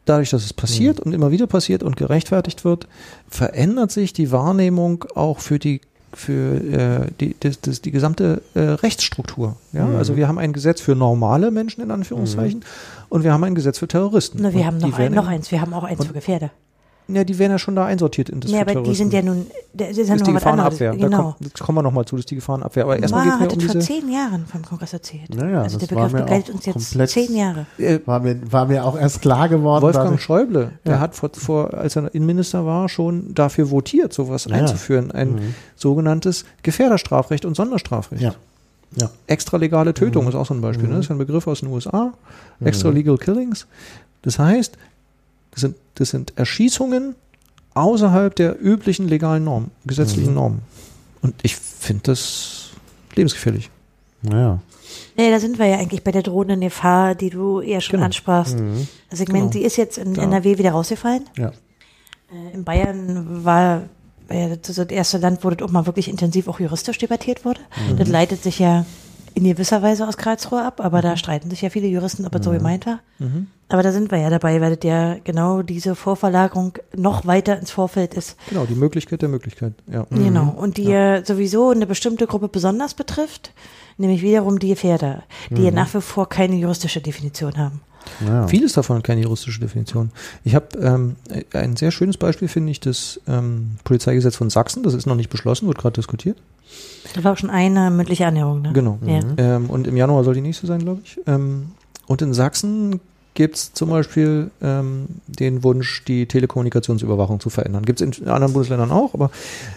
[0.05, 2.89] Dadurch, dass es passiert und immer wieder passiert und gerechtfertigt wird,
[3.29, 5.81] verändert sich die Wahrnehmung auch für die
[6.15, 9.57] für äh, die, das, das, die gesamte äh, Rechtsstruktur.
[9.73, 9.89] Ja?
[9.97, 12.65] Also wir haben ein Gesetz für normale Menschen in Anführungszeichen
[13.09, 14.39] und wir haben ein Gesetz für Terroristen.
[14.43, 16.51] Na, wir Und haben noch, ein, noch eins, wir haben auch eins für Gefährder.
[17.15, 19.47] Ja, die werden ja schon da einsortiert in das Ja, aber die sind ja nun,
[19.75, 20.33] das ist ja das ist die.
[20.33, 20.93] Gefahrenabwehr.
[20.93, 21.23] Da Genau.
[21.39, 22.85] kommt, das kommen wir nochmal zu, das ist die Gefahrenabwehr.
[22.85, 24.01] Aber erstmal Ma geht es hat mir es um vor diese...
[24.01, 25.35] zehn Jahren vom Kongress erzählt.
[25.35, 27.67] Naja, also das der war Begriff mir begleitet auch uns jetzt komplett- zehn Jahre.
[27.79, 29.83] Äh, War mir, war mir auch erst klar geworden.
[29.83, 31.01] Wolfgang Schäuble, der Ja.
[31.01, 34.55] hat vor, vor, als er Innenminister war, schon dafür votiert, sowas Ja.
[34.57, 34.61] Mhm.
[34.63, 35.11] einzuführen.
[35.11, 38.23] Ein sogenanntes Gefährderstrafrecht und Sonderstrafrecht.
[38.23, 38.35] Ja.
[38.97, 39.09] Ja.
[39.27, 40.87] Extralegale Tötung ist auch so ein Beispiel.
[40.89, 40.97] Ne?
[40.97, 42.13] Das ist ein Begriff aus den USA.
[42.63, 43.67] Extralegal Killings.
[44.21, 44.77] Das heißt,
[45.53, 47.15] das sind, das sind Erschießungen
[47.75, 50.61] außerhalb der üblichen legalen Normen, gesetzlichen Normen.
[51.23, 52.71] Und ich finde das
[53.15, 53.71] lebensgefährlich.
[54.23, 54.61] Naja.
[55.17, 58.07] Nee, da sind wir ja eigentlich bei der drohenden Gefahr, die du eher schon Genau.
[58.07, 58.57] ansprachst.
[59.11, 59.51] Also ich meine, Genau.
[59.53, 60.23] die ist jetzt in Ja.
[60.25, 61.25] NRW wieder rausgefallen.
[61.37, 61.49] Ja.
[62.31, 63.85] Äh, In Bayern war,
[64.31, 67.61] ja das erste Land, wo das auch mal wirklich intensiv auch juristisch debattiert wurde.
[67.99, 68.85] Das leitet sich ja
[69.35, 72.45] in gewisser Weise aus Karlsruhe ab, aber da streiten sich ja viele Juristen, ob es
[72.45, 73.01] so gemeint war.
[73.69, 77.71] Aber da sind wir ja dabei, weil das ja genau diese Vorverlagerung noch weiter ins
[77.71, 78.37] Vorfeld ist.
[78.51, 79.73] Genau, die Möglichkeit der Möglichkeit.
[79.91, 80.07] Ja.
[80.11, 80.55] Genau.
[80.57, 81.25] Und die ja.
[81.25, 83.53] sowieso eine bestimmte Gruppe besonders betrifft,
[83.97, 87.81] nämlich wiederum die Gefährder, die ja nach wie vor keine juristische Definition haben.
[88.27, 88.47] Ja.
[88.47, 90.11] Vieles davon hat keine juristische Definition.
[90.45, 91.17] Ich habe ähm,
[91.53, 94.83] ein sehr schönes Beispiel, finde ich, das ähm, Polizeigesetz von Sachsen.
[94.83, 96.39] Das ist noch nicht beschlossen, wird gerade diskutiert.
[97.15, 98.73] Das war auch schon eine mündliche Annäherung, ne?
[98.73, 98.99] Genau.
[99.05, 99.21] Ja.
[99.37, 101.21] Ähm, und im Januar soll die nächste sein, glaube ich.
[101.27, 101.73] Ähm,
[102.07, 103.01] und in Sachsen
[103.35, 107.85] gibt es zum Beispiel ähm, den Wunsch, die Telekommunikationsüberwachung zu verändern.
[107.85, 109.31] Gibt es in anderen Bundesländern auch, aber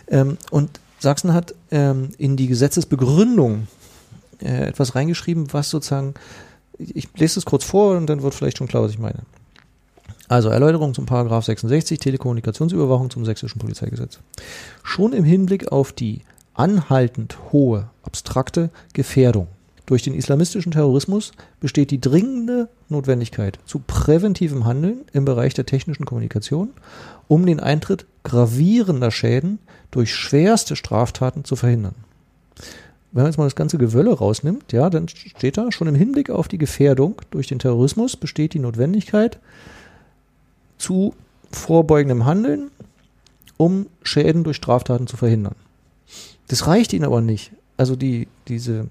[0.09, 3.67] ähm, und Sachsen hat ähm, in die Gesetzesbegründung
[4.41, 6.15] äh, etwas reingeschrieben, was sozusagen,
[6.77, 9.19] ich lese es kurz vor und dann wird vielleicht schon klar, was ich meine.
[10.27, 14.19] Also Erläuterung zum Paragraph 66 Telekommunikationsüberwachung zum sächsischen Polizeigesetz.
[14.83, 16.21] Schon im Hinblick auf die
[16.55, 19.47] anhaltend hohe abstrakte Gefährdung
[19.85, 26.05] durch den islamistischen Terrorismus besteht die dringende Notwendigkeit zu präventivem Handeln im Bereich der technischen
[26.05, 26.71] Kommunikation,
[27.27, 29.59] um den Eintritt gravierender Schäden
[29.91, 31.95] durch schwerste Straftaten zu verhindern.
[33.15, 36.29] Wenn man jetzt mal das ganze Gewölle rausnimmt, ja, dann steht da schon im Hinblick
[36.29, 39.39] auf die Gefährdung durch den Terrorismus besteht die Notwendigkeit
[40.77, 41.13] zu
[41.49, 42.71] vorbeugendem Handeln,
[43.55, 45.55] um Schäden durch Straftaten zu verhindern.
[46.49, 47.51] Das reicht ihnen aber nicht.
[47.77, 48.87] Also die, diese,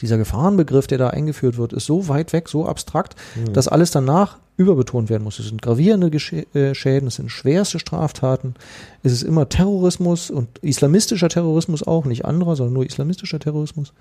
[0.00, 3.16] dieser Gefahrenbegriff, der da eingeführt wird, ist so weit weg, so abstrakt,
[3.52, 5.38] dass alles danach überbetont werden muss.
[5.38, 8.54] Es sind gravierende Gesche äh, Schäden, es sind schwerste Straftaten,
[9.02, 13.92] es ist immer Terrorismus und islamistischer Terrorismus auch, nicht anderer, sondern nur islamistischer Terrorismus.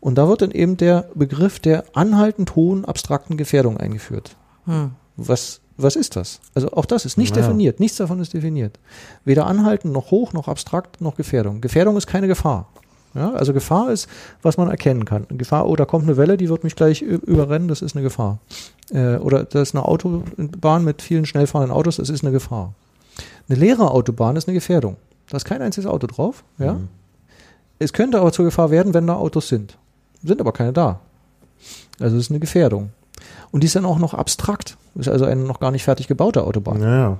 [0.00, 4.36] Und da wird dann eben der Begriff der anhaltend hohen abstrakten Gefährdung eingeführt.
[4.66, 4.90] Hm.
[5.16, 6.40] Was, was ist das?
[6.54, 7.42] Also auch das ist nicht Ja.
[7.42, 7.80] definiert.
[7.80, 8.78] Nichts davon ist definiert.
[9.24, 11.62] Weder anhalten, noch hoch, noch abstrakt, noch Gefährdung.
[11.62, 12.68] Gefährdung ist keine Gefahr.
[13.14, 14.08] Ja, also Gefahr ist,
[14.42, 15.26] was man erkennen kann.
[15.30, 18.38] Gefahr, oh, da kommt eine Welle, die wird mich gleich überrennen, das ist eine Gefahr.
[18.90, 22.74] Äh, oder da ist eine Autobahn mit vielen schnell fahrenden Autos, das ist eine Gefahr.
[23.48, 24.96] Eine leere Autobahn ist eine Gefährdung.
[25.28, 26.44] Da ist kein einziges Auto drauf.
[26.58, 26.78] Ja?
[27.78, 29.76] Es könnte aber zur Gefahr werden, wenn da Autos sind.
[30.22, 31.00] Sind aber keine da.
[32.00, 32.90] Also es ist eine Gefährdung.
[33.50, 34.76] Und die ist dann auch noch abstrakt.
[34.94, 36.80] Ist also eine noch gar nicht fertig gebaute Autobahn.
[36.80, 37.18] Naja.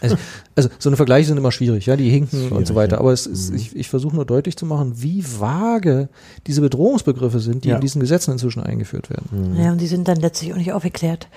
[0.00, 0.16] Also,
[0.56, 2.96] also so eine Vergleiche sind immer schwierig, ja, die hinken und so weiter.
[2.96, 3.00] ja.
[3.00, 6.08] Aber es ist, ich, ich versuche nur deutlich zu machen, wie vage
[6.46, 7.76] diese Bedrohungsbegriffe sind, die Ja.
[7.76, 9.56] in diesen Gesetzen inzwischen eingeführt werden.
[9.58, 11.28] Ja, und die sind dann letztlich auch nicht aufgeklärt.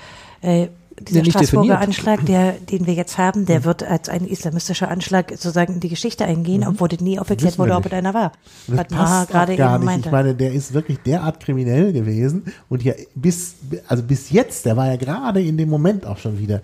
[0.41, 0.67] Äh,
[0.99, 1.81] dieser nicht Straßburger definiert.
[1.87, 5.89] Anschlag, der, den wir jetzt haben, der wird als ein islamistischer Anschlag sozusagen in die
[5.89, 8.31] Geschichte eingehen, obwohl das nie aufgeklärt wurde, ob es einer war.
[8.67, 9.85] Das Was Maha passt gerade gar eben nicht.
[9.85, 10.09] meinte.
[10.09, 13.55] Ich meine, der ist wirklich derart kriminell gewesen und ja bis,
[13.87, 16.61] also bis jetzt, der war ja gerade in dem Moment auch schon wieder,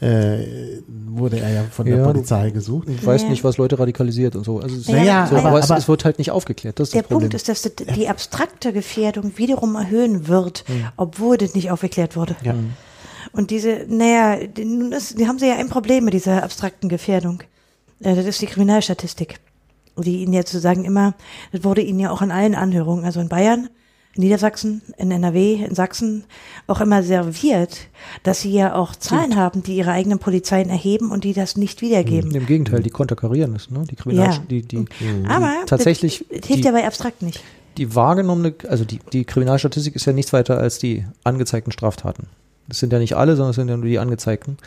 [0.00, 0.38] äh,
[1.08, 2.88] wurde er ja von der Ja, Polizei gesucht.
[2.88, 3.28] Ich weiß Ja.
[3.28, 4.60] nicht, was Leute radikalisiert und so.
[4.60, 6.78] Also es, Naja, so, aber- aber, es, aber- es wird halt nicht aufgeklärt.
[6.78, 7.08] Das ist Der das.
[7.10, 10.86] Punkt ist, dass das die abstrakte Gefährdung wiederum erhöhen wird, Hm.
[10.96, 12.36] obwohl das nicht aufgeklärt wurde.
[12.42, 12.54] Ja.
[13.36, 16.88] Und diese, naja, die, nun ist, die haben sie ja ein Problem mit dieser abstrakten
[16.88, 17.42] Gefährdung.
[18.00, 19.40] Äh, Das ist die Kriminalstatistik.
[19.98, 21.14] Die ihnen ja zu sagen immer,
[21.52, 23.70] das wurde ihnen ja auch in allen Anhörungen, also in Bayern,
[24.14, 26.24] in Niedersachsen, in NRW, in Sachsen,
[26.66, 27.78] auch immer serviert,
[28.22, 31.80] dass sie ja auch Zahlen haben, die ihre eigenen Polizeien erheben und die das nicht
[31.80, 32.34] wiedergeben.
[32.34, 33.70] Im Gegenteil, die konterkarieren es.
[33.70, 33.84] Ne?
[33.90, 34.38] Die Kriminal Ja.
[34.50, 34.84] die, die,
[35.28, 37.42] Aber tatsächlich das, hilft die- ja bei abstrakt nicht.
[37.78, 42.26] die wahrgenommene, also die, die Kriminalstatistik ist ja nichts weiter als die angezeigten Straftaten.
[42.68, 44.58] Das sind ja nicht alle, sondern es sind ja nur die angezeigten,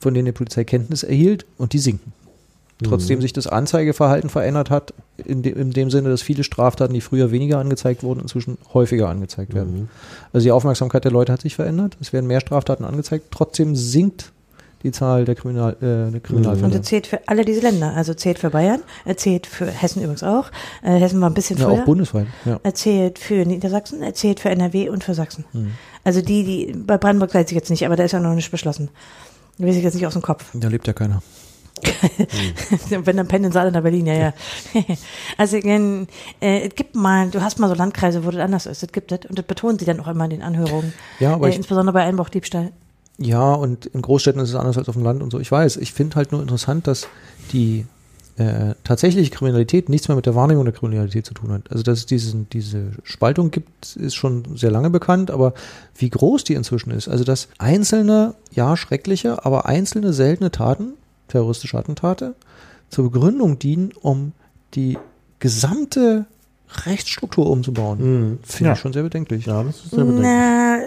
[0.00, 2.12] von denen die Polizei Kenntnis erhielt und die sinken.
[2.82, 7.00] Trotzdem sich das Anzeigeverhalten verändert hat, in, de, in dem Sinne, dass viele Straftaten, die
[7.00, 9.88] früher weniger angezeigt wurden, inzwischen häufiger angezeigt werden.
[10.32, 14.32] Also die Aufmerksamkeit der Leute hat sich verändert, es werden mehr Straftaten angezeigt, trotzdem sinkt
[14.82, 16.72] die Zahl der, Kriminal, äh, der Und Kriminalfälle.
[16.78, 17.94] das zählt für alle diese Länder.
[17.94, 20.50] Also zählt für Bayern, er zählt für Hessen übrigens auch.
[20.82, 21.80] Äh, Hessen war ein bisschen Ja, früher.
[21.80, 22.26] auch bundesweit.
[22.44, 22.60] Ja.
[22.62, 25.44] Er zählt für Niedersachsen, er zählt für NRW und für Sachsen.
[25.52, 25.70] Hm.
[26.04, 28.50] Also die, die, bei Brandenburg weiß ich jetzt nicht, aber da ist ja noch nicht
[28.50, 28.90] beschlossen.
[29.58, 30.44] Da weiß ich jetzt nicht aus dem Kopf.
[30.52, 31.22] Da lebt ja keiner.
[32.88, 34.32] Wenn dann pendeln sie alle nach Berlin, ja, ja.
[35.38, 36.06] also äh,
[36.40, 38.82] es gibt mal, du hast mal so Landkreise, wo das anders ist.
[38.82, 39.26] Das gibt es.
[39.28, 40.92] Und das betonen sie dann auch immer in den Anhörungen.
[41.20, 42.72] Ja, aber äh, ich, insbesondere bei Einbruchdiebstahl.
[43.18, 45.38] Ja, und in Großstädten ist es anders als auf dem Land und so.
[45.38, 47.06] Ich weiß, ich finde halt nur interessant, dass
[47.52, 47.86] die,
[48.36, 51.70] äh, tatsächliche Kriminalität nichts mehr mit der Wahrnehmung der Kriminalität zu tun hat.
[51.70, 55.54] Also dass es diesen, diese Spaltung gibt, ist schon sehr lange bekannt, aber
[55.96, 60.94] wie groß die inzwischen ist, also dass einzelne, ja schreckliche, aber einzelne seltene Taten,
[61.28, 62.34] terroristische Attentate,
[62.90, 64.32] zur Begründung dienen, um
[64.74, 64.98] die
[65.38, 66.26] gesamte
[66.86, 68.38] Rechtsstruktur umzubauen, Mhm.
[68.42, 68.72] finde Ja.
[68.72, 69.46] ich schon sehr bedenklich.
[69.46, 70.26] Ja, das ist sehr bedenklich.
[70.26, 70.78] Na,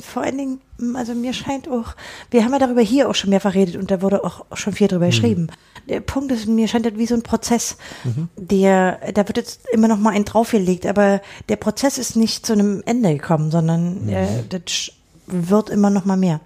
[0.00, 0.60] vor allen Dingen,
[0.94, 1.94] also mir scheint auch,
[2.30, 4.86] wir haben ja darüber hier auch schon mehrfach redet und da wurde auch schon viel
[4.86, 4.90] Mhm.
[4.90, 5.46] drüber geschrieben.
[5.88, 8.28] Der Punkt ist, mir scheint das wie so ein Prozess, Mhm.
[8.36, 12.52] der, da wird jetzt immer noch mal ein draufgelegt, aber der Prozess ist nicht zu
[12.54, 14.08] einem Ende gekommen, sondern Mhm.
[14.08, 14.92] äh, das
[15.26, 16.40] wird immer noch mal mehr.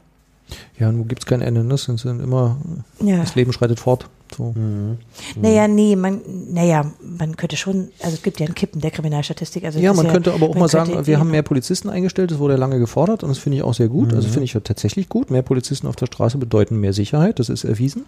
[0.78, 1.74] Ja, nun gibt es kein Ende, ne?
[1.74, 2.56] Es sind immer,
[3.00, 3.18] Ja.
[3.18, 4.08] das Leben schreitet fort.
[4.36, 4.55] So.
[5.40, 6.20] Naja, nee, man,
[6.52, 9.64] naja, man könnte schon, also es gibt ja ein Kippen der Kriminalstatistik.
[9.64, 12.55] Also Ja, man könnte aber auch mal sagen, wir haben mehr Polizisten eingestellt, das wurde
[12.55, 14.12] ja lange gefordert und das finde ich auch sehr gut.
[14.12, 15.30] Also finde ich ja tatsächlich gut.
[15.30, 18.05] Mehr Polizisten auf der Straße bedeuten mehr Sicherheit, das ist erwiesen.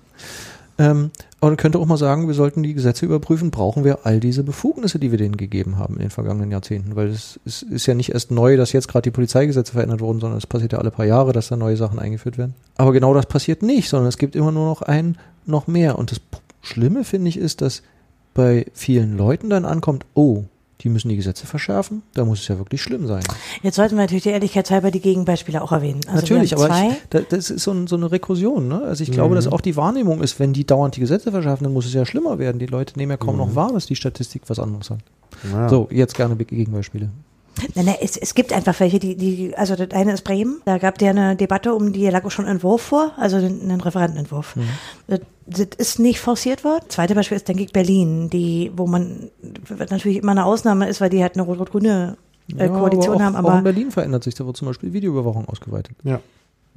[0.81, 1.11] Ähm,
[1.41, 4.43] aber man könnte auch mal sagen, wir sollten die Gesetze überprüfen, brauchen wir all diese
[4.43, 7.93] Befugnisse, die wir denen gegeben haben in den vergangenen Jahrzehnten, weil es, es ist ja
[7.93, 10.91] nicht erst neu, dass jetzt gerade die Polizeigesetze verändert wurden, sondern es passiert ja alle
[10.91, 12.55] paar Jahre, dass da neue Sachen eingeführt werden.
[12.79, 15.19] Aber genau das passiert nicht, sondern es gibt immer nur noch ein,
[15.51, 15.99] noch mehr.
[15.99, 16.21] Und das
[16.63, 17.83] Schlimme finde ich ist, dass
[18.35, 20.45] bei vielen Leuten dann ankommt, oh,
[20.83, 23.23] die müssen die Gesetze verschärfen, da muss es ja wirklich schlimm sein.
[23.63, 26.01] Jetzt sollten wir natürlich der Ehrlichkeit halber die Gegenbeispiele auch erwähnen.
[26.07, 28.67] Also Natürlich, aber ich, da, das ist so, ein, so eine Rekursion.
[28.69, 28.81] Ne?
[28.83, 29.37] Also ich glaube, Mhm.
[29.37, 32.07] dass auch die Wahrnehmung ist, wenn die dauernd die Gesetze verschärfen, dann muss es ja
[32.07, 32.59] schlimmer werden.
[32.59, 33.41] Die Leute nehmen ja kaum Mhm.
[33.41, 35.03] noch wahr, dass die Statistik was anderes sagt.
[35.53, 35.69] Ja.
[35.69, 37.11] So, jetzt gerne Be- Gegenbeispiele.
[37.75, 40.79] Nein, nein, es, es gibt einfach welche, die, die, also das eine ist Bremen, da
[40.79, 43.37] gab es ja eine Debatte um die, da lag auch schon ein Entwurf vor, also
[43.37, 44.55] einen, Referentenentwurf.
[45.07, 46.85] Das, das ist nicht forciert worden.
[46.89, 49.31] Zweite Beispiel ist, denke ich, Berlin, die, wo man,
[49.91, 52.17] natürlich immer eine Ausnahme ist, weil die halt eine rot-rot-grüne
[52.57, 54.69] äh, Ja, Koalition aber auch, haben, auch in aber Berlin verändert sich, da wird zum
[54.69, 55.97] Beispiel Videoüberwachung ausgeweitet.
[56.05, 56.21] ja.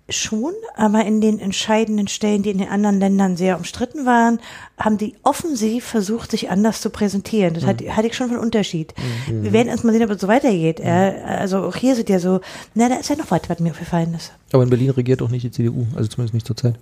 [0.09, 4.39] Schon, aber in den entscheidenden Stellen, die in den anderen Ländern sehr umstritten waren,
[4.77, 7.53] haben die offensiv versucht, sich anders zu präsentieren.
[7.53, 8.93] Das hat, hatte ich schon von Unterschied.
[9.27, 10.81] Wir werden erst mal sehen, ob es so weitergeht.
[10.81, 12.41] Äh, also auch hier sind ja so,
[12.75, 14.33] na, da ist ja noch was, was mir aufgefallen ist.
[14.51, 16.75] Aber in Berlin regiert auch nicht die CDU, also zumindest nicht zur Zeit.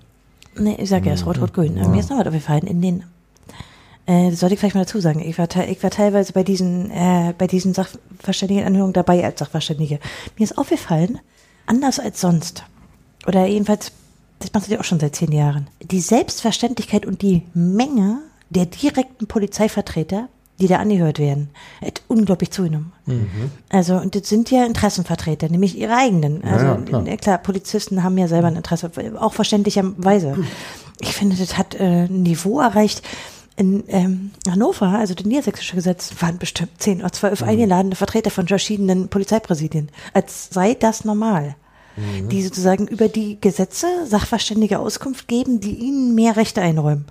[0.57, 1.77] Nee, ich sag ja, es ist rot-rot-grün.
[1.79, 3.03] Aber Mir ist noch was aufgefallen in den,
[4.07, 5.19] äh, das sollte ich vielleicht mal dazu sagen.
[5.19, 9.99] Ich war, ich war teilweise bei diesen, äh, bei diesen Sachverständigenanhörungen dabei als Sachverständige.
[10.37, 11.19] Mir ist aufgefallen,
[11.67, 12.63] anders als sonst,
[13.27, 13.91] oder jedenfalls,
[14.39, 18.19] das machst du ja auch schon seit zehn Jahren, die Selbstverständlichkeit und die Menge
[18.49, 20.27] der direkten Polizeivertreter,
[20.59, 21.49] die da angehört werden,
[21.83, 22.91] hat unglaublich zugenommen.
[23.69, 26.43] Also, und das sind ja Interessenvertreter, nämlich ihre eigenen.
[26.43, 27.17] Also, ja, klar.
[27.17, 27.37] klar.
[27.39, 30.37] Polizisten haben ja selber ein Interesse, auch verständlicherweise.
[30.99, 33.01] Ich finde, das hat äh, ein Niveau erreicht.
[33.57, 38.47] In ähm, Hannover, also das niedersächsische Gesetz, waren bestimmt zehn oder zwölf eingeladene Vertreter von
[38.47, 39.89] verschiedenen Polizeipräsidien.
[40.13, 41.55] Als sei das normal.
[41.97, 47.05] Die sozusagen über die Gesetze Sachverständige Auskunft geben, die ihnen mehr Rechte einräumen.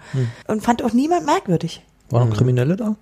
[0.46, 1.82] Und fand auch niemand merkwürdig.
[2.08, 2.96] Waren noch Kriminelle da?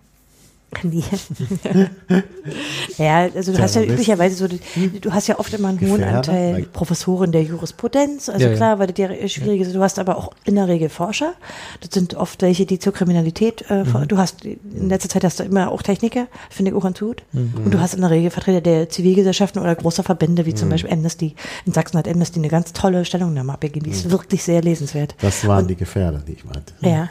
[0.83, 1.03] Nee.
[2.99, 6.65] ja, also du hast ja üblicherweise so, du hast ja oft immer einen hohen Anteil
[6.73, 8.57] Professoren der Jurisprudenz, also Ja, ja.
[8.57, 9.75] klar, weil das ja schwierig ist.
[9.75, 11.33] Du hast aber auch in der Regel Forscher.
[11.81, 14.09] Das sind oft welche, die zur Kriminalität, äh, Mhm.
[14.09, 17.23] du hast, in letzter Zeit hast du immer auch Techniker, finde ich auch ganz gut.
[17.33, 17.55] Mhm.
[17.65, 20.57] Und du hast in der Regel Vertreter der Zivilgesellschaften oder großer Verbände, wie Mhm.
[20.57, 21.35] zum Beispiel Amnesty.
[21.65, 23.97] In Sachsen hat Amnesty eine ganz tolle Stellungnahme abgegeben, die Mhm.
[23.97, 25.15] ist wirklich sehr lesenswert.
[25.23, 26.75] Das waren die Gefährder, die ich meinte.
[26.83, 27.09] Ja.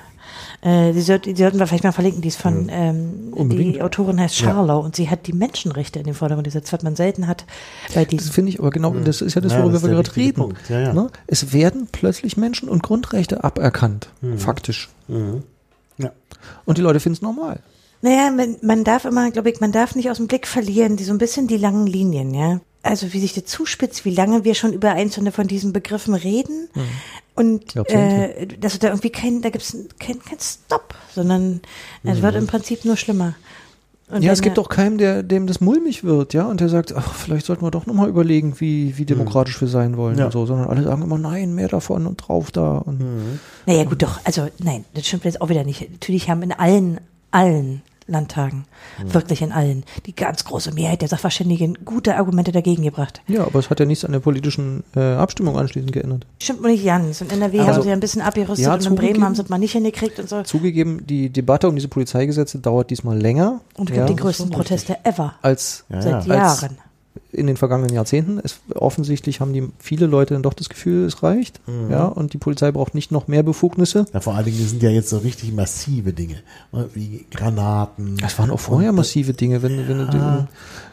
[0.61, 2.21] Äh, die, sollten, wir vielleicht mal verlinken.
[2.21, 3.75] Die ist von, ähm, Unbedingt.
[3.75, 6.95] die Autorin heißt Scharlau und sie hat die Menschenrechte in den Vordergrund gesetzt, was man
[6.95, 7.45] selten hat
[7.93, 10.15] bei Das finde ich aber genau, das ist ja das, Ja, worüber das wir gerade
[10.15, 10.53] reden.
[10.69, 10.93] Ja, ja.
[10.93, 11.09] Ne?
[11.27, 14.37] Es werden plötzlich Menschen- und Grundrechte aberkannt, Mhm.
[14.39, 14.89] faktisch.
[15.97, 16.11] Ja.
[16.65, 17.59] Und die Leute finden es normal.
[18.01, 21.03] Naja, man, man darf immer, glaube ich, man darf nicht aus dem Blick verlieren, die
[21.03, 22.59] so ein bisschen die langen Linien, ja.
[22.83, 26.69] Also wie sich das zuspitzt, wie lange wir schon über einzelne von diesen Begriffen reden.
[27.35, 28.35] Und Jahrzehnte.
[28.37, 31.61] äh, dass da irgendwie kein, da gibt's kein, kein Stop, sondern
[32.03, 33.35] es wird im Prinzip nur schlimmer.
[34.09, 36.95] Und ja, es gibt auch keinen, der, dem das mulmig wird, ja, und der sagt,
[36.95, 40.25] ach, vielleicht sollten wir doch nochmal überlegen, wie, wie demokratisch wir sein wollen Ja.
[40.25, 42.77] und so, sondern alle sagen immer, nein, mehr davon und drauf da.
[42.77, 43.01] Und
[43.65, 44.21] Naja, gut, doch.
[44.23, 45.91] Also, nein, das stimmt jetzt auch wieder nicht.
[45.91, 47.01] Natürlich haben in allen,
[47.31, 48.65] allen Landtagen,
[49.05, 53.21] wirklich in allen, die ganz große Mehrheit der Sachverständigen gute Argumente dagegen gebracht.
[53.27, 56.25] Ja, aber es hat ja nichts an der politischen äh, Abstimmung anschließend geändert.
[56.41, 57.21] Stimmt wohl nicht ganz.
[57.21, 59.25] In NRW Also- haben sie ja ein bisschen abgerüstet Ja, und in Bremen zugegeben.
[59.25, 60.41] haben sie es mal nicht hingekriegt und so.
[60.43, 64.49] Zugegeben, die Debatte um diese Polizeigesetze dauert diesmal länger Und es ja, gibt den größten
[64.49, 65.33] Protest der ever.
[65.41, 66.35] als Ja, seit ja.
[66.47, 66.77] Als- Jahren.
[67.31, 68.39] In den vergangenen Jahrzehnten.
[68.43, 71.59] Es, offensichtlich haben die viele Leute dann doch das Gefühl, es reicht.
[71.67, 71.91] Mhm.
[71.91, 74.05] Ja, und die Polizei braucht nicht noch mehr Befugnisse.
[74.13, 76.35] Ja, vor allen Dingen sind ja jetzt so richtig massive Dinge,
[76.71, 78.17] ne, wie Granaten.
[78.17, 80.47] Das waren auch vorher und- massive Dinge, wenn, wenn ein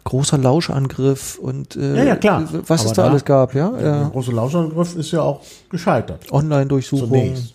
[0.04, 2.48] großer Lauschangriff und äh, Ja, ja, klar.
[2.66, 3.70] was Aber es da, da- alles gab, ja.
[3.70, 5.40] Der Äh, große Lauschangriff ist ja auch
[5.70, 6.30] gescheitert.
[6.32, 7.08] Online-Durchsuchung.
[7.08, 7.54] Zunächst.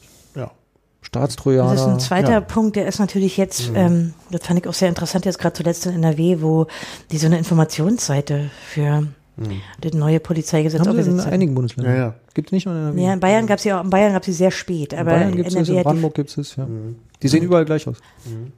[1.02, 1.06] Ja.
[1.06, 1.72] Staatstrojaner.
[1.72, 2.42] Das ist ein zweiter Ja.
[2.42, 5.86] Punkt, der ist natürlich jetzt, ähm, das fand ich auch sehr interessant, jetzt gerade zuletzt
[5.86, 6.68] in NRW, wo
[7.12, 9.08] die so eine Informationsseite für
[9.82, 11.34] das neue Polizeigesetz haben sie in aufgesetzt haben.
[11.34, 11.96] einigen Bundesländern.
[11.96, 12.14] Ja, ja.
[12.34, 13.02] Gibt es nicht nur in NRW.
[13.02, 15.00] Ja, in Bayern gab es ja auch, in Bayern gab es sie sehr spät, in
[15.00, 16.68] aber Bayern in gibt es NRW in Brandenburg gibt es ja.
[17.22, 17.98] Die sehen überall gleich aus.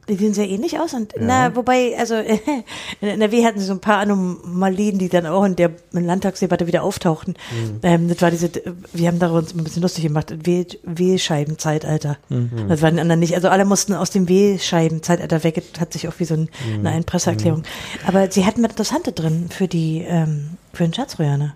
[0.07, 2.13] Die sehen sehr ähnlich aus und na, wobei, also
[3.01, 6.83] in NRW hatten sie so ein paar Anomalien, die dann auch in der Landtagsdebatte wieder
[6.83, 7.33] auftauchten.
[7.81, 8.51] Ähm, das war diese,
[8.93, 12.17] wir haben darüber uns ein bisschen lustig gemacht, W- W-Scheiben-Zeitalter.
[12.67, 13.33] Das war den anderen nicht.
[13.35, 15.61] Also alle mussten aus dem W-Scheiben-Zeitalter weg.
[15.73, 16.49] Das hat sich auch wie so ein,
[16.83, 17.63] eine Presseerklärung.
[18.05, 21.55] Aber sie hatten was Interessante drin für die, ähm, für den Staatstrojaner.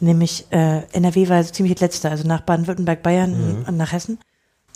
[0.00, 4.18] Nämlich äh, NRW war so ziemlich das letzte, also nach Baden-Württemberg, Bayern und nach Hessen.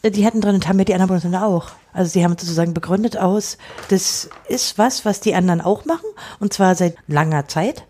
[0.05, 1.69] Die hatten drin und haben ja die anderen Bundesländer auch.
[1.93, 3.57] Also sie haben sozusagen begründet aus,
[3.89, 6.07] das ist was, was die anderen auch machen
[6.41, 7.85] und zwar seit langer Zeit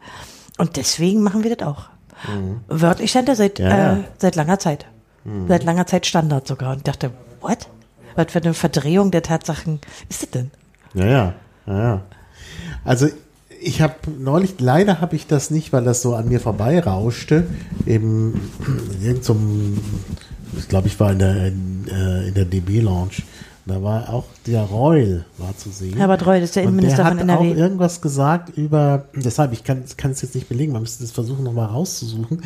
[0.58, 1.86] und deswegen machen wir das auch.
[2.68, 3.94] Wörtlich stand da seit, Ja.
[3.94, 4.86] Äh, seit langer Zeit.
[5.48, 7.10] Seit langer Zeit Standard sogar und ich dachte,
[7.40, 7.66] what?
[8.14, 10.50] Was für eine Verdrehung der Tatsachen ist das denn?
[10.92, 11.34] Ja, ja,
[11.66, 12.02] ja, ja.
[12.84, 13.08] Also
[13.60, 17.46] ich habe neulich, leider habe ich das nicht, weil das so an mir vorbeirauschte,
[17.86, 18.50] eben
[19.00, 19.78] in irgendeinem,
[20.58, 23.22] ich glaube, ich war in der, in, äh, in der DB-Lounge.
[23.66, 25.96] Da war auch der Reul war zu sehen.
[25.96, 27.52] Herbert Reul ist der Innenminister der von hat NRW.
[27.52, 31.12] auch irgendwas gesagt über, deshalb, ich kann, kann es jetzt nicht belegen, man müsste das
[31.12, 32.42] versuchen nochmal rauszusuchen.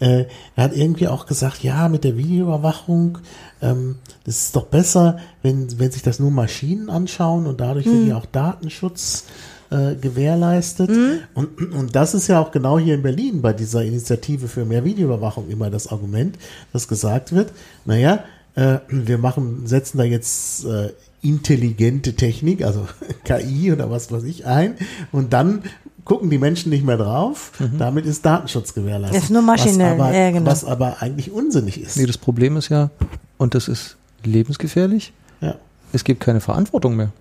[0.00, 0.24] Äh,
[0.56, 3.18] er hat irgendwie auch gesagt, ja, mit der Videoüberwachung,
[3.60, 7.96] ähm, das ist doch besser, wenn, wenn sich das nur Maschinen anschauen und dadurch wird
[7.96, 8.08] Hm.
[8.08, 9.26] ja auch Datenschutz
[9.72, 10.90] äh, gewährleistet.
[11.34, 14.84] Und, und das ist ja auch genau hier in Berlin bei dieser Initiative für mehr
[14.84, 16.38] Videoüberwachung immer das Argument,
[16.72, 17.52] dass gesagt wird,
[17.86, 18.24] naja,
[18.54, 20.90] äh, wir machen, setzen da jetzt äh,
[21.22, 22.86] intelligente Technik, also
[23.24, 24.74] KI oder was weiß ich ein
[25.10, 25.62] und dann
[26.04, 27.52] gucken die Menschen nicht mehr drauf.
[27.78, 29.20] Damit ist Datenschutz gewährleistet.
[29.20, 29.24] Mhm.
[29.24, 30.50] Ist nur maschinell, was aber, ja, genau.
[30.50, 31.96] was aber eigentlich unsinnig ist.
[31.96, 32.90] Nee, das Problem ist ja,
[33.38, 35.54] und das ist lebensgefährlich, ja.
[35.92, 37.12] es gibt keine Verantwortung mehr.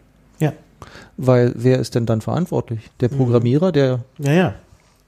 [0.81, 0.87] Ja.
[1.17, 2.89] Weil wer ist denn dann verantwortlich?
[2.99, 4.53] Der Programmierer der, Ja, ja.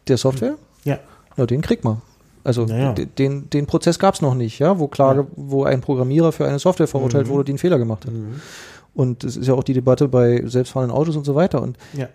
[0.07, 0.55] der Software?
[0.83, 0.99] Ja.
[1.37, 2.01] Ja, den kriegt man.
[2.43, 2.93] Also Ja, ja.
[2.93, 6.59] den, den Prozess gab es noch nicht, ja, wo Klage, wo ein Programmierer für eine
[6.59, 8.13] Software verurteilt wurde, die einen Fehler gemacht hat.
[8.93, 11.61] Und es ist ja auch die Debatte bei selbstfahrenden Autos und so weiter.
[11.61, 12.07] Und Ja.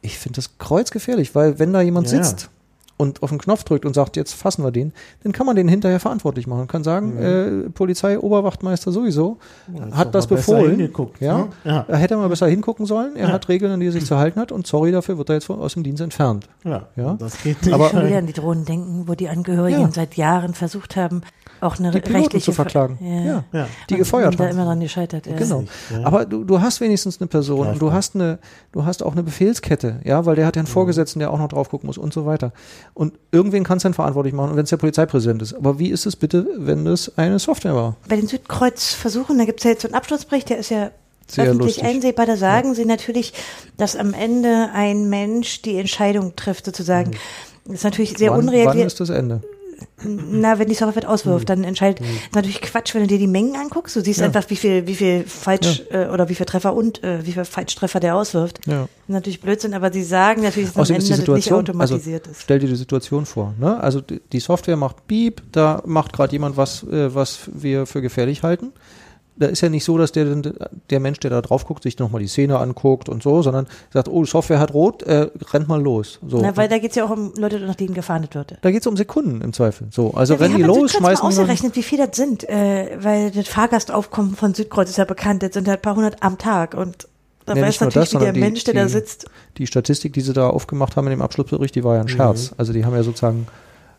[0.00, 2.24] ich finde das kreuzgefährlich, weil wenn da jemand Ja, ja.
[2.24, 2.50] sitzt
[2.96, 4.92] und auf den Knopf drückt und sagt, jetzt fassen wir den,
[5.22, 6.68] dann kann man den hinterher verantwortlich machen.
[6.68, 9.38] kann sagen, äh, Polizei, Oberwachtmeister sowieso
[9.90, 10.70] Hat hat das befohlen.
[10.76, 11.48] hingeguckt, ja, ne?
[11.64, 11.84] Ja.
[11.88, 13.16] Er hätte mal besser hingucken sollen.
[13.16, 13.32] Er Ja.
[13.34, 15.46] hat Regeln, an die er sich zu halten hat und sorry dafür, wird er jetzt
[15.46, 16.48] von- aus dem Dienst entfernt.
[16.64, 16.86] Ja.
[16.96, 17.14] Ja.
[17.18, 17.74] Das geht nicht.
[17.74, 19.90] Aber- Schon wieder an die Drohnen denken, wo die Angehörigen Ja.
[19.90, 21.22] seit Jahren versucht haben,
[21.60, 22.98] auch eine Die Piloten rechtliche zu verklagen.
[22.98, 23.44] Ver- Ja.
[23.52, 23.66] ja.
[23.88, 24.50] Die Und gefeuert da haben.
[24.52, 25.26] immer dran gescheitert.
[25.26, 25.36] Ja.
[25.36, 25.64] Genau.
[25.90, 26.04] ja.
[26.04, 28.38] Aber du, du hast wenigstens eine Person und du hast eine,
[28.72, 31.48] du hast auch eine Befehlskette, ja, weil der hat ja einen Vorgesetzten, der auch noch
[31.48, 32.52] drauf gucken muss und so weiter.
[32.92, 35.54] Und irgendwen kannst du dann verantwortlich machen, wenn es der Polizeipräsident ist.
[35.54, 37.96] Aber wie ist es bitte, wenn das eine Software war?
[38.08, 40.90] Bei den Südkreuz-Versuchen, da gibt es ja jetzt so einen Abschlussbericht, der ist ja
[41.26, 41.84] Sehr öffentlich lustig.
[41.84, 42.26] einsehbar.
[42.26, 43.32] Da sagen sie natürlich,
[43.76, 47.12] dass am Ende ein Mensch die Entscheidung trifft, sozusagen.
[47.66, 48.84] Das ist natürlich sehr wann, wann unrealistisch.
[48.86, 49.40] ist das Ende?
[50.04, 51.08] Na, wenn die Software Hm.
[51.10, 52.00] auswirft, dann entscheidet.
[52.00, 53.96] Ist natürlich Quatsch, wenn du dir die Mengen anguckst.
[53.96, 54.26] Du siehst Ja.
[54.26, 57.44] einfach, wie viel, wie viel falsch äh, oder wie viel Treffer und äh, wie viel
[57.44, 58.60] Falschtreffer der auswirft.
[58.66, 58.88] Ja.
[59.08, 61.80] Natürlich Blödsinn, aber sie sagen natürlich, dass am Außerdem Ende ist die das nicht Situation,
[61.80, 62.40] also automatisiert ist.
[62.42, 63.54] stell dir die Situation vor.
[63.58, 63.78] Ne?
[63.80, 68.00] Also die die Software macht Beep, da macht gerade jemand was, äh, was wir für
[68.02, 68.72] gefährlich halten.
[69.36, 70.26] Da ist ja nicht so, dass der,
[70.90, 74.06] der Mensch, der da drauf guckt, sich nochmal die Szene anguckt und so, sondern sagt,
[74.08, 76.20] oh, Software hat rot, äh, rennt mal los.
[76.24, 76.40] So.
[76.40, 78.56] Na, weil da geht es ja auch um Leute, nach denen gefahndet wird.
[78.62, 79.88] da geht es um Sekunden im Zweifel.
[79.90, 83.32] So, also Ja, rennen die los, schmeißen jemanden- ausgerechnet, wie viele das sind, äh, weil
[83.32, 86.74] das Fahrgastaufkommen von Südkreuz ist ja bekannt, das sind halt ein paar hundert am Tag
[86.74, 87.08] und
[87.46, 89.26] da Ja, weiß natürlich, das, wie der die- Mensch, der da die- sitzt.
[89.58, 92.52] die Statistik, die sie da aufgemacht haben in dem Abschlussbericht, die war ja ein Scherz.
[92.56, 93.48] Also die haben ja sozusagen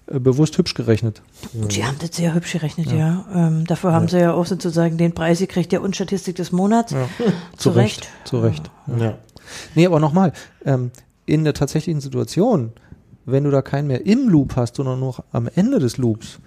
[0.07, 1.21] bewusst hübsch gerechnet.
[1.53, 3.25] Die haben das sehr hübsch gerechnet, ja.
[3.33, 6.93] Ähm, dafür haben sie ja auch sozusagen den Preis gekriegt, der Unstatistik des Monats.
[7.57, 8.07] Zu Recht.
[8.23, 8.69] Zu Recht.
[8.99, 9.17] Ja.
[9.73, 10.33] Nee, aber nochmal,
[10.63, 10.91] ähm,
[11.25, 12.73] in der tatsächlichen Situation,
[13.25, 16.39] wenn du da keinen mehr im Loop hast, sondern nur am Ende des Loops,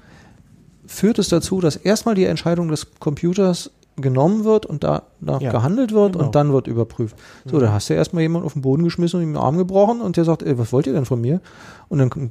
[0.86, 5.93] führt es dazu, dass erstmal die Entscheidung des Computers genommen wird und danach Ja, gehandelt
[5.93, 6.26] wird genau.
[6.26, 7.16] und dann wird überprüft.
[7.44, 10.01] So, da hast du erstmal jemanden auf den Boden geschmissen und ihm den Arm gebrochen
[10.01, 11.40] und der sagt, ey, was wollt ihr denn von mir?
[11.89, 12.30] Und dann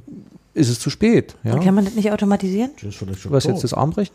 [0.58, 1.34] ist es zu spät.
[1.44, 1.58] Ja?
[1.58, 2.70] Kann man das nicht automatisieren?
[2.76, 3.52] Das ist schon Was tot.
[3.52, 4.14] jetzt das Armbrechen?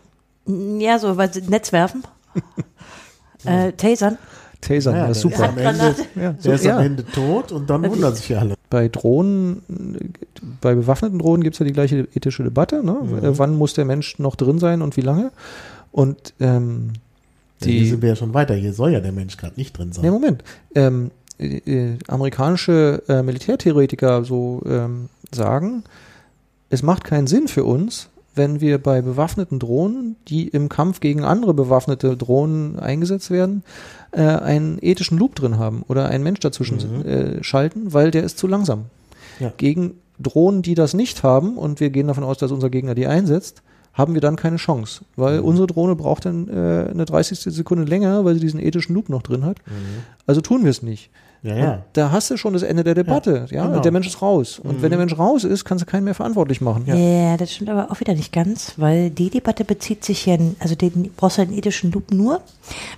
[0.79, 2.03] Ja, so, weil sie Netz werfen.
[3.45, 4.17] äh, tasern.
[4.61, 5.49] Tasern, Ja, ja, super.
[5.49, 6.77] am Ende, Ja, so, der ist ja.
[6.77, 8.55] am Ende tot und dann wundern sich alle.
[8.69, 9.61] bei Drohnen,
[10.61, 12.83] bei bewaffneten Drohnen gibt es ja die gleiche ethische Debatte.
[12.83, 12.95] Ne?
[13.21, 15.31] Äh, Wann muss der Mensch noch drin sein und wie lange?
[15.91, 16.91] Und ähm,
[17.61, 18.53] Ja, Hier die, sind wir ja schon weiter.
[18.55, 20.03] Hier soll ja der Mensch gerade nicht drin sein.
[20.05, 20.43] ne, Moment,
[20.75, 25.83] ähm, äh, äh, amerikanische äh, Militärtheoretiker so ähm, sagen,
[26.73, 31.23] es macht keinen Sinn für uns, wenn wir bei bewaffneten Drohnen, die im Kampf gegen
[31.23, 33.63] andere bewaffnete Drohnen eingesetzt werden,
[34.11, 37.05] äh, einen ethischen Loop drin haben oder einen Mensch dazwischen Mhm.
[37.05, 38.85] äh, schalten, weil der ist zu langsam.
[39.39, 39.53] Ja.
[39.57, 43.05] Gegen Drohnen, die das nicht haben, und wir gehen davon aus, dass unser Gegner die
[43.05, 43.61] einsetzt,
[43.93, 45.45] haben wir dann keine Chance, weil Mhm.
[45.45, 47.53] unsere Drohne braucht dann äh, eine 30.
[47.53, 49.57] Sekunde länger, weil sie diesen ethischen Loop noch drin hat.
[50.25, 51.11] Also tun wir es nicht.
[51.43, 51.83] Ja, ja.
[51.91, 53.47] Da hast du schon das Ende der Debatte.
[53.51, 53.81] Ja, genau.
[53.81, 54.59] der Mensch ist raus.
[54.59, 56.85] Und wenn der Mensch raus ist, kannst du keinen mehr verantwortlich machen.
[56.85, 57.35] Ja.
[57.35, 61.11] das stimmt aber auch wieder nicht ganz, weil die Debatte bezieht sich ja, also den
[61.17, 62.41] brauchst du einen ethischen Loop nur,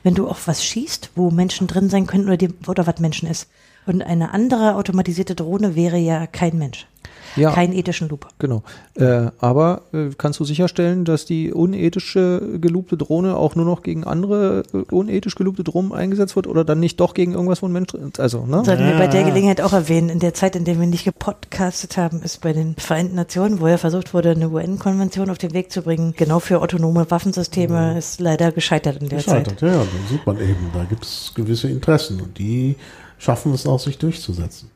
[0.03, 3.27] wenn du auf was schießt, wo Menschen drin sein können oder, die, oder was Menschen
[3.27, 3.47] ist.
[3.85, 6.87] Und eine andere automatisierte Drohne wäre ja kein Mensch.
[7.35, 7.51] Ja.
[7.51, 8.27] Keinen ethischen Loop.
[8.39, 8.63] Genau.
[8.93, 14.05] Äh, aber äh, kannst du sicherstellen, dass die unethische gelobte Drohne auch nur noch gegen
[14.05, 17.73] andere äh, unethisch gelobte Drohnen eingesetzt wird oder dann nicht doch gegen irgendwas, wo ein
[17.73, 18.21] Mensch drin ist?
[18.21, 18.63] Also, ne?
[18.63, 18.97] Sollten wir Ja.
[18.97, 22.39] bei der Gelegenheit auch erwähnen, in der Zeit, in der wir nicht gepodcastet haben, ist
[22.39, 26.13] bei den Vereinten Nationen, wo ja versucht wurde, eine UN-Konvention auf den Weg zu bringen,
[26.15, 29.43] genau für autonome Waffensysteme, ist leider gescheitert in der Zeit.
[29.43, 32.77] Gescheitert, ja, ja, dann sieht man eben, da gibt es gewisse Interessen und die
[33.17, 34.69] schaffen es auch, sich durchzusetzen.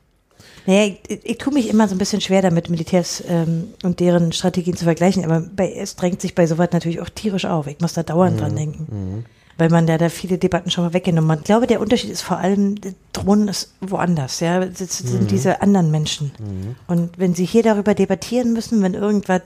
[0.66, 4.32] Naja, ich, ich tue mich immer so ein bisschen schwer damit, Militärs ähm, und deren
[4.32, 7.68] Strategien zu vergleichen, aber bei, es drängt sich bei sowas natürlich auch tierisch auf.
[7.68, 9.26] Ich muss da dauernd dran denken.
[9.58, 11.40] Weil man da, da viele Debatten schon mal weggenommen hat.
[11.40, 12.76] Ich glaube, der Unterschied ist vor allem,
[13.12, 14.64] Drohnen ist woanders, ja.
[14.64, 16.32] Das sind diese anderen Menschen.
[16.88, 19.42] Und wenn sie hier darüber debattieren müssen, wenn irgendwas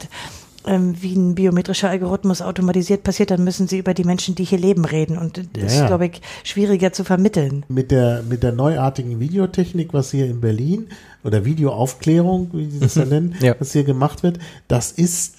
[0.66, 4.58] ähm, wie ein biometrischer Algorithmus automatisiert passiert, dann müssen sie über die Menschen, die hier
[4.60, 5.18] leben, reden.
[5.18, 7.66] Und das Ja, ist, glaube ich, schwieriger zu vermitteln.
[7.68, 10.88] Mit der, mit der neuartigen Videotechnik, was hier in Berlin
[11.24, 13.56] oder Videoaufklärung, wie sie das ja nennen, Ja.
[13.60, 15.36] was hier gemacht wird, das ist,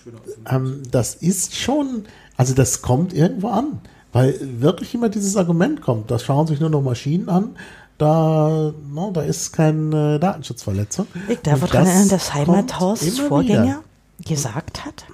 [0.51, 2.05] ähm, das ist schon,
[2.37, 3.81] also das kommt irgendwo an,
[4.13, 7.51] weil wirklich immer dieses Argument kommt, das schauen sich nur noch Maschinen an,
[7.99, 11.07] da, no, da ist keine Datenschutzverletzung.
[11.29, 13.85] Ich darf daran das erinnern, dass Heimathaus Vorgänger wieder.
[14.27, 15.05] gesagt hat,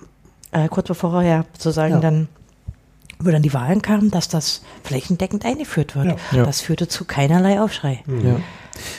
[0.52, 2.00] äh, kurz bevor er ja sozusagen Ja.
[2.00, 2.28] dann,
[3.18, 6.16] wo dann die Wahlen kamen, dass das flächendeckend eingeführt wird.
[6.32, 6.44] Ja.
[6.44, 8.02] Das führte zu keinerlei Aufschrei.
[8.06, 8.36] Ja.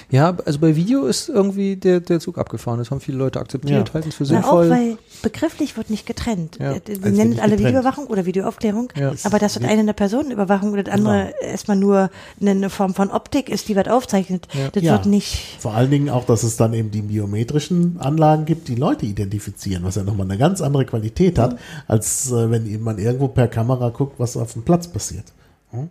[0.09, 2.79] Ja, also bei Video ist irgendwie der, der Zug abgefahren.
[2.79, 3.93] Das haben viele Leute akzeptiert, Ja.
[3.93, 4.69] halten es für Na, auch sinnvoll.
[4.69, 6.57] weil begrifflich wird nicht getrennt.
[6.59, 6.73] Ja.
[6.73, 7.59] Äh, Wir Als nennen wenn es nicht alle getrennt.
[7.69, 9.13] Videoüberwachung oder Videoaufklärung, Ja.
[9.23, 12.09] aber dass das eine eine Personenüberwachung oder das andere erstmal nur
[12.41, 14.93] eine, Form von Optik ist, die was aufzeichnet, das Ja.
[14.93, 18.75] wird nicht Vor allen Dingen auch, dass es dann eben die biometrischen Anlagen gibt, die
[18.75, 22.97] Leute identifizieren, was ja nochmal eine ganz andere Qualität hat, als äh, wenn eben man
[22.97, 25.25] irgendwo per Kamera guckt, was auf dem Platz passiert.
[25.71, 25.89] Hm?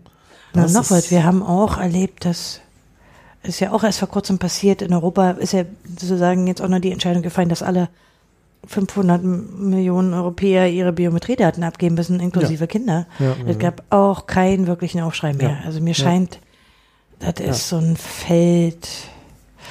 [0.55, 1.11] Na, noch was.
[1.11, 2.61] Wir haben auch erlebt, dass
[3.43, 4.83] ist ja auch erst vor kurzem passiert.
[4.83, 7.89] In Europa ist ja sozusagen jetzt auch noch die Entscheidung gefallen, dass alle
[8.67, 13.07] 500 M- Millionen Europäer ihre Biometriedaten abgeben müssen, inklusive Kinder.
[13.19, 13.35] Ja.
[13.47, 15.51] Es gab auch keinen wirklichen Aufschrei mehr.
[15.51, 15.59] Ja.
[15.65, 16.39] Also mir scheint,
[17.19, 18.89] das ist so ein Feld.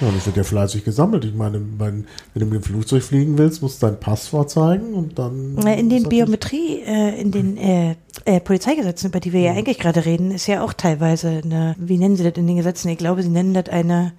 [0.02, 1.26] Ja, das wird ja fleißig gesammelt.
[1.26, 4.94] Ich meine, wenn, wenn du mit dem Flugzeug fliegen willst, musst du dein Pass vorzeigen
[4.94, 5.56] und dann.
[5.56, 7.96] Na, In den Biometrie, äh, in den äh,
[8.26, 9.46] äh, Polizeigesetzen, über die wir Mhm.
[9.46, 12.56] ja eigentlich gerade reden, ist ja auch teilweise eine, wie nennen sie das in den
[12.58, 12.88] Gesetzen?
[12.90, 14.14] Ich glaube, sie nennen das eine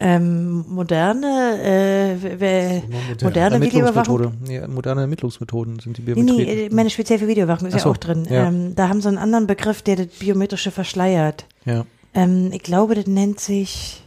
[0.00, 2.82] ähm, moderne, äh, w- w-
[3.24, 4.20] moderne Videoüberwachung.
[4.20, 4.52] Ermittlungsmethode.
[4.52, 6.44] Ja, moderne Ermittlungsmethoden sind die Nee, Biometrie.
[6.44, 8.24] nee, äh, meine speziell für Videoüberwachung ist Ach ja so, auch drin.
[8.30, 8.46] ja.
[8.46, 11.46] Ähm, da haben sie einen anderen Begriff, der das Biometrische verschleiert.
[11.64, 11.84] ja.
[12.14, 14.02] Ähm, ich glaube, das nennt sich,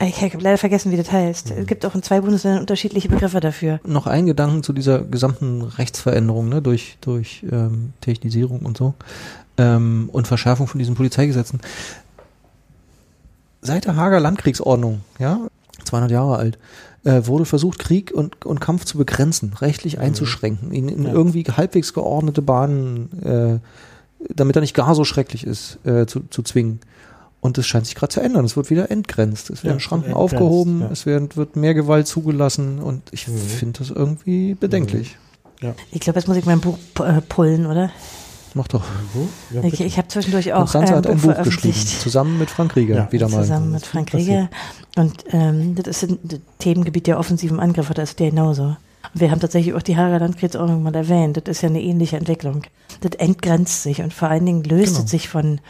[0.00, 1.50] ich habe leider vergessen, wie das heißt.
[1.50, 1.62] Mhm.
[1.62, 3.80] Es gibt auch in zwei Bundesländern unterschiedliche Begriffe dafür.
[3.84, 8.94] Noch ein Gedanken zu dieser gesamten Rechtsveränderung, ne, durch, durch ähm, Technisierung und so
[9.58, 11.60] ähm, und Verschärfung von diesen Polizeigesetzen.
[13.62, 15.40] Seit der Hager Landkriegsordnung, ja,
[15.84, 16.58] 200 Jahre alt,
[17.04, 21.12] äh, wurde versucht, Krieg und, und Kampf zu begrenzen, rechtlich einzuschränken, ihn in Ja.
[21.12, 23.58] irgendwie halbwegs geordnete Bahnen, äh,
[24.34, 26.80] damit er nicht gar so schrecklich ist, äh, zu, zu zwingen.
[27.46, 28.44] Und das scheint sich gerade zu ändern.
[28.44, 29.50] Es wird wieder entgrenzt.
[29.50, 30.88] Es werden Ja, Schranken entgrenzt, aufgehoben, ja.
[30.90, 33.38] es werden, wird mehr Gewalt zugelassen und ich Mhm.
[33.38, 35.16] finde das irgendwie bedenklich.
[35.90, 37.90] Ich glaube, jetzt muss ich mein Buch äh, pullen, oder?
[38.54, 38.84] Mach doch.
[39.52, 42.50] Ja, Ich, ich habe zwischendurch auch Konstanze ein hat ein Buch Buch geschrieben, zusammen mit
[42.50, 43.42] Frank Rieger, Ja, wieder mal.
[43.42, 44.48] Zusammen mit Frank Rieger.
[44.96, 46.18] Und ähm, das ist ein
[46.58, 48.62] Themengebiet der offensiven Angriffe, das ist ja genauso.
[49.14, 51.36] Und wir haben tatsächlich auch die Hager Landkriegsordnung mal erwähnt.
[51.36, 52.62] Das ist ja eine ähnliche Entwicklung.
[53.02, 55.04] Das entgrenzt sich und vor allen Dingen löst Genau.
[55.04, 55.60] es sich von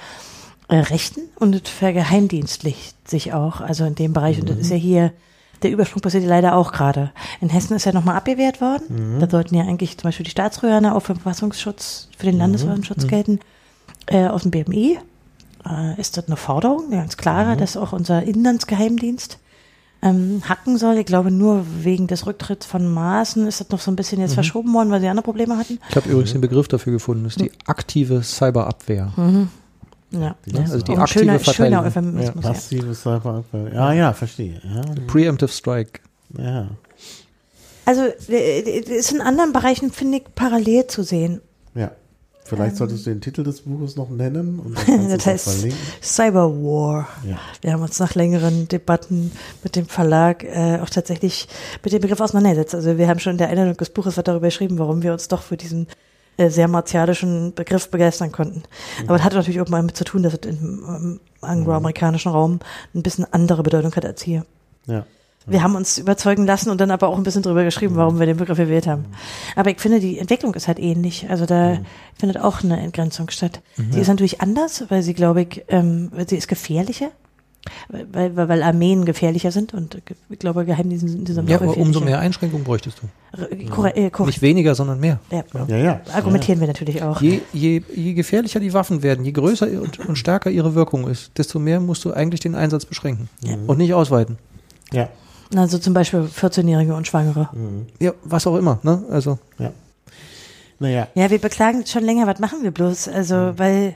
[0.69, 4.41] Rechten und es vergeheimdienstlicht sich auch, also in dem Bereich.
[4.41, 5.13] Und das ist ja hier,
[5.63, 7.13] der Übersprung passiert ja leider auch gerade.
[7.41, 9.19] In Hessen ist ja nochmal abgewehrt worden.
[9.21, 13.07] Da sollten ja eigentlich zum Beispiel die Staatsröhre auch für den Verfassungsschutz, für den Landesverfassungsschutz
[13.07, 13.41] gelten,
[14.07, 14.99] äh, aus dem BMI.
[15.69, 19.39] Äh, ist das eine Forderung, ganz klare, dass auch unser Inlandsgeheimdienst
[20.03, 20.99] ähm, hacken soll.
[20.99, 24.35] Ich glaube, nur wegen des Rücktritts von Maaßen ist das noch so ein bisschen jetzt
[24.35, 25.79] verschoben worden, weil sie andere Probleme hatten.
[25.89, 29.13] Ich habe übrigens den Begriff dafür gefunden, das ist die aktive Cyberabwehr.
[30.11, 31.85] Ja, Ja, also die aktive schöner, schöner Verteidigung.
[31.85, 32.45] Euphemismus.
[32.45, 32.51] Ja.
[32.53, 33.05] Passives.
[33.73, 34.61] Ja, ja, verstehe.
[34.62, 36.01] Ja, Preemptive Strike.
[36.39, 36.69] ja.
[37.85, 41.41] Also äh, ist in anderen Bereichen, finde ich, parallel zu sehen.
[41.77, 41.93] Ja.
[42.45, 45.09] Vielleicht solltest du den Titel des Buches noch nennen und Ähm.
[45.09, 45.78] Das heißt verlinken.
[46.03, 47.09] Cyber War.
[47.24, 47.39] Ja.
[47.61, 49.33] Wir haben uns nach längeren Debatten
[49.65, 51.49] mit dem Verlag äh, auch tatsächlich
[51.83, 52.74] mit dem Begriff auseinandergesetzt.
[52.74, 55.28] Also wir haben schon in der Einladung des Buches was darüber geschrieben, warum wir uns
[55.28, 55.87] doch für diesen
[56.37, 58.63] äh, sehr martialischen Begriff begeistern konnten.
[59.07, 62.61] Aber es hat natürlich auch mal damit zu tun, dass es im ähm, angloamerikanischen Raum
[62.95, 64.45] ein bisschen andere Bedeutung hat als hier.
[64.87, 65.05] Ja.
[65.49, 68.27] Wir haben uns überzeugen lassen und dann aber auch ein bisschen drüber geschrieben, warum wir
[68.27, 69.05] den Begriff gewählt haben.
[69.55, 71.31] Aber ich finde, die Entwicklung ist halt ähnlich.
[71.31, 71.79] Also da
[72.19, 73.61] findet auch eine Entgrenzung statt.
[73.93, 77.11] Sie ist natürlich anders, weil sie, glaube ich, ähm, sie ist gefährlicher.
[77.89, 81.77] Weil, weil, weil Armeen gefährlicher sind und ge- ich glaube, Geheimdienste sind insgesamt Ja, aber
[81.77, 83.41] umso mehr Einschränkungen bräuchtest du.
[83.41, 84.27] R- korre- äh, korrekt.
[84.35, 85.21] Nicht weniger, sondern mehr.
[85.31, 86.01] Ja, Ja, ja.
[86.15, 87.21] Argumentieren wir natürlich auch.
[87.21, 91.31] Je, je, je gefährlicher die Waffen werden, je größer und, und stärker ihre Wirkung ist,
[91.39, 93.29] desto mehr musst du eigentlich den Einsatz beschränken
[93.67, 94.39] und nicht ausweiten.
[94.93, 95.09] Ja.
[95.55, 97.49] Also zum Beispiel 14-Jährige und Schwangere.
[98.01, 98.81] Ja, was auch immer.
[98.83, 99.05] Ne?
[99.11, 99.71] Also Ja.
[100.79, 103.09] Naja, Ja, wir beklagen schon länger, was machen wir bloß?
[103.09, 103.95] Also, weil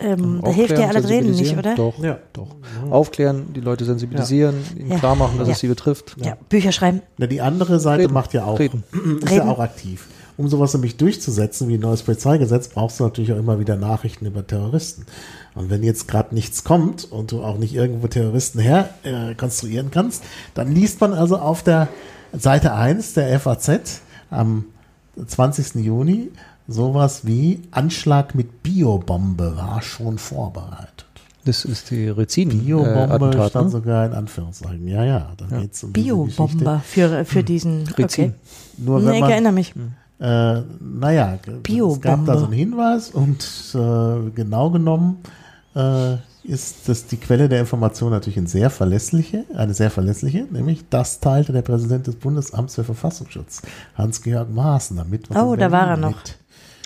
[0.00, 1.74] ähm, da hilft ja aufklären, alles Reden nicht, oder?
[1.74, 2.18] Doch, Ja.
[2.32, 2.56] doch.
[2.90, 4.98] Aufklären, die Leute sensibilisieren, ihnen Ja.
[4.98, 5.52] klar machen, dass Ja.
[5.54, 6.16] es sie betrifft.
[6.22, 7.02] Ja, Bücher schreiben.
[7.18, 8.14] na, die andere Seite Reden.
[8.14, 8.82] macht ja auch, Reden.
[8.92, 9.46] ist Reden.
[9.46, 10.06] ja auch aktiv.
[10.36, 14.24] Um sowas nämlich durchzusetzen, wie ein neues Polizeigesetz, brauchst du natürlich auch immer wieder Nachrichten
[14.24, 15.04] über Terroristen.
[15.54, 19.90] Und wenn jetzt gerade nichts kommt und du auch nicht irgendwo Terroristen her äh, konstruieren
[19.90, 20.22] kannst,
[20.54, 21.88] dann liest man also auf der
[22.32, 24.00] Seite 1 der FAZ
[24.30, 24.64] am
[25.26, 25.74] 20.
[25.84, 26.30] Juni
[26.70, 31.06] sowas wie Anschlag mit Biobombe war schon vorbereitet.
[31.44, 33.50] Das ist die Biobombe Rezin-Attentat.
[33.50, 33.70] stand ne?
[33.72, 34.86] sogar in Anführungszeichen.
[34.88, 35.60] Ja, ja, da Ja.
[35.62, 35.92] geht's um.
[35.92, 37.82] Biobomber für, für diesen.
[37.90, 38.02] Okay.
[38.02, 38.34] Rezin.
[38.76, 39.74] Nur Nee, wenn ich man, erinnere mich.
[40.20, 42.26] äh, naja, es gab Biobombe.
[42.26, 43.42] da so einen Hinweis und
[43.74, 45.18] äh, genau genommen
[45.74, 50.84] äh, ist das die Quelle der Information natürlich eine sehr verlässliche, eine sehr verlässliche, nämlich
[50.90, 53.62] das teilte der Präsident des Bundesamts für Verfassungsschutz,
[53.94, 55.28] Hans-Georg Maaßen, damit.
[55.34, 56.16] Oh, da war er noch.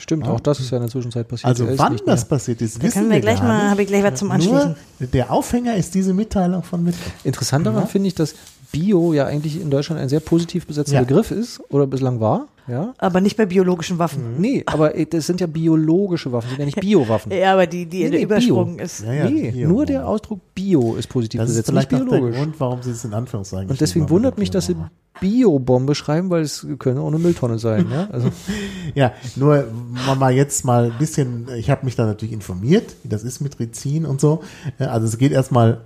[0.05, 1.47] Stimmt, auch das ist ja in der Zwischenzeit passiert.
[1.49, 2.29] Also ist wann nicht das mehr.
[2.29, 3.71] passiert ist, Da wissen können wir gleich gar mal, nicht.
[3.71, 4.77] habe ich gleich was zum Anschließen.
[4.99, 7.11] Nur der Aufhänger ist diese Mitteilung von Mittwoch.
[7.25, 8.35] Interessant daran finde ich, dass
[8.71, 11.01] Bio ja eigentlich in Deutschland ein sehr positiv besetzter Ja.
[11.01, 12.49] Begriff ist oder bislang war.
[12.67, 12.95] Ja.
[12.99, 14.37] Aber nicht bei biologischen Waffen.
[14.39, 17.31] Nee, aber äh, das sind ja biologische Waffen, sind ja nicht Biowaffen.
[17.33, 18.85] Ja, aber die, die Nee, der nee, Übersprung Bio.
[18.85, 19.03] ist.
[19.05, 19.69] Ja, ja, nee, Bio.
[19.69, 22.37] nur der Ausdruck Bio ist positiv Das ist besetzt, nicht vielleicht der biologisch.
[22.39, 24.77] Grund, warum sie es in Anführungszeichen Und deswegen wundert mich, dass sie
[25.21, 27.87] Biobombe schreiben, weil es können auch eine Mülltonne sein.
[27.91, 28.09] Ja?
[28.11, 28.31] Also,
[28.95, 29.65] Ja, nur
[30.07, 33.41] mal- mal jetzt mal ein bisschen, ich habe mich da natürlich informiert, wie das ist
[33.41, 34.43] mit Rizin und so.
[34.79, 35.83] Äh, Also es geht erstmal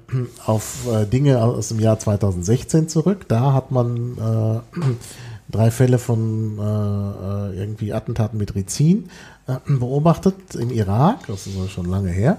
[0.46, 3.26] auf äh, Dinge aus dem Jahr 2016 zurück.
[3.28, 4.78] Da hat man äh,
[5.50, 9.08] drei Fälle von äh, äh, irgendwie Attentaten mit Rizin
[9.46, 11.26] äh, beobachtet im Irak.
[11.26, 12.38] Das ist schon lange her.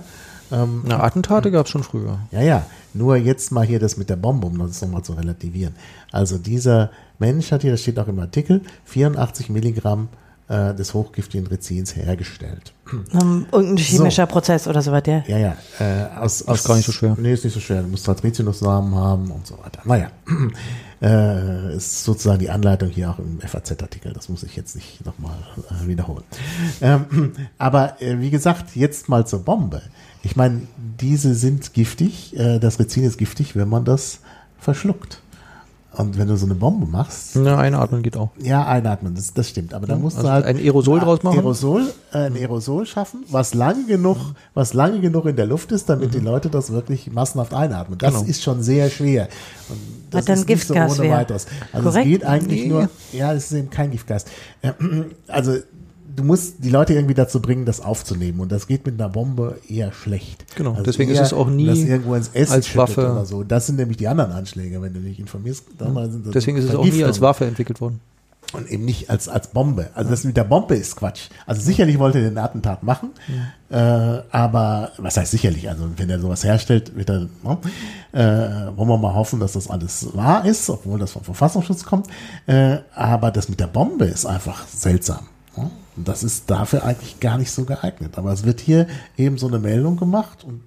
[0.51, 2.19] Ähm, na, Attentate gab es schon früher.
[2.31, 5.75] ja, ja, nur jetzt mal hier das mit der Bombe, um das nochmal zu relativieren.
[6.11, 10.09] Also dieser Mensch hat hier, das steht auch im Artikel, 84 Milligramm
[10.47, 12.73] äh, des hochgiftigen Rizins hergestellt.
[13.13, 15.23] Ähm, irgendein chemischer Prozess oder so weiter.
[15.27, 15.57] Ja, ja.
[15.79, 17.15] Äh, aus, aus, gar nicht so schwer.
[17.19, 17.83] Nee, ist nicht so schwer.
[17.83, 19.81] Du musst halt Rizinussamen haben und so weiter.
[19.85, 20.09] Naja,
[21.01, 24.13] äh, ist sozusagen die Anleitung hier auch im FAZ-Artikel.
[24.13, 25.37] Das muss ich jetzt nicht nochmal
[25.69, 26.23] äh, wiederholen.
[26.81, 29.81] Ähm, aber äh, wie gesagt, jetzt mal zur Bombe.
[30.23, 30.61] Ich meine,
[30.99, 32.37] diese sind giftig.
[32.37, 34.19] Äh, das Rizin ist giftig, wenn man das
[34.59, 35.21] verschluckt.
[35.91, 38.29] Und wenn du so eine Bombe machst, Ja, einatmen geht auch.
[38.39, 39.73] ja, einatmen, das, das stimmt.
[39.73, 41.39] Aber da musst also du halt ein Aerosol draus machen?
[41.39, 44.17] Aerosol, äh, ein Aerosol schaffen, was lange genug,
[44.53, 47.97] was lange genug in der Luft ist, damit die Leute das wirklich massenhaft einatmen.
[47.97, 48.25] Das Genau.
[48.27, 49.29] ist schon sehr schwer.
[49.67, 49.77] Und
[50.11, 51.47] das dann ist nicht so Giftgas ohne weiteres.
[51.73, 52.05] Also Korrekt?
[52.05, 52.67] es geht eigentlich Nee.
[52.69, 54.25] nur, ja, es ist eben kein Giftgas.
[54.61, 54.71] Äh,
[55.27, 55.57] Also
[56.19, 58.39] du musst die Leute irgendwie dazu bringen, das aufzunehmen.
[58.39, 60.45] Und das geht mit einer Bombe eher schlecht.
[60.55, 63.43] Genau, Also deswegen ist eher, es auch nie als Waffe- oder so.
[63.43, 65.65] Das sind nämlich die anderen Anschläge, wenn du dich informierst.
[65.77, 65.89] Das
[66.33, 67.19] Deswegen ist es auch nie als.
[67.19, 67.99] Waffe entwickelt worden.
[68.53, 69.89] Und eben nicht als, als Bombe.
[69.93, 71.29] Also das mit der Bombe ist Quatsch.
[71.45, 73.11] Also sicherlich wollte er den Attentat machen,
[73.69, 75.69] äh, aber was heißt sicherlich?
[75.69, 77.57] Also wenn er sowas herstellt, wird er, ne?
[78.11, 82.07] äh, wollen wir mal hoffen, dass das alles wahr ist, obwohl das vom Verfassungsschutz kommt.
[82.47, 85.27] Äh, aber das mit der Bombe ist einfach seltsam.
[85.95, 88.17] Das ist dafür eigentlich gar nicht so geeignet.
[88.17, 90.61] Aber es wird hier eben so eine Meldung gemacht und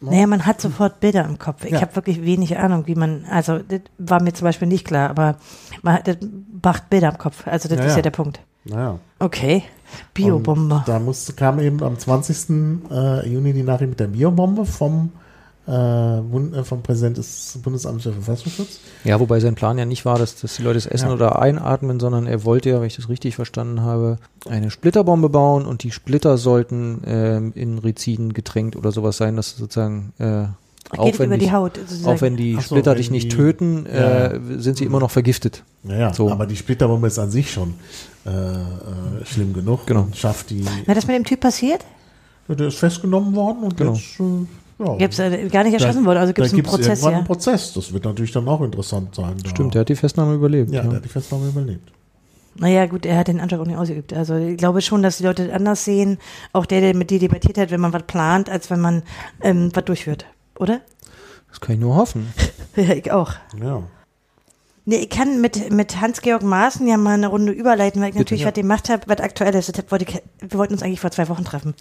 [0.00, 1.64] Naja, man hat sofort Bilder im Kopf.
[1.64, 1.80] Ich Ja.
[1.80, 5.36] habe wirklich wenig Ahnung, wie man, also das war mir zum Beispiel nicht klar, aber
[5.82, 6.18] man hat, das
[6.62, 7.44] macht Bilder im Kopf.
[7.48, 8.38] Also das Ja, ist ja der Punkt.
[8.64, 9.00] naja.
[9.18, 9.64] Okay,
[10.14, 10.76] Biobombe.
[10.76, 12.88] Und Da musste, kam eben am 20.
[12.90, 15.10] äh, Juni die Nachricht mit der Biobombe vom,
[15.68, 18.80] äh, Bund, äh, vom Präsident des Bundesamts für Verfassungsschutz.
[19.04, 21.14] Ja, wobei sein Plan ja nicht war, dass, dass die Leute es essen Ja.
[21.14, 24.18] oder einatmen, sondern er wollte ja, wenn ich das richtig verstanden habe,
[24.48, 29.56] eine Splitterbombe bauen und die Splitter sollten ähm, in Rizin getränkt oder sowas sein, dass
[29.56, 30.44] sozusagen äh,
[30.90, 31.76] Geht Auch wenn, über die Haut.
[31.76, 32.16] sozusagen.
[32.16, 35.00] auch wenn die so, Splitter wenn dich nicht die- töten, Ja, äh, sind sie immer
[35.00, 35.62] noch vergiftet.
[35.82, 36.30] Naja, So.
[36.30, 37.74] aber die Splitterbombe ist an sich schon
[38.24, 38.64] äh, äh,
[39.26, 40.04] schlimm genug Genau.
[40.04, 40.64] und schafft die.
[40.86, 41.84] Na, das mit dem Typ passiert?
[42.48, 43.92] Ja, der ist festgenommen worden und Genau.
[43.92, 44.46] jetzt äh,
[44.78, 47.08] ja, Gibt's äh, gar nicht erschossen worden, also gibt es da einen gibt's Prozess, ja.
[47.08, 47.72] einen Prozess.
[47.72, 49.36] Das wird natürlich dann auch interessant sein.
[49.42, 49.50] Da.
[49.50, 50.70] Stimmt, der hat die Festnahme überlebt.
[50.70, 50.88] ja, ja.
[50.88, 51.92] der hat die Festnahme überlebt.
[52.60, 54.12] Naja, gut, er hat den Antrag auch nicht ausgeübt.
[54.12, 56.18] Also ich glaube schon, dass die Leute anders sehen,
[56.52, 59.02] auch der, der mit dir debattiert hat, wenn man was plant, als wenn man
[59.42, 60.26] ähm, was durchführt.
[60.58, 60.80] Oder?
[61.50, 62.32] Das kann ich nur hoffen.
[62.76, 63.32] Ja, ich auch.
[63.60, 63.82] Ja.
[64.84, 68.42] Nee, ich kann mit, mit Hans-Georg Maaßen ja mal eine Runde überleiten, weil ich natürlich
[68.42, 68.46] ja.
[68.46, 69.72] was gemacht habe, was aktuell ist.
[69.90, 71.74] Wollte ich, wir wollten uns eigentlich vor zwei Wochen treffen.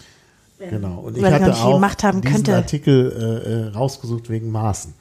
[0.60, 1.02] Genau.
[1.02, 2.56] Und ich hatte auch gemacht haben diesen könnte.
[2.56, 4.94] Artikel äh, äh, rausgesucht wegen Maßen.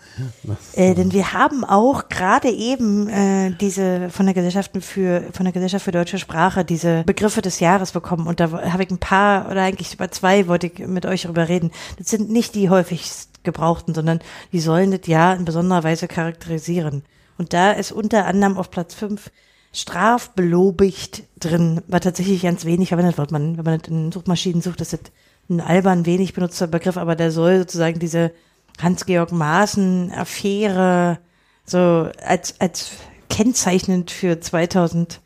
[0.42, 5.44] Das, Äh, denn wir haben auch gerade eben äh, diese von der Gesellschaft für von
[5.44, 8.98] der Gesellschaft für deutsche Sprache diese Begriffe des Jahres bekommen und da habe ich ein
[8.98, 11.70] paar oder eigentlich über zwei wollte ich mit euch darüber reden.
[11.98, 14.20] Das sind nicht die häufigst gebrauchten, sondern
[14.52, 17.02] die sollen das Jahr in besonderer Weise charakterisieren.
[17.38, 19.30] Und da ist unter anderem auf Platz fünf
[19.72, 23.30] strafbelobigt drin, war tatsächlich ganz wenig verwendet wird.
[23.30, 25.00] Man, wenn man das in Suchmaschinen sucht, ist das
[25.48, 28.32] ein albern wenig benutzter Begriff, aber der soll sozusagen diese
[28.80, 31.18] Hans-Georg Maaßen-Affäre
[31.64, 32.90] so als, als
[33.28, 35.20] kennzeichnend für 2018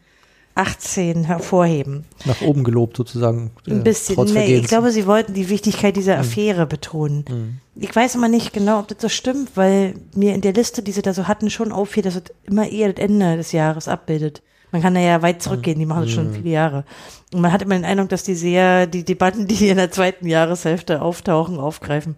[1.24, 2.05] hervorheben.
[2.24, 3.51] Nach oben gelobt sozusagen.
[3.66, 4.14] äh, Ein bisschen.
[4.14, 7.60] Trotz Nee, ich glaube, sie wollten die Wichtigkeit dieser Affäre betonen.
[7.76, 10.92] Ich weiß aber nicht genau, ob das so stimmt, weil mir in der Liste, die
[10.92, 14.42] sie da so hatten, schon auffiel, dass es immer eher das Ende des Jahres abbildet.
[14.72, 16.84] Man kann da ja weit zurückgehen, die machen das schon viele Jahre.
[17.32, 20.26] Und man hat immer den Eindruck, dass die sehr die Debatten, die in der zweiten
[20.26, 22.16] Jahreshälfte auftauchen, aufgreifen.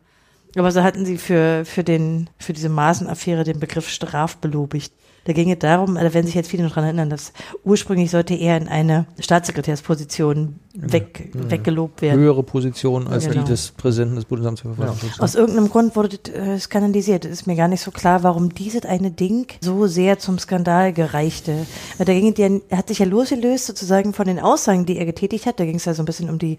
[0.56, 4.92] Aber so hatten sie für, für den, für diese Maßenaffäre den Begriff strafbelobigt.
[5.24, 7.32] Da ging es darum, da werden sich jetzt viele noch dran erinnern, dass
[7.64, 12.20] ursprünglich sollte er in eine Staatssekretärsposition weg, weggelobt werden.
[12.20, 13.42] höhere Position als Genau.
[13.42, 15.20] die des Präsidenten des Bundesamts für Verfassungsschutz.
[15.20, 17.24] Aus irgendeinem Grund wurde das äh, skandalisiert.
[17.24, 20.92] Es ist mir gar nicht so klar, warum dieses eine Ding so sehr zum Skandal
[20.92, 21.66] gereichte.
[21.98, 24.98] Weil da ging es ja, er hat sich ja losgelöst sozusagen von den Aussagen, die
[24.98, 25.60] er getätigt hat.
[25.60, 26.58] Da ging es ja so ein bisschen um die,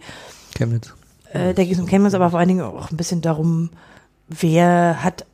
[0.56, 0.94] Chemnitz.
[1.34, 3.72] äh, da ging es um Chemnitz, aber vor allen Dingen auch ein bisschen darum,
[4.30, 5.26] wer hat,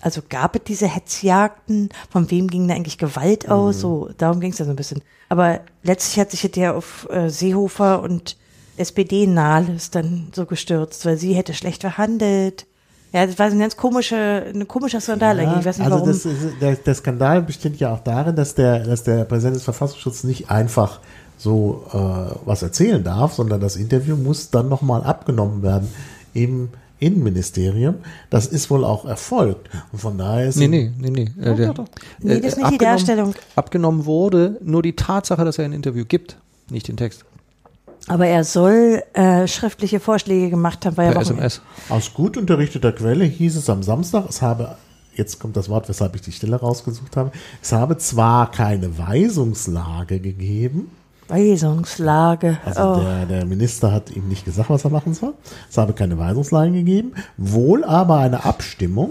[0.00, 3.80] also gab es diese Hetzjagden, von wem ging da eigentlich Gewalt aus?
[3.80, 5.02] So, darum ging es ja so ein bisschen.
[5.28, 8.36] Aber letztlich hat sich der auf äh, Seehofer und
[8.76, 12.66] SPD-Nahles dann so gestürzt, weil sie hätte schlecht verhandelt.
[13.12, 15.60] Ja, das war ein ganz komische, ein komischer Skandal eigentlich.
[15.60, 16.08] Ich weiß nicht also warum.
[16.08, 20.24] das der, der Skandal besteht ja auch darin, dass der, dass der Präsident des Verfassungsschutzes
[20.24, 21.00] nicht einfach
[21.36, 25.88] so äh, was erzählen darf, sondern das Interview muss dann nochmal abgenommen werden
[26.34, 26.68] im
[27.00, 27.96] Innenministerium.
[28.30, 29.68] Das ist wohl auch erfolgt.
[29.92, 31.22] Und von daher ist Nee, nee, nee, nee.
[31.42, 31.74] Äh, der,
[32.20, 33.34] Nee, das ist nicht die abgenommen- Darstellung.
[33.56, 36.36] Abgenommen wurde nur die Tatsache, dass er ein Interview gibt,
[36.70, 37.24] nicht den Text.
[38.06, 41.60] Aber er soll äh, schriftliche Vorschläge gemacht haben, weil er Per Wochen- SMS.
[41.88, 44.76] Aus gut unterrichteter Quelle hieß es am Samstag, es habe,
[45.14, 47.30] jetzt kommt das Wort, weshalb ich die Stelle rausgesucht habe,
[47.62, 50.90] es habe zwar keine Weisungslage gegeben,
[51.30, 52.58] Weisungslage.
[52.64, 53.00] also oh.
[53.00, 55.34] der, der Minister hat ihm nicht gesagt, was er machen soll,
[55.68, 59.10] es habe keine Weisungslage gegeben, wohl aber eine Abstimmung,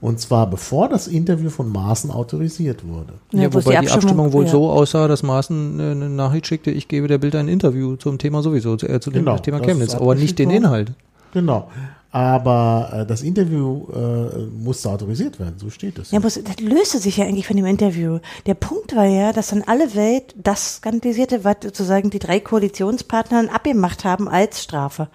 [0.00, 3.14] und zwar bevor das Interview von Maaßen autorisiert wurde.
[3.32, 4.50] Ja, Ja, wobei die Abstimmung, wohl ja.
[4.50, 8.18] so aussah, dass Maaßen äh, eine Nachricht schickte, ich gebe der Bild ein Interview zum
[8.18, 10.50] Thema sowieso, zu, äh, zu dem Genau, Thema Chemnitz, aber nicht den.
[10.50, 10.92] Inhalt.
[11.32, 11.70] Genau.
[12.12, 16.10] Aber äh, das Interview äh, musste autorisiert werden, so steht es.
[16.10, 18.18] Ja, aber das löste sich ja eigentlich von dem Interview.
[18.44, 23.48] Der Punkt war ja, dass dann alle Welt das skandalisierte, was sozusagen die drei Koalitionspartner
[23.52, 25.08] abgemacht haben als Strafe.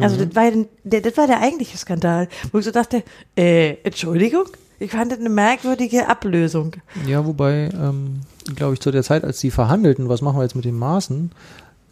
[0.00, 0.50] Also das war,
[0.82, 3.04] der, das war der eigentliche Skandal, wo ich so dachte,
[3.36, 4.46] äh, Entschuldigung?
[4.80, 6.76] Ich fand das eine merkwürdige Ablösung.
[7.06, 8.22] Ja, wobei, ähm,
[8.56, 11.30] glaube ich, zu der Zeit, als sie verhandelten, was machen wir jetzt mit den Maßen,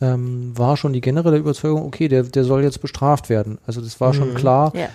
[0.00, 3.58] ähm, war schon die generelle Überzeugung, okay, der, der soll jetzt bestraft werden.
[3.66, 4.88] Also das war schon klar, Ja.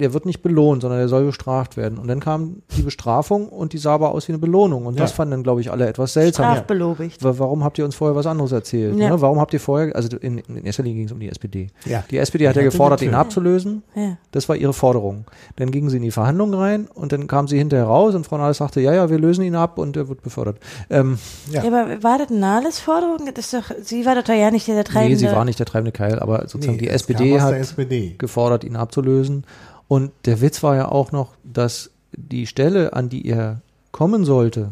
[0.00, 1.98] Der wird nicht belohnt, sondern der soll bestraft werden.
[1.98, 4.86] Und dann kam die Bestrafung und die sah aber aus wie eine Belohnung.
[4.86, 5.16] Und das Ja.
[5.16, 6.52] fanden dann, glaube ich, alle etwas seltsam.
[6.52, 7.22] Strafbelobigt.
[7.22, 8.96] Wa- Warum habt ihr uns vorher was anderes erzählt?
[8.98, 9.10] Ja.
[9.10, 9.20] Ne?
[9.20, 11.68] Warum habt ihr vorher, also in, in erster Linie ging es um die SPD.
[11.84, 12.02] Ja.
[12.10, 13.82] Die SPD hat Die ja gefordert, ihn abzulösen.
[13.94, 14.16] Ja.
[14.32, 15.24] Das war ihre Forderung.
[15.56, 18.38] Dann gingen sie in die Verhandlungen rein und dann kam sie hinterher raus und Frau
[18.38, 20.58] Nahles sagte, ja, ja, wir lösen ihn ab und er wird befördert.
[20.88, 21.18] Ähm,
[21.50, 21.62] Ja.
[21.64, 23.18] Ja, aber war das Nahles Forderung?
[23.34, 25.10] Das ist doch, sie war doch ja nicht der treibende.
[25.10, 28.14] nee, sie war nicht der treibende Keil, aber sozusagen die es kam SPD hat SPD.
[28.18, 29.44] gefordert, ihn abzulösen.
[29.90, 33.60] Und der Witz war ja auch noch, dass die Stelle, an die er
[33.90, 34.70] kommen sollte,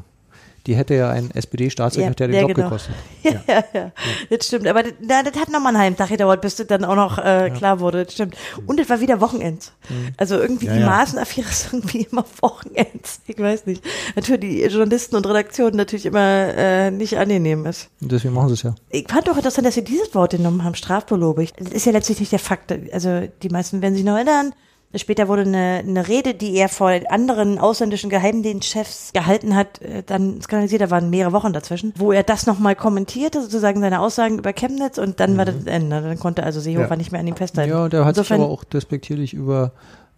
[0.68, 2.68] die hätte ja einen SPD-Staatssekretär Ja, den ja, Job genau.
[2.68, 2.94] gekostet.
[3.24, 3.92] Ja, ja, ja.
[4.30, 4.68] Das stimmt.
[4.68, 7.18] Aber das, na, das hat nochmal einen halben Tag gedauert, bis das dann auch noch
[7.18, 8.04] äh, klar wurde.
[8.04, 8.36] Das stimmt.
[8.64, 9.72] Und es war wieder Wochenends.
[10.18, 10.86] Also irgendwie Ja, die ja.
[10.86, 13.20] Maßenaffäre ist irgendwie immer Wochenends.
[13.26, 13.82] Ich weiß nicht.
[14.14, 17.88] Natürlich die Journalisten und Redaktionen natürlich immer äh, nicht angenehm ist.
[18.00, 18.76] Und deswegen machen sie es ja.
[18.90, 21.60] Ich fand auch interessant, dass sie dieses Wort genommen haben, strafbelobigt.
[21.60, 22.72] Das ist ja letztlich nicht der Fakt.
[22.92, 24.52] Also die meisten werden sich noch erinnern,
[24.94, 30.40] Später wurde eine, eine Rede, die er vor anderen ausländischen Geheimdienstchefs gehalten hat, äh, dann
[30.40, 34.54] skandalisiert, da waren mehrere Wochen dazwischen, wo er das nochmal kommentierte, sozusagen seine Aussagen über
[34.54, 36.00] Chemnitz und dann war das Ende.
[36.00, 36.96] Dann konnte also Seehofer Ja.
[36.96, 37.70] nicht mehr an ihm festhalten.
[37.70, 39.72] Ja, der hat sich Insofern- aber auch despektierlich über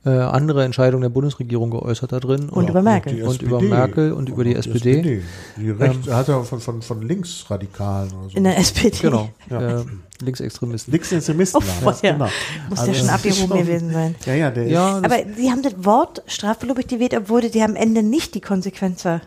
[0.04, 2.48] äh, andere Entscheidungen der Bundesregierung geäußert da drin.
[2.48, 3.14] Und über Merkel.
[3.16, 5.22] die Und über Merkel und über die SPD.
[5.58, 8.36] Die Recht, hat er von, von, von Linksradikalen oder so.
[8.36, 8.96] in der SPD.
[9.02, 9.80] Genau, Ja.
[9.80, 9.84] äh,
[10.22, 10.92] Linksextremisten.
[10.92, 12.12] Linksextremisten Oh, war ja.
[12.12, 12.28] genau.
[12.68, 14.14] Muss Also ja schon abgehoben gewesen sein.
[14.24, 17.76] Ja, ja, der Ja, ist, Aber sie haben das Wort strafbelobigt gewählt, obwohl die am
[17.76, 19.20] Ende nicht die Konsequenz war.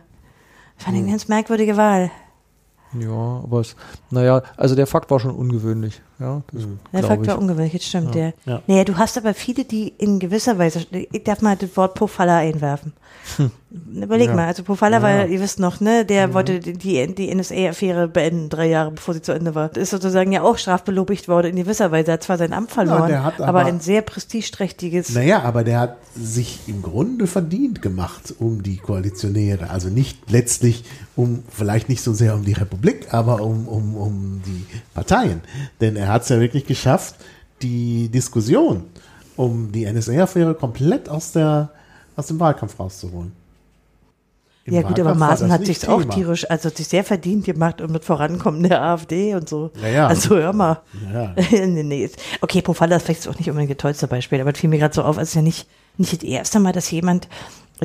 [0.78, 2.10] Fand ich eine ganz merkwürdige Wahl.
[3.00, 3.76] Ja, aber es,
[4.12, 6.02] naja, also der Fakt war schon ungewöhnlich.
[6.24, 6.62] Ja, das
[6.94, 7.28] Der glaub Fakt ich.
[7.28, 8.16] war ungewöhnlich, das stimmt.
[8.16, 8.34] Der.
[8.46, 8.62] Ja.
[8.66, 12.38] Naja, du hast aber viele, die in gewisser Weise, ich darf mal das Wort Pofalla
[12.38, 12.94] einwerfen.
[13.92, 14.36] Überleg Ja.
[14.36, 15.04] mal, also Pofalla Ja.
[15.04, 19.22] war, ihr wisst noch, ne, der wollte die, die, NSA-Affäre beenden, drei Jahre bevor sie
[19.22, 19.76] zu Ende war.
[19.76, 22.12] Ist sozusagen ja auch strafbelobigt worden in gewisser Weise.
[22.12, 25.10] Er hat zwar sein Amt verloren, der hat aber, aber- ein sehr prestigeträchtiges.
[25.14, 29.72] Naja, aber der hat sich im Grunde verdient gemacht um die Koalitionäre.
[29.72, 30.84] Also nicht letztlich
[31.16, 35.42] um, vielleicht nicht so sehr um die Republik, aber um, um, um die Parteien.
[35.82, 37.16] Denn er hat es ja wirklich geschafft,
[37.62, 38.86] die Diskussion
[39.36, 41.72] um die NSA-Affäre komplett aus, der,
[42.16, 43.32] aus dem Wahlkampf rauszuholen.
[44.66, 47.46] Im Ja gut, aber Wahlkampf Maaßen hat sich auch tierisch, also hat sich sehr verdient
[47.46, 49.72] gemacht und mit Vorankommen der AfD und so.
[49.82, 50.08] Ja, ja.
[50.08, 50.82] Also hör mal.
[51.12, 51.36] Ja.
[51.52, 52.10] nee, nee.
[52.42, 54.94] Okay, Pofalla ist vielleicht auch nicht unbedingt das tollste Beispiel, aber es fiel mir gerade
[54.94, 55.68] so auf, es ist ja nicht,
[55.98, 57.28] nicht das erste Mal, dass jemand,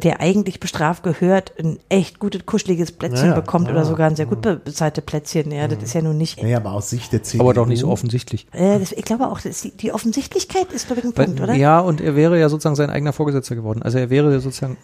[0.02, 4.15] der eigentlich bestraft gehört, ein echt gutes, kuscheliges Plätzchen Ja, bekommt Ja, oder sogar ein
[4.16, 5.51] sehr gut be- bezahlte Plätzchen.
[5.51, 6.40] Ja, das ist ja nun nicht.
[6.40, 7.43] Naja, aber aus Sicht der CDU.
[7.43, 8.47] Aber doch nicht so offensichtlich.
[8.52, 11.40] Äh, das, ich glaube auch, das, die, die Offensichtlichkeit ist, glaube ich, ein Weil, Punkt,
[11.40, 11.55] oder?
[11.55, 13.82] Ja, und er wäre ja sozusagen sein eigener Vorgesetzter geworden.
[13.82, 14.77] Also er wäre ja sozusagen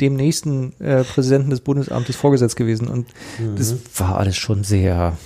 [0.00, 2.88] dem nächsten äh, Präsidenten des Bundesamtes vorgesetzt gewesen.
[2.88, 3.08] Und
[3.38, 3.56] Mhm.
[3.56, 5.16] das war alles schon sehr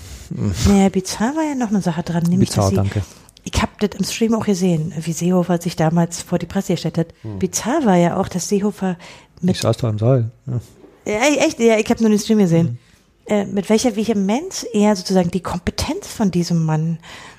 [0.66, 3.02] Naja, bizarr war ja noch eine Sache dran, nämlich, bizarr, sie, danke.
[3.44, 6.98] Ich habe das im Stream auch gesehen, wie Seehofer sich damals vor die Presse gestellt
[6.98, 7.06] hat.
[7.22, 7.38] Hm.
[7.38, 8.96] Bizarr war ja auch, dass Seehofer
[9.38, 10.30] Ich mit, saß da im Saal.
[10.46, 10.60] Ja.
[11.12, 12.78] ja, echt, ja, ich habe nur den Stream gesehen,
[13.26, 13.34] Hm.
[13.34, 16.98] äh, mit welcher Vehemenz er sozusagen die Kompetenz von diesem Mann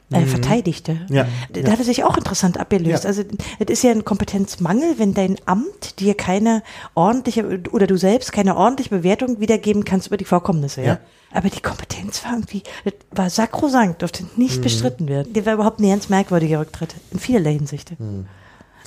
[0.09, 0.93] äh, verteidigte.
[1.09, 1.15] Mhm.
[1.15, 1.71] Ja, Da ja.
[1.71, 3.03] hat er sich auch interessant abgelöst.
[3.03, 3.09] Ja.
[3.09, 3.23] Also
[3.59, 6.63] es ist ja ein Kompetenzmangel, wenn dein Amt dir keine
[6.95, 10.79] ordentliche oder du selbst keine ordentliche Bewertung wiedergeben kannst über die Vorkommnisse.
[10.81, 10.87] Ja.
[10.87, 10.99] Ja.
[11.33, 14.29] Aber die Kompetenz war irgendwie, das war sakrosankt, durfte Mhm.
[14.37, 15.33] nicht bestritten werden.
[15.33, 17.91] Der war überhaupt ein ganz merkwürdiger Rücktritt, in vielerlei Hinsicht.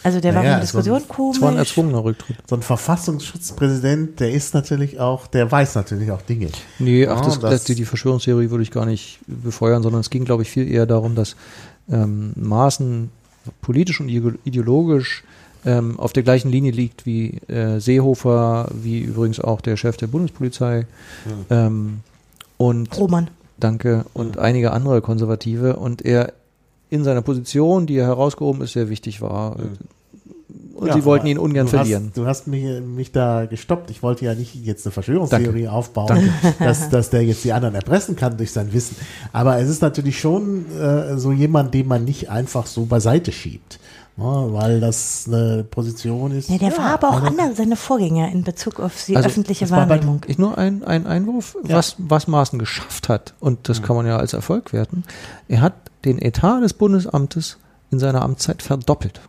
[0.03, 1.59] Also der war Naja, in der Diskussion Das war ein komisch.
[1.59, 2.37] erzwungener Rücktritt.
[2.49, 6.49] So ein Verfassungsschutzpräsident, der ist natürlich auch, der weiß natürlich auch Dinge.
[6.79, 10.25] Nee, ach, das, das- die, die Verschwörungstheorie würde ich gar nicht befeuern, sondern es ging,
[10.25, 11.37] glaube ich, viel eher darum, dass
[11.91, 13.11] ähm, Maaßen
[13.63, 15.25] politisch und ide- ideologisch
[15.67, 20.07] ähm, auf der gleichen Linie liegt wie äh, Seehofer, wie übrigens auch der Chef der
[20.07, 20.87] Bundespolizei
[21.51, 22.01] ähm,
[22.57, 23.29] und Roman.
[23.59, 26.33] danke und einige andere Konservative und er
[26.91, 29.57] in seiner Position, die er herausgehoben ist, sehr wichtig war.
[30.75, 32.07] Und Ja, sie wollten ihn ungern du verlieren.
[32.07, 33.91] Hast, du hast mich, mich da gestoppt.
[33.91, 38.17] Ich wollte ja nicht jetzt eine Verschwörungstheorie aufbauen, Dass, dass der jetzt die anderen erpressen
[38.17, 38.97] kann durch sein Wissen.
[39.33, 43.79] Aber es ist natürlich schon äh, so jemand, den man nicht einfach so beiseite schiebt.
[44.21, 46.51] Ne, weil das eine Position ist.
[46.51, 49.71] Ja, der war aber auch also- anders, seine Vorgänger in Bezug auf die Also, öffentliche
[49.71, 50.21] war Wahrnehmung.
[50.27, 51.77] Ich nur ein, ein Einwurf, Ja.
[51.77, 55.05] was, was Maaßen geschafft hat, und das kann man ja als Erfolg werten.
[55.49, 55.73] Er hat
[56.05, 57.57] den Etat des Bundesamtes
[57.91, 59.21] in seiner Amtszeit verdoppelt.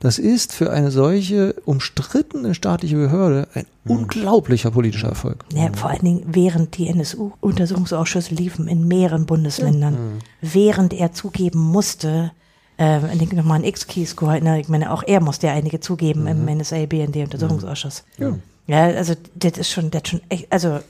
[0.00, 5.42] Das ist für eine solche umstrittene staatliche Behörde ein unglaublicher politischer Erfolg.
[5.54, 9.96] Ja, vor allen Dingen während die NSU-Untersuchungsausschüsse liefen in mehreren Bundesländern,
[10.42, 12.32] während er zugeben musste,
[12.78, 16.26] äh, ich denke nochmal an X-Keys-Score, ne, ich meine, auch er musste ja einige zugeben
[16.26, 18.04] im NSA-BND-Untersuchungsausschuss.
[18.18, 18.38] Ja.
[18.66, 20.80] Ja, also das ist schon, das schon echt, also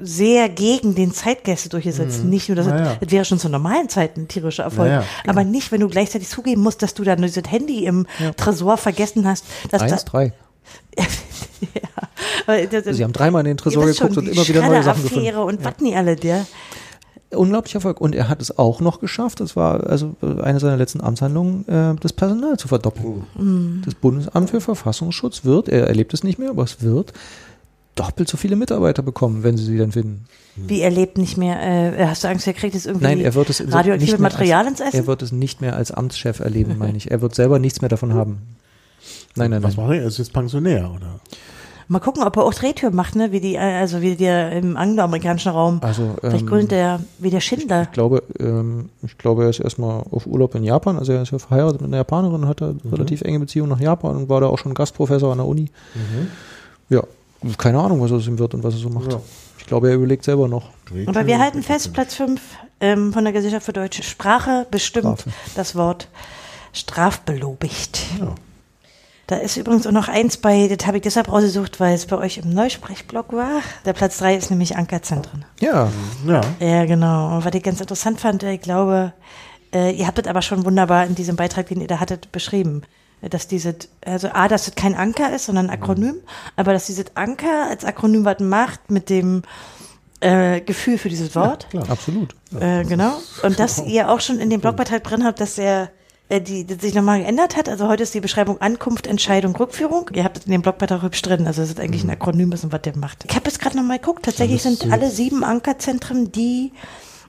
[0.00, 2.24] sehr gegen den Zeitgeist durchgesetzt.
[2.24, 2.92] Nicht nur, dass Naja.
[2.92, 5.04] es, das wäre schon zu normalen Zeiten ein tierischer Erfolg, Naja.
[5.26, 8.06] aber nicht, wenn du gleichzeitig zugeben musst, dass du dann dieses Handy im
[8.36, 9.44] Tresor vergessen hast.
[9.70, 10.32] Dass Eins, das, drei.
[10.96, 15.02] ja, das, Sie haben dreimal in den Tresor geguckt schon, und immer wieder neue Sachen
[15.02, 15.34] gefunden.
[15.36, 16.46] Und was nie alle, der.
[17.30, 18.00] Unglaublicher Erfolg.
[18.00, 21.94] Und er hat es auch noch geschafft, das war also eine seiner letzten Amtshandlungen, äh,
[22.00, 23.24] das Personal zu verdoppeln.
[23.36, 23.82] Mhm.
[23.84, 27.12] Das Bundesamt für Verfassungsschutz wird, er erlebt es nicht mehr, aber es wird
[27.94, 30.24] doppelt so viele Mitarbeiter bekommen, wenn sie sie dann finden.
[30.56, 33.34] Wie er lebt nicht mehr, äh, hast du Angst, er kriegt jetzt irgendwie Nein, er
[33.34, 34.96] wird es in so- radioaktive nicht mehr Material als, ins Essen?
[34.96, 37.10] Er wird es nicht mehr als Amtschef erleben, meine ich.
[37.10, 38.38] Er wird selber nichts mehr davon haben.
[39.34, 39.86] Nein, nein, Was nein.
[39.86, 40.02] macht er?
[40.02, 41.20] Er ist jetzt Pensionär, oder?
[41.90, 43.32] Mal gucken, ob er auch Drehtür macht, ne?
[43.32, 45.80] Wie die, äh, also wie der im angloamerikanischen Raum.
[45.82, 47.82] Also, Vielleicht ähm, gründet er wie der Schindler.
[47.84, 50.98] Ich glaube, ähm, ich glaube, er ist erstmal auf Urlaub in Japan.
[50.98, 54.16] Also er ist ja verheiratet mit einer Japanerin, hat da relativ enge Beziehungen nach Japan
[54.16, 55.70] und war da auch schon Gastprofessor an der Uni.
[56.90, 57.02] Ja,
[57.56, 59.12] keine Ahnung, was aus ihm wird und was er so macht.
[59.12, 59.20] Ja.
[59.58, 60.70] Ich glaube, er überlegt selber noch.
[61.06, 62.40] Aber wir halten fest, Platz 5
[62.80, 65.30] ähm, von der Gesellschaft für deutsche Sprache bestimmt Strafe.
[65.54, 66.08] das Wort
[66.72, 68.00] strafbelobigt.
[68.20, 68.34] Ja.
[69.28, 72.16] Da ist übrigens auch noch eins bei, das habe ich deshalb rausgesucht, weil es bei
[72.16, 73.60] euch im Neusprechblock war.
[73.84, 75.44] Der Platz drei ist nämlich Ankerzentren.
[75.60, 75.90] Ja,
[76.26, 76.40] Ja.
[76.60, 77.36] Ja, genau.
[77.36, 79.12] Und was ich ganz interessant fand, ich glaube,
[79.74, 82.84] äh, ihr habt das aber schon wunderbar in diesem Beitrag, den ihr da hattet, beschrieben.
[83.20, 86.14] Dass diese, also A, dass es kein Anker ist, sondern ein Akronym,
[86.56, 89.42] aber dass dieses Anker als Akronym was macht mit dem
[90.20, 91.68] äh, Gefühl für dieses Wort.
[91.68, 91.90] Klar.
[91.90, 92.34] absolut.
[92.58, 93.18] Äh, genau.
[93.42, 95.88] Und dass ihr auch schon in dem Blogbeitrag drin habt, dass er äh,
[96.30, 97.68] die, die sich nochmal geändert hat.
[97.68, 100.10] Also heute ist die Beschreibung Ankunft, Entscheidung, Rückführung.
[100.12, 101.46] Ihr habt es in dem Blogbeitrag hübsch drin.
[101.46, 103.24] Also es ist eigentlich ein Akronym ist und was der macht.
[103.26, 104.24] Ich habe jetzt gerade nochmal geguckt.
[104.24, 104.90] Tatsächlich sind so.
[104.90, 106.72] alle sieben Ankerzentren, die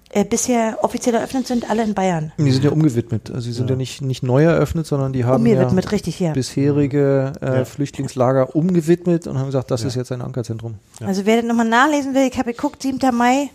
[0.10, 2.34] äh, bisher offiziell eröffnet sind, alle in Bayern.
[2.38, 3.30] Die sind ja umgewidmet.
[3.30, 6.34] Also sie sind ja, nicht, nicht neu eröffnet, sondern die haben ja richtig, ja.
[6.34, 7.66] bisherige äh, Ja.
[7.66, 10.76] Flüchtlingslager umgewidmet und haben gesagt, das ist jetzt ein Ankerzentrum.
[11.06, 13.00] Also wer das nochmal nachlesen will, ich habe geguckt, 7.
[13.16, 13.50] Mai,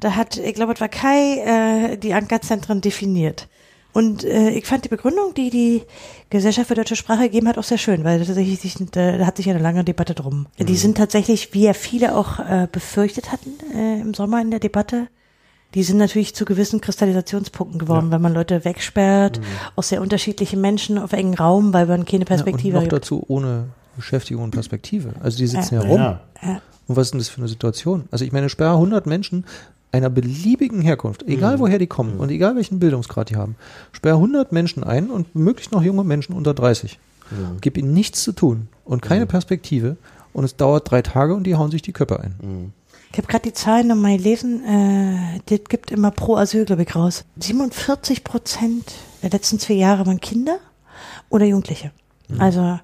[0.00, 3.48] da hat, ich glaube, es war Kai, äh, die Ankerzentren definiert.
[3.92, 5.82] Und äh, ich fand die Begründung, die die
[6.30, 9.36] Gesellschaft für deutsche Sprache gegeben hat, auch sehr schön, weil tatsächlich sich, da, da hat
[9.38, 10.46] sich eine lange Debatte drum.
[10.58, 14.60] Die sind tatsächlich, wie ja viele auch äh, befürchtet hatten äh, im Sommer in der
[14.60, 15.08] Debatte,
[15.74, 19.40] die sind natürlich zu gewissen Kristallisationspunkten geworden, wenn man Leute wegsperrt,
[19.76, 23.02] aus sehr unterschiedlichen Menschen auf engen Raum, weil man keine Perspektive Ja, und noch hat.
[23.02, 25.10] dazu ohne Beschäftigung und Perspektive.
[25.20, 25.82] Also die sitzen Ja.
[25.82, 26.00] ja rum.
[26.00, 26.20] Ja.
[26.42, 26.62] Ja.
[26.86, 28.04] Und was ist denn das für eine Situation?
[28.10, 29.44] Also ich meine, sperre 100 Menschen
[29.92, 33.56] einer beliebigen Herkunft, egal woher die kommen und egal welchen Bildungsgrad die haben,
[33.92, 36.98] sperre 100 Menschen ein und möglichst noch junge Menschen unter 30.
[37.60, 39.96] Gib ihnen nichts zu tun und keine Perspektive
[40.32, 42.72] und es dauert drei Tage und die hauen sich die Köpfe ein.
[43.12, 44.64] Ich habe gerade die Zahlen nochmal gelesen.
[44.64, 47.24] Äh, das gibt immer pro Asyl, glaube ich, raus.
[47.36, 48.92] 47 Prozent
[49.22, 50.58] der letzten zwei Jahre waren Kinder
[51.30, 51.90] oder Jugendliche.
[52.38, 52.78] Also,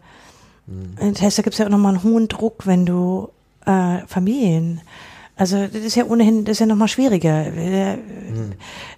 [0.66, 3.28] das heißt, da gibt es ja auch nochmal einen hohen Druck, wenn du
[3.66, 4.80] äh, Familien.
[5.36, 7.46] Also, das ist ja ohnehin, das ist ja nochmal schwieriger.
[7.46, 7.98] Äh,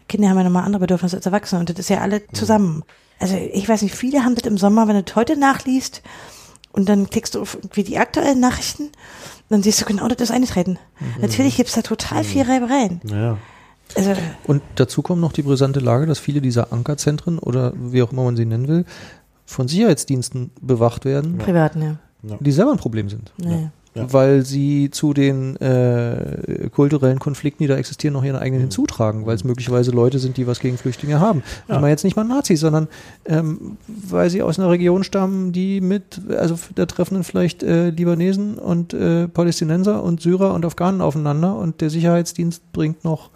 [0.09, 2.83] Kinder haben ja nochmal andere Bedürfnisse als Erwachsene und das ist ja alle zusammen.
[3.19, 6.03] Also, ich weiß nicht, viele haben das im Sommer, wenn du das heute nachliest,
[6.77, 8.91] und dann klickst du auf irgendwie die aktuellen Nachrichten,
[9.49, 10.79] dann siehst du genau, das ist eingetreten.
[11.21, 13.01] Natürlich gibt's da total viel Reibereien.
[13.05, 13.39] Ja.
[13.95, 14.13] Also,
[14.47, 18.25] Und dazu kommt noch die brisante Lage, dass viele dieser Ankerzentren oder wie auch immer
[18.25, 18.85] man sie nennen will,
[19.47, 22.37] von Sicherheitsdiensten bewacht werden, privaten, ja.
[22.41, 23.33] die selber ein Problem sind.
[23.39, 23.71] ja.
[23.97, 24.13] Ja.
[24.13, 29.35] Weil sie zu den äh, kulturellen Konflikten, die da existieren, noch ihren eigenen hinzutragen, weil
[29.35, 31.43] es möglicherweise Leute sind, die was gegen Flüchtlinge haben.
[31.67, 32.89] Ich meine jetzt nicht mal Nazis, sondern
[33.25, 37.91] ähm, weil sie aus einer Region stammen, die mit, also da treffen dann vielleicht äh,
[37.91, 43.31] Libanesen und äh, Palästinenser und Syrer und Afghanen aufeinander und der Sicherheitsdienst bringt noch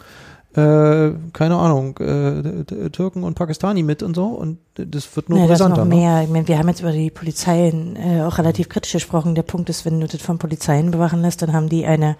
[0.54, 5.48] äh, keine Ahnung, äh, Türken und Pakistani mit und so und das wird nur Nee,
[5.48, 5.84] das noch ne?
[5.84, 6.22] mehr.
[6.22, 9.34] Ich meine, wir haben jetzt über die Polizeien äh, auch relativ kritisch gesprochen.
[9.34, 12.16] Der Punkt ist, wenn du das von Polizeien bewachen lässt, dann haben die eine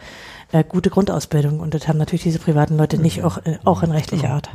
[0.52, 3.90] äh, gute Grundausbildung und das haben natürlich diese privaten Leute nicht auch, äh, auch in
[3.92, 4.48] rechtlicher Art.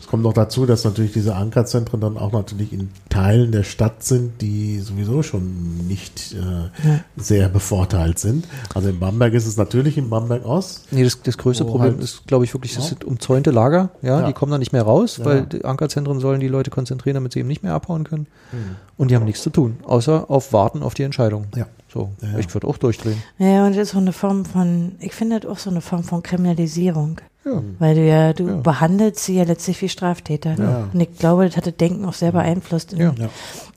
[0.00, 4.04] Es kommt noch dazu, dass natürlich diese Ankerzentren dann auch natürlich in Teilen der Stadt
[4.04, 8.46] sind, die sowieso schon nicht äh, sehr bevorteilt sind.
[8.72, 10.86] Also in Bamberg ist es natürlich in Bamberg Ost.
[10.92, 12.88] Nee, das, das größte Problem halt- ist, glaube ich, wirklich, das Ja.
[12.90, 13.90] sind umzäunte Lager.
[14.02, 14.26] Ja, Ja.
[14.28, 15.24] die kommen da nicht mehr raus, Ja.
[15.24, 18.26] weil die Ankerzentren sollen die Leute konzentrieren, damit sie eben nicht mehr abhauen können.
[18.52, 18.76] Hm.
[18.96, 21.46] Und die haben nichts zu tun, außer auf Warten auf die Entscheidung.
[21.56, 21.66] Ja.
[21.92, 22.38] So, Ja, ja.
[22.38, 23.22] ich würde auch durchdrehen.
[23.38, 26.02] Ja, und das ist so eine Form von, ich finde das auch so eine Form
[26.04, 27.20] von Kriminalisierung.
[27.44, 27.62] Ja.
[27.78, 28.56] Weil du ja, du Ja.
[28.56, 30.56] behandelst sie ja letztlich wie Straftäter.
[30.58, 30.88] Ja.
[30.92, 32.92] Und ich glaube, das hat das Denken auch sehr beeinflusst.
[32.92, 33.14] Ja.
[33.18, 33.28] Ja.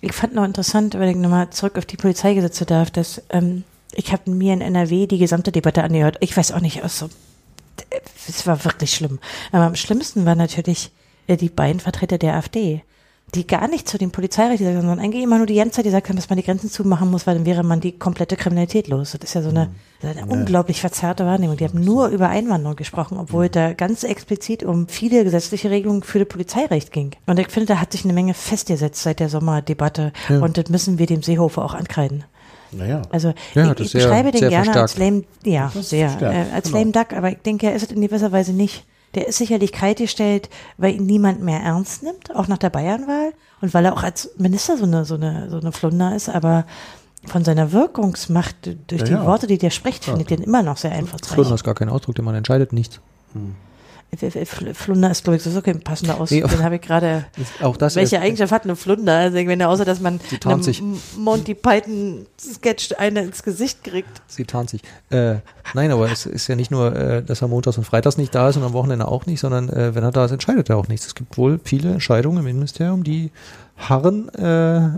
[0.01, 3.63] Ich fand noch interessant, wenn ich nochmal zurück auf die Polizeigesetze darf, dass ähm,
[3.93, 6.17] ich habe mir in NRW die gesamte Debatte angehört.
[6.19, 7.09] Ich weiß auch nicht, aus so,
[8.27, 9.19] es war wirklich schlimm.
[9.51, 10.91] Aber am schlimmsten war natürlich
[11.27, 12.81] äh, die beiden Vertreter der AfD,
[13.35, 15.85] die gar nicht zu den Polizeirecht gesagt haben, sondern eigentlich immer nur die ganze Zeit
[15.85, 18.87] gesagt haben, dass man die Grenzen zumachen muss, weil dann wäre man die komplette Kriminalität
[18.87, 19.11] los.
[19.11, 19.69] Das ist ja so eine,
[20.01, 21.55] das ist eine unglaublich verzerrte Wahrnehmung.
[21.57, 26.19] Die haben nur über Einwanderung gesprochen, obwohl da ganz explizit um viele gesetzliche Regelungen für
[26.19, 27.11] das Polizeirecht ging.
[27.27, 30.11] Und ich finde, da hat sich eine Menge festgesetzt seit der Sommerdebatte.
[30.29, 32.23] Und das müssen wir dem Seehofer auch ankreiden.
[32.71, 33.01] Naja.
[33.09, 35.25] Also Ja, ich, ich ist sehr- beschreibe den sehr gerne als verstärkt.
[35.43, 36.77] lame, ja, sehr, äh, als genau.
[36.79, 38.85] lame duck, aber ich denke, er ist es in gewisser Weise nicht.
[39.15, 43.73] Der ist sicherlich kaltgestellt, weil ihn niemand mehr ernst nimmt, auch nach der Bayernwahl und
[43.73, 46.65] weil er auch als Minister so eine, so eine, so eine Flunder ist, aber
[47.25, 48.55] von seiner Wirkungsmacht
[48.87, 49.25] durch Ja, die ja.
[49.25, 51.51] Worte, die der spricht, finde ich den immer noch sehr Flunder einfallsreich.
[51.53, 52.99] ist gar kein Ausdruck, den man entscheidet, nichts.
[53.35, 53.39] Fl-
[54.73, 56.31] Flunder ist, glaube ich, sowieso kein passender Aus.
[56.31, 57.25] Nee, Den habe ich gerade.
[57.61, 59.13] Auch das Welche ist, Eigenschaft hat eine Flunder?
[59.15, 64.09] Also, ich meine, außer dass man einem Monty Python Sketch eine ins Gesicht kriegt.
[64.27, 64.81] Sie tarnt sich.
[65.09, 65.35] Äh,
[65.73, 68.49] nein, aber es ist ja nicht nur, äh, dass er montags und freitags nicht da
[68.49, 70.87] ist und am Wochenende auch nicht, sondern äh, wenn er da ist, entscheidet er auch
[70.87, 71.05] nichts.
[71.05, 73.31] Es gibt wohl viele Entscheidungen im Innenministerium, die
[73.77, 74.41] harren äh,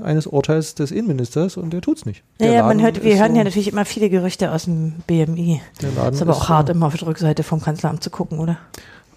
[0.03, 2.23] eines Urteils des Innenministers und der tut's nicht.
[2.39, 5.61] Der Ja, man hört, wir hören so- ja natürlich immer viele Gerüchte aus dem BMI.
[5.81, 8.39] Der Laden ist aber auch ist, hart, immer auf der Rückseite vom Kanzleramt zu gucken,
[8.39, 8.57] oder?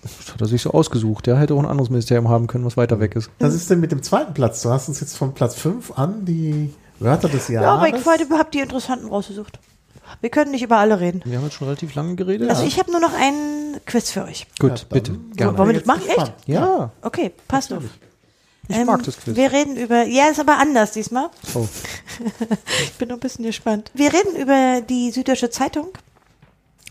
[0.04, 1.26] Das hat er sich so ausgesucht.
[1.26, 3.30] Der hätte auch ein anderes Ministerium haben können, was weiter weg ist.
[3.38, 4.62] Was ist denn mit dem zweiten Platz?
[4.62, 7.78] Du hast uns jetzt von Platz 5 an die Wörter des Ja, Jahres.
[7.88, 9.58] aber ich heute habe die interessanten rausgesucht.
[10.20, 11.22] Wir können nicht über alle reden.
[11.24, 12.48] Wir haben jetzt schon relativ lange geredet.
[12.50, 14.46] Also ich habe nur noch einen Quiz für euch.
[14.58, 15.18] Gut, Ja, bitte.
[15.34, 15.58] Gerne.
[15.58, 16.06] Wollen wir ich das machen?
[16.06, 16.32] gespannt.
[16.46, 17.82] Ja, Okay, passt auf.
[18.68, 19.34] ich Ähm, mag das Quiz.
[19.34, 21.30] Wir reden über, ja, ist aber anders diesmal.
[21.54, 21.66] Oh.
[22.84, 23.90] Ich bin noch ein bisschen gespannt.
[23.94, 25.88] Wir reden über die Süddeutsche Zeitung.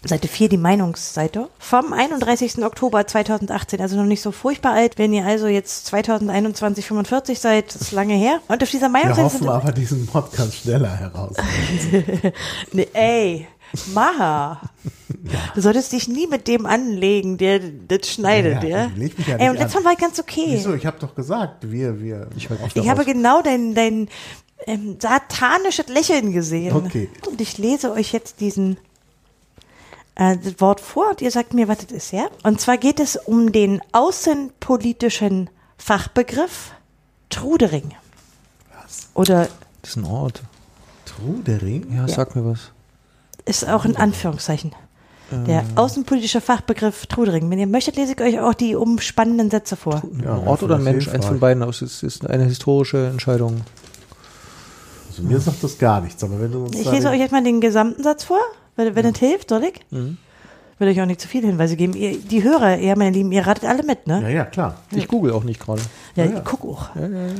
[0.05, 2.63] Seite 4, die Meinungsseite, vom 31.
[2.63, 4.97] Oktober 2018, also noch nicht so furchtbar alt.
[4.97, 8.39] Wenn ihr also jetzt 2021, 45 seid, das ist lange her.
[8.47, 11.35] Und auf dieser Wir Meinungsseite hoffen sind, aber diesen Podcast schneller heraus.
[12.73, 13.47] nee, ey,
[13.93, 14.61] Maha,
[15.55, 18.91] du solltest dich nie mit dem anlegen, der das schneidet, Ja, ja.
[18.95, 19.81] ich mich ja ey, und nicht letztes.
[19.81, 20.45] Mal war ich ganz okay.
[20.49, 20.73] Wieso?
[20.73, 22.27] Ich habe doch gesagt, wir, wir.
[22.35, 24.09] Ich Ich habe genau dein, dein
[24.67, 26.75] ähm, satanisches Lächeln gesehen.
[26.75, 27.09] Okay.
[27.27, 28.77] Und ich lese euch jetzt diesen
[30.15, 32.27] äh, das Wort vor und ihr sagt mir, was das ist, ja?
[32.43, 36.71] Und zwar geht es um den außenpolitischen Fachbegriff
[37.29, 37.91] Trudering.
[38.81, 39.07] Was?
[39.13, 39.47] Oder
[39.81, 40.43] Das ist ein Ort.
[41.05, 41.93] Trudering?
[41.95, 42.71] Ja, sag mir was.
[43.45, 44.73] ist auch in Anführungszeichen.
[45.47, 47.49] Der außenpolitische Fachbegriff Trudering.
[47.49, 50.03] Wenn ihr möchtet, lese ich euch auch die umspannenden Sätze vor.
[50.23, 51.63] Ja, ein Ort oder ein Mensch, eins von beiden.
[51.63, 53.61] aber Es ist, eine historische Entscheidung.
[55.09, 57.43] Also mir sagt das gar nichts, aber wenn du uns Ich lese euch jetzt mal
[57.43, 58.41] den gesamten Satz vor,
[58.75, 59.79] wenn, wenn es hilft, soll ich?
[59.91, 60.17] Mhm.
[60.79, 61.93] Will euch auch nicht zu viele Hinweise geben.
[61.93, 64.21] Ihr, die Hörer, ja, meine Lieben, ihr ratet alle mit, ne?
[64.23, 64.81] Ja, ja, klar.
[64.91, 65.81] Ich google auch nicht gerade.
[66.15, 66.37] Ja, ja.
[66.37, 66.95] ich guck auch.
[66.95, 67.33] Ja, ja, ja.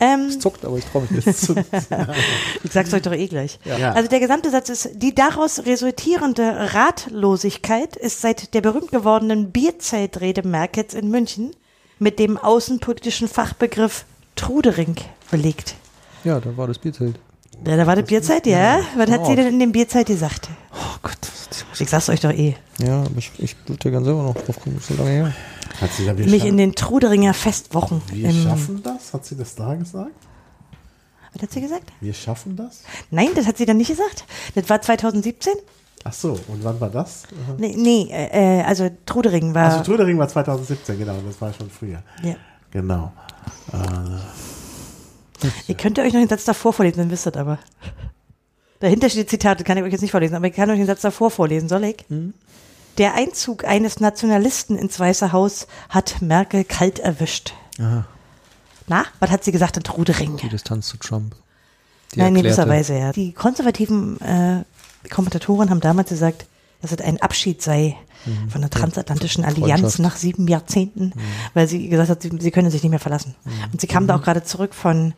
[0.00, 1.28] Ähm, Es zuckt, aber ich traue mich nicht.
[2.64, 3.60] ich sag's euch doch eh gleich.
[3.64, 3.92] Ja.
[3.92, 10.46] Also der gesamte Satz ist, die daraus resultierende Ratlosigkeit ist seit der berühmt gewordenen Bierzeltrede
[10.46, 11.54] Merkels in München
[11.98, 14.96] mit dem außenpolitischen Fachbegriff Trudering
[15.30, 15.74] belegt.
[16.24, 17.16] ja, da war das Bierzelt.
[17.64, 18.80] Ja, da war die Bierzeit, ja?
[18.96, 20.48] Was hat sie denn in dem Bierzeit gesagt?
[20.72, 21.18] Oh Gott.
[21.78, 22.54] Ich sag's euch doch eh.
[22.78, 25.34] Ja, aber ich, ich würde ja ganz selber noch drauf ist so lange her.
[25.80, 28.02] Hat sie da, Mich scha in den Truderinger Festwochen.
[28.12, 29.12] wir schaffen das?
[29.12, 30.12] Hat sie das da gesagt?
[31.32, 31.92] Was hat sie gesagt?
[32.00, 32.82] Wir schaffen das?
[33.10, 34.24] Nein, das hat sie dann nicht gesagt.
[34.54, 35.54] Das war 2017?
[36.04, 37.22] Ach so, und wann war das?
[37.58, 39.72] Nee, nee äh, äh, also Trudering war.
[39.72, 42.02] Also Trudering war 2017, genau, das war schon früher.
[42.22, 42.34] ja.
[42.70, 43.12] Genau.
[43.72, 43.76] Äh,
[45.68, 47.58] Ihr könnt euch noch den Satz davor vorlesen, dann wisst ihr das aber.
[48.80, 51.02] Dahinter steht Zitate, kann ich euch jetzt nicht vorlesen, aber ich kann euch den Satz
[51.02, 52.04] davor vorlesen, soll ich?
[52.98, 57.54] Der Einzug eines Nationalisten ins Weiße Haus hat Merkel kalt erwischt.
[57.78, 58.04] Aha,
[58.88, 60.36] Na, was hat sie gesagt in Trudering?
[60.36, 61.34] die Distanz zu Trump.
[62.14, 63.12] Die Nein, in erklärte- gewisser Weise, ja.
[63.12, 64.64] Die konservativen äh,
[65.08, 66.46] Kommentatoren haben damals gesagt,
[66.82, 67.96] dass es ein Abschied sei
[68.50, 71.12] von der transatlantischen Allianz nach sieben Jahrzehnten,
[71.54, 73.34] weil sie gesagt hat, sie, sie können sich nicht mehr verlassen.
[73.72, 75.14] Und sie kam da auch gerade zurück von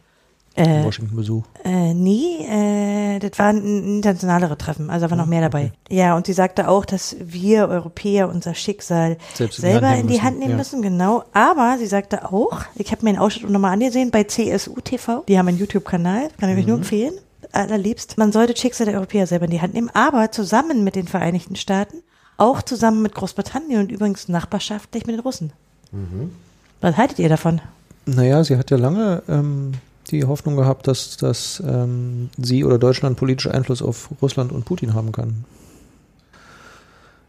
[0.56, 1.44] äh, Washington-Besuch.
[1.64, 3.64] äh, nee, äh, das war ein
[3.96, 5.72] internationalere Treffen, also war noch mehr dabei.
[5.90, 9.96] Ja, und sie sagte auch, dass wir Europäer unser Schicksal Selbst in die selber Hand
[9.96, 10.56] nehmen in die müssen, Hand nehmen ja.
[10.56, 11.24] müssen, genau.
[11.32, 15.38] Aber sie sagte auch, ich habe mir einen Ausschnitt nochmal angesehen bei CSU TV, die
[15.38, 16.68] haben einen YouTube-Kanal, kann ich euch Mhm.
[16.68, 17.14] nur empfehlen,
[17.52, 18.18] allerliebst.
[18.18, 21.06] Man sollte das Schicksal der Europäer selber in die Hand nehmen, aber zusammen mit den
[21.08, 21.98] Vereinigten Staaten,
[22.36, 25.52] auch zusammen mit Großbritannien und übrigens nachbarschaftlich mit den Russen.
[25.92, 26.32] Mhm.
[26.80, 27.60] Was haltet ihr davon?
[28.06, 29.72] Naja, sie hat ja lange ähm,
[30.10, 34.94] die Hoffnung gehabt, dass, dass ähm, sie oder Deutschland politischen Einfluss auf Russland und Putin
[34.94, 35.44] haben kann.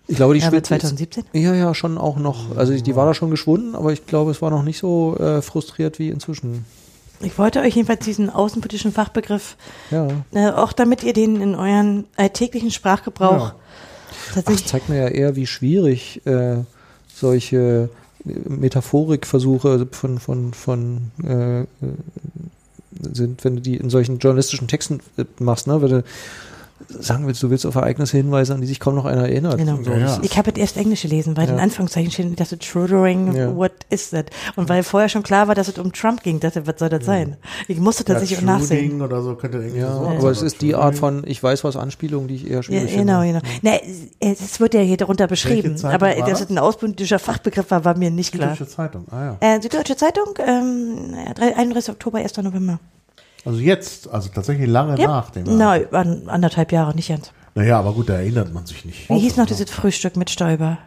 [0.08, 1.24] Ich glaube, die Ja, aber spielt jetzt- 2017?
[1.34, 2.56] Ja, ja, schon auch noch.
[2.56, 5.42] Also die war da schon geschwunden, aber ich glaube, es war noch nicht so äh,
[5.42, 6.66] frustriert wie inzwischen.
[7.22, 9.56] Ich wollte euch jedenfalls diesen außenpolitischen Fachbegriff
[9.90, 10.08] Ja.
[10.34, 13.56] Äh, auch damit ihr den in euren alltäglichen Sprachgebrauch Ja.
[14.30, 14.68] Ach, tatsächlich.
[14.68, 16.58] zeigt mir ja eher, wie schwierig äh,
[17.16, 17.90] solche
[18.26, 21.66] Metaphorikversuche von, von, von äh, äh,
[23.02, 25.82] sind, wenn du die in solchen journalistischen Texten äh, machst, ne?
[25.82, 26.04] Wenn du
[26.90, 29.57] sagen willst, du willst auf Ereignisse hinweisen, an die sich kaum noch einer erinnert.
[29.57, 29.78] Genau.
[29.84, 29.91] So.
[29.91, 30.20] Ja, ja.
[30.22, 31.53] Ich habe jetzt erst Englisch gelesen, weil Ja.
[31.53, 33.56] in Anführungszeichen steht, ich dachte, Trudering, Ja.
[33.56, 34.30] what is that?
[34.56, 37.06] Und weil vorher schon klar war, dass es um Trump ging, dachte, was soll das
[37.06, 37.38] sein?
[37.68, 39.02] Ich musste tatsächlich auch nachsehen.
[39.02, 41.76] Oder so könnte irgendwie Ja, so aber es ist die Art von, ich weiß was
[41.76, 43.41] Anspielung, die ich eher Ja, schwierig genau, finde.
[43.41, 43.53] genau.
[43.62, 43.72] Na,
[44.20, 46.41] es es wird ja hier darunter beschrieben, aber dass das?
[46.41, 48.52] es ein auspolitischer Fachbegriff war, war mir nicht klar.
[48.56, 49.06] Süddeutsche Zeitung.
[49.12, 49.56] Ah ja.
[49.56, 51.90] Äh, Süddeutsche Zeitung, ähm, ja, 31.
[51.94, 52.38] Oktober, 1.
[52.44, 52.80] November.
[53.46, 55.44] Also jetzt, also tatsächlich lange Ja, nach dem.
[55.58, 57.32] na, an, anderthalb Jahre, nicht ganz.
[57.54, 59.08] Naja, aber gut, da erinnert man sich nicht.
[59.10, 60.78] Wie hieß noch dieses Frühstück mit Stoiber?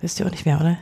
[0.00, 0.78] Wisst ihr auch nicht mehr, oder?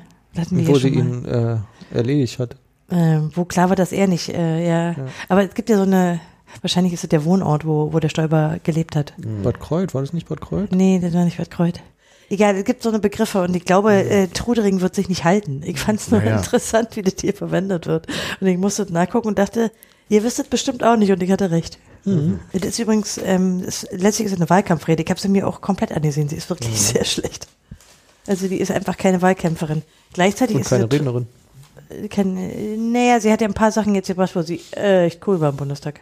[0.51, 1.57] Wo sie ihn äh,
[1.93, 2.57] erledigt hat.
[2.91, 4.95] Ähm, wo klar war, dass er nicht, äh, ja.
[5.29, 6.21] Aber es gibt ja so eine,
[6.61, 9.15] wahrscheinlich ist es der Wohnort, wo, wo der Stoiber gelebt hat.
[9.43, 10.73] Bad Kreuth, war das nicht Bad Kreuth?
[10.73, 11.81] Nee, das war nicht Bad Kreuth.
[12.29, 15.63] Egal, es gibt so eine Begriffe und ich glaube, äh, Trudering wird sich nicht halten.
[15.65, 16.37] Ich fand es nur Naja.
[16.39, 18.07] interessant, wie das hier verwendet wird.
[18.41, 19.73] Und ich musste nachgucken und dachte,
[20.11, 21.79] ihr wisst es bestimmt auch nicht und ich hatte recht.
[22.05, 25.03] Das ist übrigens, ähm, es, letztlich ist es eine Wahlkampfrede.
[25.03, 26.29] Ich habe sie mir auch komplett angesehen.
[26.29, 27.47] Sie ist wirklich sehr schlecht.
[28.27, 29.83] Also die ist einfach keine Wahlkämpferin.
[30.15, 31.27] Gleichzeitig Und ist keine sie Rednerin.
[32.09, 35.41] keine, naja, sie hat ja ein paar Sachen jetzt gebracht, wo sie äh, echt cool
[35.41, 36.01] war im Bundestag.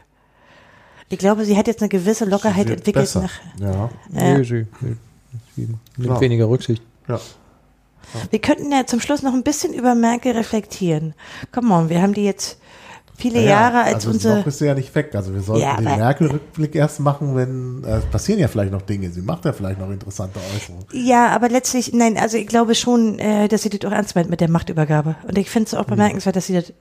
[1.09, 3.23] Ich glaube, sie hat jetzt eine gewisse Lockerheit entwickelt besser.
[3.23, 3.33] nach.
[3.61, 3.91] Ja, Ja.
[4.11, 4.67] Nee, sie,
[5.57, 6.21] sie, nimmt Ja.
[6.21, 6.83] weniger Rücksicht.
[7.09, 7.19] ja.
[8.31, 11.15] Wir könnten ja zum Schluss noch ein bisschen über Merkel reflektieren.
[11.53, 12.59] Come on, wir haben die jetzt
[13.19, 14.39] viele Ja, Jahre als also unsere.
[14.39, 15.15] noch ist sie ja nicht weg.
[15.15, 18.73] Also wir sollten Ja, den aber- Merkel-Rückblick erst machen, wenn äh, es passieren ja vielleicht
[18.73, 19.11] noch Dinge.
[19.11, 20.87] Sie macht ja vielleicht noch interessante Äußerungen.
[20.93, 24.31] Ja, aber letztlich, nein, also ich glaube schon, äh, dass sie das auch ernst meint
[24.31, 25.17] mit der Machtübergabe.
[25.27, 26.73] Und ich finde es auch bemerkenswert, dass sie das,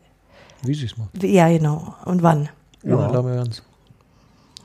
[0.64, 1.22] Wie sie es macht.
[1.24, 1.94] ja, genau.
[2.06, 2.50] Und wann?
[2.84, 3.44] Ohne Ja.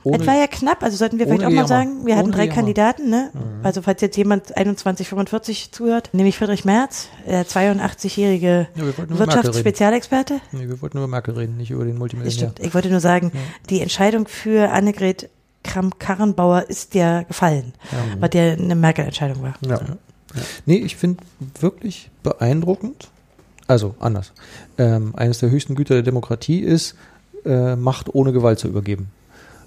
[0.05, 0.21] Lamoyanz.
[0.21, 2.35] Es war ja knapp, also sollten wir vielleicht ohne auch mal sagen, wir hatten Ohne
[2.37, 2.47] drei.
[2.47, 3.31] Kandidaten, ne?
[3.63, 9.19] Also falls jetzt jemand 2145 zuhört, nämlich Friedrich Merz, der 82-jährige Ja, wir.
[9.19, 10.39] Wirtschaftsspezialexperte.
[10.51, 12.31] Nee, wir wollten über Merkel reden, nicht über den Multimillionär.
[12.37, 12.59] stimmt.
[12.59, 13.31] Ich wollte nur sagen,
[13.69, 15.29] die Entscheidung für Annegret
[15.63, 17.73] Kramp-Karrenbauer ist ja gefallen,
[18.19, 19.53] weil der eine Merkel-Entscheidung war.
[19.61, 19.79] Ja.
[20.65, 21.23] Nee, ich finde
[21.59, 23.09] wirklich beeindruckend,
[23.67, 24.33] also anders.
[24.77, 26.95] Ähm, eines der höchsten Güter der Demokratie ist,
[27.45, 29.07] äh, Macht ohne Gewalt zu übergeben.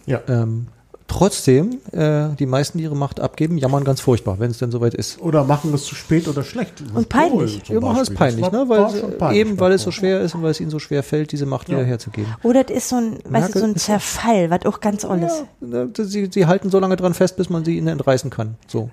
[0.06, 0.20] Ja.
[0.28, 0.68] Ähm,
[1.08, 4.94] trotzdem, äh, die meisten, die ihre Macht abgeben, jammern ganz furchtbar, wenn es denn soweit
[4.94, 5.20] ist.
[5.20, 6.82] Oder machen es zu spät oder schlecht.
[6.94, 7.68] Und peinlich.
[7.68, 8.64] Wir machen es peinlich, ne?
[8.68, 8.84] weil,
[9.18, 9.40] peinlich.
[9.40, 11.68] eben weil es so schwer ist und weil es ihnen so schwer fällt, diese Macht
[11.68, 11.76] Ja.
[11.76, 12.34] wieder herzugeben.
[12.42, 15.44] Oder das ist so ein, weißt du, so ein Zerfall, was auch ganz oll ist.
[15.60, 18.56] Ja, ne, sie, sie halten so lange dran fest, bis man sie ihnen entreißen kann.
[18.66, 18.90] So.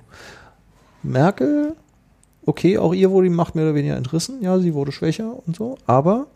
[1.02, 1.76] Merkel,
[2.46, 4.42] okay, auch ihr wurde die Macht mehr oder weniger entrissen.
[4.42, 5.78] Ja, sie wurde schwächer und so.
[5.86, 6.28] Aber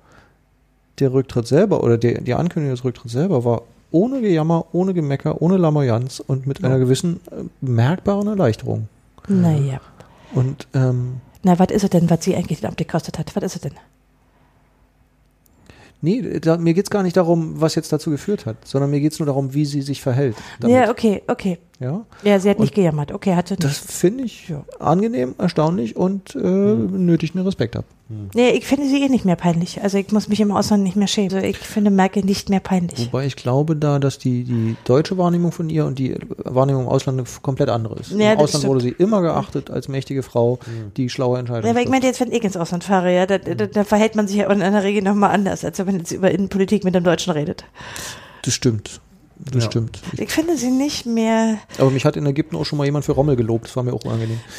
[0.99, 3.61] der Rücktritt selber oder der, die Ankündigung des Rücktritts selber war
[3.91, 8.88] ohne Gejammer, ohne Gemecker, ohne Lamoyanz und mit einer gewissen äh, merkbaren Erleichterung.
[9.27, 9.80] Naja.
[10.34, 13.35] Und ähm, Na, was ist es denn, was sie eigentlich den gekostet hat?
[13.35, 13.73] Was ist es denn?
[16.01, 19.19] nee, da, mir geht's gar nicht darum, was jetzt dazu geführt hat, sondern mir geht's
[19.19, 20.35] nur darum, wie sie sich verhält.
[20.59, 20.76] damit.
[20.76, 21.57] Ja, okay, okay.
[21.79, 22.05] Ja?
[22.23, 23.11] Ja, sie hat nicht gejammert.
[23.11, 23.63] Okay, hat sie nicht.
[23.63, 27.85] Das finde ich angenehm, erstaunlich und äh, nötigt mir Respekt ab.
[28.33, 29.83] Nee, ich finde sie eh nicht mehr peinlich.
[29.83, 31.33] Also ich muss mich im Ausland nicht mehr schämen.
[31.33, 33.07] Also ich finde Merkel nicht mehr peinlich.
[33.07, 36.87] Wobei ich glaube da, dass die, die deutsche Wahrnehmung von ihr und die Wahrnehmung im
[36.87, 38.11] Ausland eine komplett andere ist.
[38.11, 38.65] Ja, Im Ausland stimmt.
[38.67, 40.57] wurde sie immer geachtet als mächtige Frau,
[40.95, 43.39] die schlaue Entscheidungen Ja, aber ich meinte jetzt, wenn ich ins Ausland fahre, ja, da,
[43.39, 46.11] da, da verhält man sich ja in einer Regel nochmal anders, als wenn man jetzt
[46.11, 47.65] über Innenpolitik mit dem Deutschen redet.
[48.43, 49.01] Das stimmt.
[49.39, 49.69] Das Ja.
[49.69, 49.99] stimmt.
[50.18, 51.57] Ich finde sie nicht mehr.
[51.77, 53.65] Aber mich hat in Ägypten auch schon mal jemand für Rommel gelobt.
[53.65, 54.39] Das war mir auch unangenehm.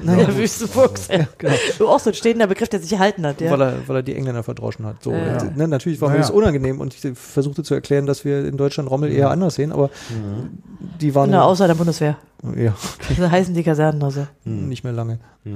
[0.00, 1.08] Naja, Wüstenfuchs.
[1.08, 1.54] Ja, genau.
[1.78, 3.50] Du auch so ein stehender Begriff, der sich gehalten hat, ja.
[3.50, 5.02] Weil, er, weil er die Engländer verdroschen hat.
[5.02, 5.40] So, Ja.
[5.42, 8.56] Und, ne, natürlich war mir das unangenehm und ich versuchte zu erklären, dass wir in
[8.56, 9.90] Deutschland Rommel eher anders sehen, aber
[11.00, 12.16] die waren Na, außer der Bundeswehr.
[12.56, 12.74] ja,
[13.18, 14.26] Da heißen die Kasernen also.
[14.44, 15.18] nicht mehr lange.
[15.44, 15.52] Ja,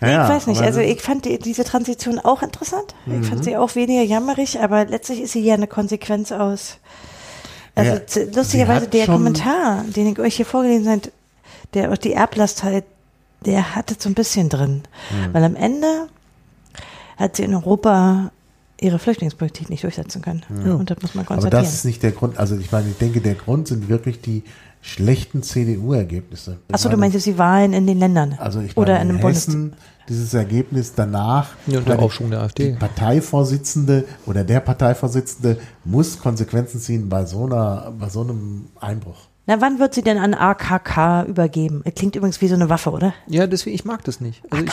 [0.00, 2.94] ich ja, weiß nicht, also ich fand die, diese Transition auch interessant.
[3.20, 6.78] Ich fand sie auch weniger jammerig, aber letztlich ist sie ja eine Konsequenz aus.
[7.74, 11.12] Also Ja, lustigerweise der Kommentar, den ich euch hier vorgelesen habe,
[11.74, 12.84] der die Erblast halt,
[13.44, 14.82] der hatte so ein bisschen drin.
[15.10, 15.34] Mhm.
[15.34, 16.08] Weil am Ende
[17.16, 18.32] hat sie in Europa
[18.80, 20.42] ihre Flüchtlingspolitik nicht durchsetzen können.
[20.48, 21.64] Und das muss man Aber konstatieren.
[21.64, 22.38] das ist nicht der Grund.
[22.38, 24.42] Also ich meine, ich denke, der Grund sind wirklich die
[24.80, 26.58] schlechten CDU-Ergebnisse.
[26.72, 28.34] Achso, du meinst jetzt die Wahlen in den Ländern?
[28.38, 29.72] Also ich Oder meine, in in Hessen,
[30.08, 32.72] dieses Ergebnis danach, Ja, und der Aufschwung der AfD.
[32.72, 39.28] die Parteivorsitzende oder der Parteivorsitzende muss Konsequenzen ziehen bei so einer, bei so einem Einbruch.
[39.46, 41.82] Na, wann wird sie denn an AKK übergeben?
[41.84, 43.14] Das klingt übrigens wie so eine Waffe, oder?
[43.26, 44.42] Ja, deswegen, ich mag das nicht.
[44.50, 44.72] Also ich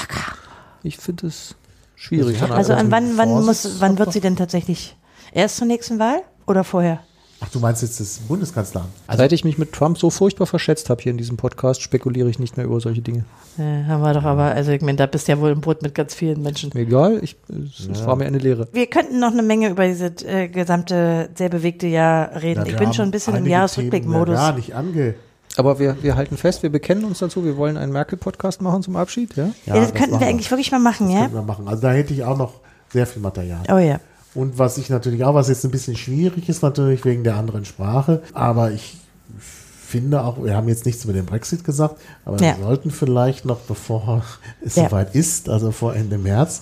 [0.84, 1.56] ich finde es
[1.96, 2.42] schwierig.
[2.42, 4.96] Also Also Also an wann, wann muss, wann wird sie denn tatsächlich?
[5.32, 7.00] Erst zur nächsten Wahl oder vorher?
[7.40, 8.92] Ach, du meinst jetzt das Bundeskanzleramt?
[9.06, 12.30] Also Seit ich mich mit Trump so furchtbar verschätzt habe hier in diesem Podcast, spekuliere
[12.30, 13.26] ich nicht mehr über solche Dinge.
[13.58, 15.84] Ja, haben wir doch aber, also ich meine, da bist du ja wohl im Boot
[15.84, 16.76] mit ganz vielen Menschen.
[16.76, 18.68] Egal, ich, es, es war mir eine Lehre.
[18.74, 22.66] Wir könnten noch eine Menge über dieses äh, gesamte, sehr bewegte Jahr reden.
[22.66, 24.36] ja, ich bin schon ein bisschen im Jahresrückblick-Modus.
[24.36, 25.14] Ja, gar nicht ange.
[25.58, 28.96] Aber wir, wir halten fest, wir bekennen uns dazu, wir wollen einen Merkel-Podcast machen zum
[28.96, 29.50] Abschied, ja?
[29.66, 31.22] Ja, das könnten machen wir eigentlich wirklich mal machen, ja?
[31.22, 31.68] Könnten wir machen.
[31.68, 32.54] Also da hätte ich auch noch
[32.90, 33.62] sehr viel Material.
[33.72, 34.00] Oh ja.
[34.38, 37.66] Und was ich natürlich auch, was jetzt ein bisschen schwierig ist, natürlich wegen der anderen
[37.66, 38.98] Sprache, aber ich
[39.40, 42.56] finde auch, wir haben jetzt nichts über den Brexit gesagt, aber Ja.
[42.58, 44.24] wir sollten vielleicht noch, bevor
[44.62, 44.90] es Ja.
[44.90, 46.62] soweit ist, also vor Ende März,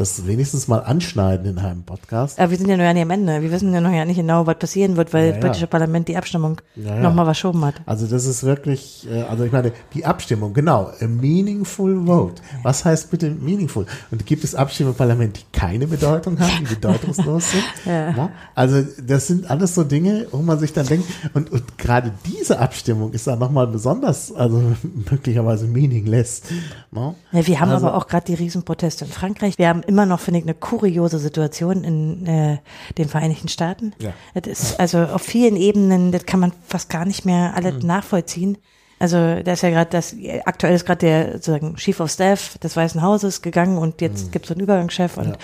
[0.00, 2.38] das wenigstens mal anschneiden in einem Podcast.
[2.40, 3.42] Aber wir sind ja noch ja nicht am Ende.
[3.42, 6.08] Wir wissen ja noch ja nicht genau, was passieren wird, weil Ja, das britische Parlament
[6.08, 7.00] die Abstimmung Ja, ja.
[7.00, 7.74] nochmal verschoben hat.
[7.86, 12.42] Also das ist wirklich, äh, also ich meine, die Abstimmung, genau, a meaningful vote.
[12.62, 13.86] Was heißt bitte meaningful?
[14.10, 17.64] Und gibt es Abstimmungen im Parlament, die keine Bedeutung haben, die bedeutungslos sind?
[17.86, 18.30] Ja.
[18.54, 22.58] Also das sind alles so Dinge, wo man sich dann denkt, und, und gerade diese
[22.58, 24.62] Abstimmung ist dann nochmal besonders, also
[25.10, 26.42] möglicherweise meaningless.
[26.90, 27.14] Ne?
[27.32, 29.58] Ja, wir haben Also- aber auch gerade die Riesenproteste in Frankreich.
[29.58, 32.58] Wir haben immer noch, finde ich, eine kuriose Situation in äh,
[32.96, 33.92] den Vereinigten Staaten.
[33.98, 34.12] Ja.
[34.34, 37.86] Das ist also auf vielen Ebenen, das kann man fast gar nicht mehr alle Mhm.
[37.86, 38.56] nachvollziehen.
[38.98, 40.14] Also da ist ja gerade das,
[40.44, 44.30] aktuell ist gerade der sozusagen Chief of Staff des Weißen Hauses gegangen und jetzt Mhm.
[44.30, 45.36] gibt es so einen Übergangschef und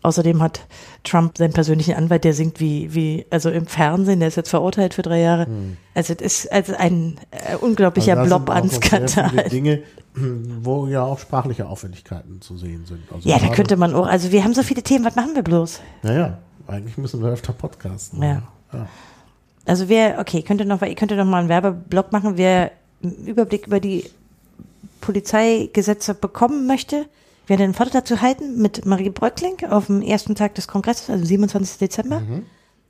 [0.00, 0.60] Außerdem hat
[1.04, 4.94] Trump seinen persönlichen Anwalt, der singt wie, wie, also im Fernsehen, der ist jetzt verurteilt
[4.94, 5.46] für drei Jahre.
[5.94, 8.18] Also es ist also ein äh, unglaublicher Hm.
[8.18, 9.48] Also Blob an Skandal.
[9.48, 9.82] Dinge,
[10.14, 13.00] wo ja auch sprachliche Auffälligkeiten zu sehen sind.
[13.12, 15.42] Also Ja, da könnte man auch, also wir haben so viele Themen, was machen wir
[15.42, 15.80] bloß?
[16.02, 18.22] Naja, eigentlich müssen wir öfter podcasten.
[18.22, 18.42] Ja.
[18.72, 18.86] ja.
[19.64, 22.72] Also wer, okay, könnte noch, ihr könnte noch mal einen Werbeblock machen, wer
[23.02, 24.04] einen Überblick über die
[25.00, 27.06] Polizeigesetze bekommen möchte,
[27.48, 31.24] werde einen Vortrag dazu halten mit Marie Bröckling auf dem ersten Tag des Kongresses, also
[31.24, 31.78] 27.
[31.78, 32.22] Dezember.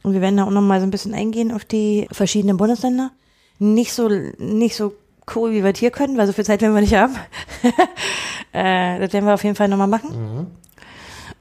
[0.02, 3.10] Und wir werden da auch noch mal so ein bisschen eingehen auf die verschiedenen Bundesländer.
[3.58, 4.08] Nicht so,
[4.38, 4.94] nicht so
[5.34, 7.14] cool, wie wir es hier können, weil so viel Zeit werden wir nicht haben.
[8.52, 10.46] äh, das werden wir auf jeden Fall noch mal machen.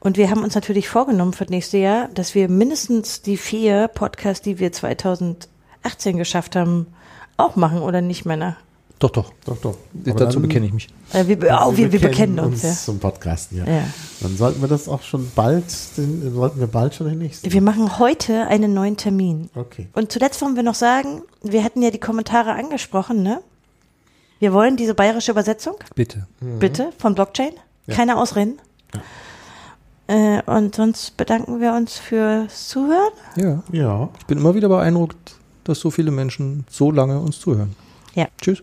[0.00, 3.88] Und wir haben uns natürlich vorgenommen für das nächste Jahr, dass wir mindestens die vier
[3.88, 5.48] Podcasts, die wir 2018
[6.16, 6.86] geschafft haben,
[7.36, 8.56] auch machen, oder nicht, Männer?
[8.98, 9.32] Doch, doch.
[9.44, 9.76] Doch, doch.
[9.92, 10.88] Dazu bekenne ich mich.
[11.12, 12.72] Äh, wir, oh, wir, wir bekennen uns, ja.
[12.72, 13.64] zum Podcasten, ja.
[13.64, 13.84] Ja.
[14.20, 15.64] Dann sollten wir das auch schon bald,
[15.96, 17.52] den, sollten wir bald schon den nächsten.
[17.52, 19.50] Wir machen heute einen neuen Termin.
[19.54, 19.88] Okay.
[19.92, 23.40] Und zuletzt wollen wir noch sagen, wir hatten ja die Kommentare angesprochen, ne?
[24.40, 26.26] Wir wollen diese bayerische Übersetzung, Bitte.
[26.40, 27.52] bitte, von Blockchain.
[27.88, 28.60] Keine Ausreden.
[30.08, 33.12] Äh, und sonst bedanken wir uns fürs Zuhören.
[33.36, 33.62] Ja.
[33.72, 34.08] Ja.
[34.18, 37.74] Ich bin immer wieder beeindruckt, dass so viele Menschen so lange uns zuhören.
[38.14, 38.26] Ja.
[38.40, 38.62] Tschüss.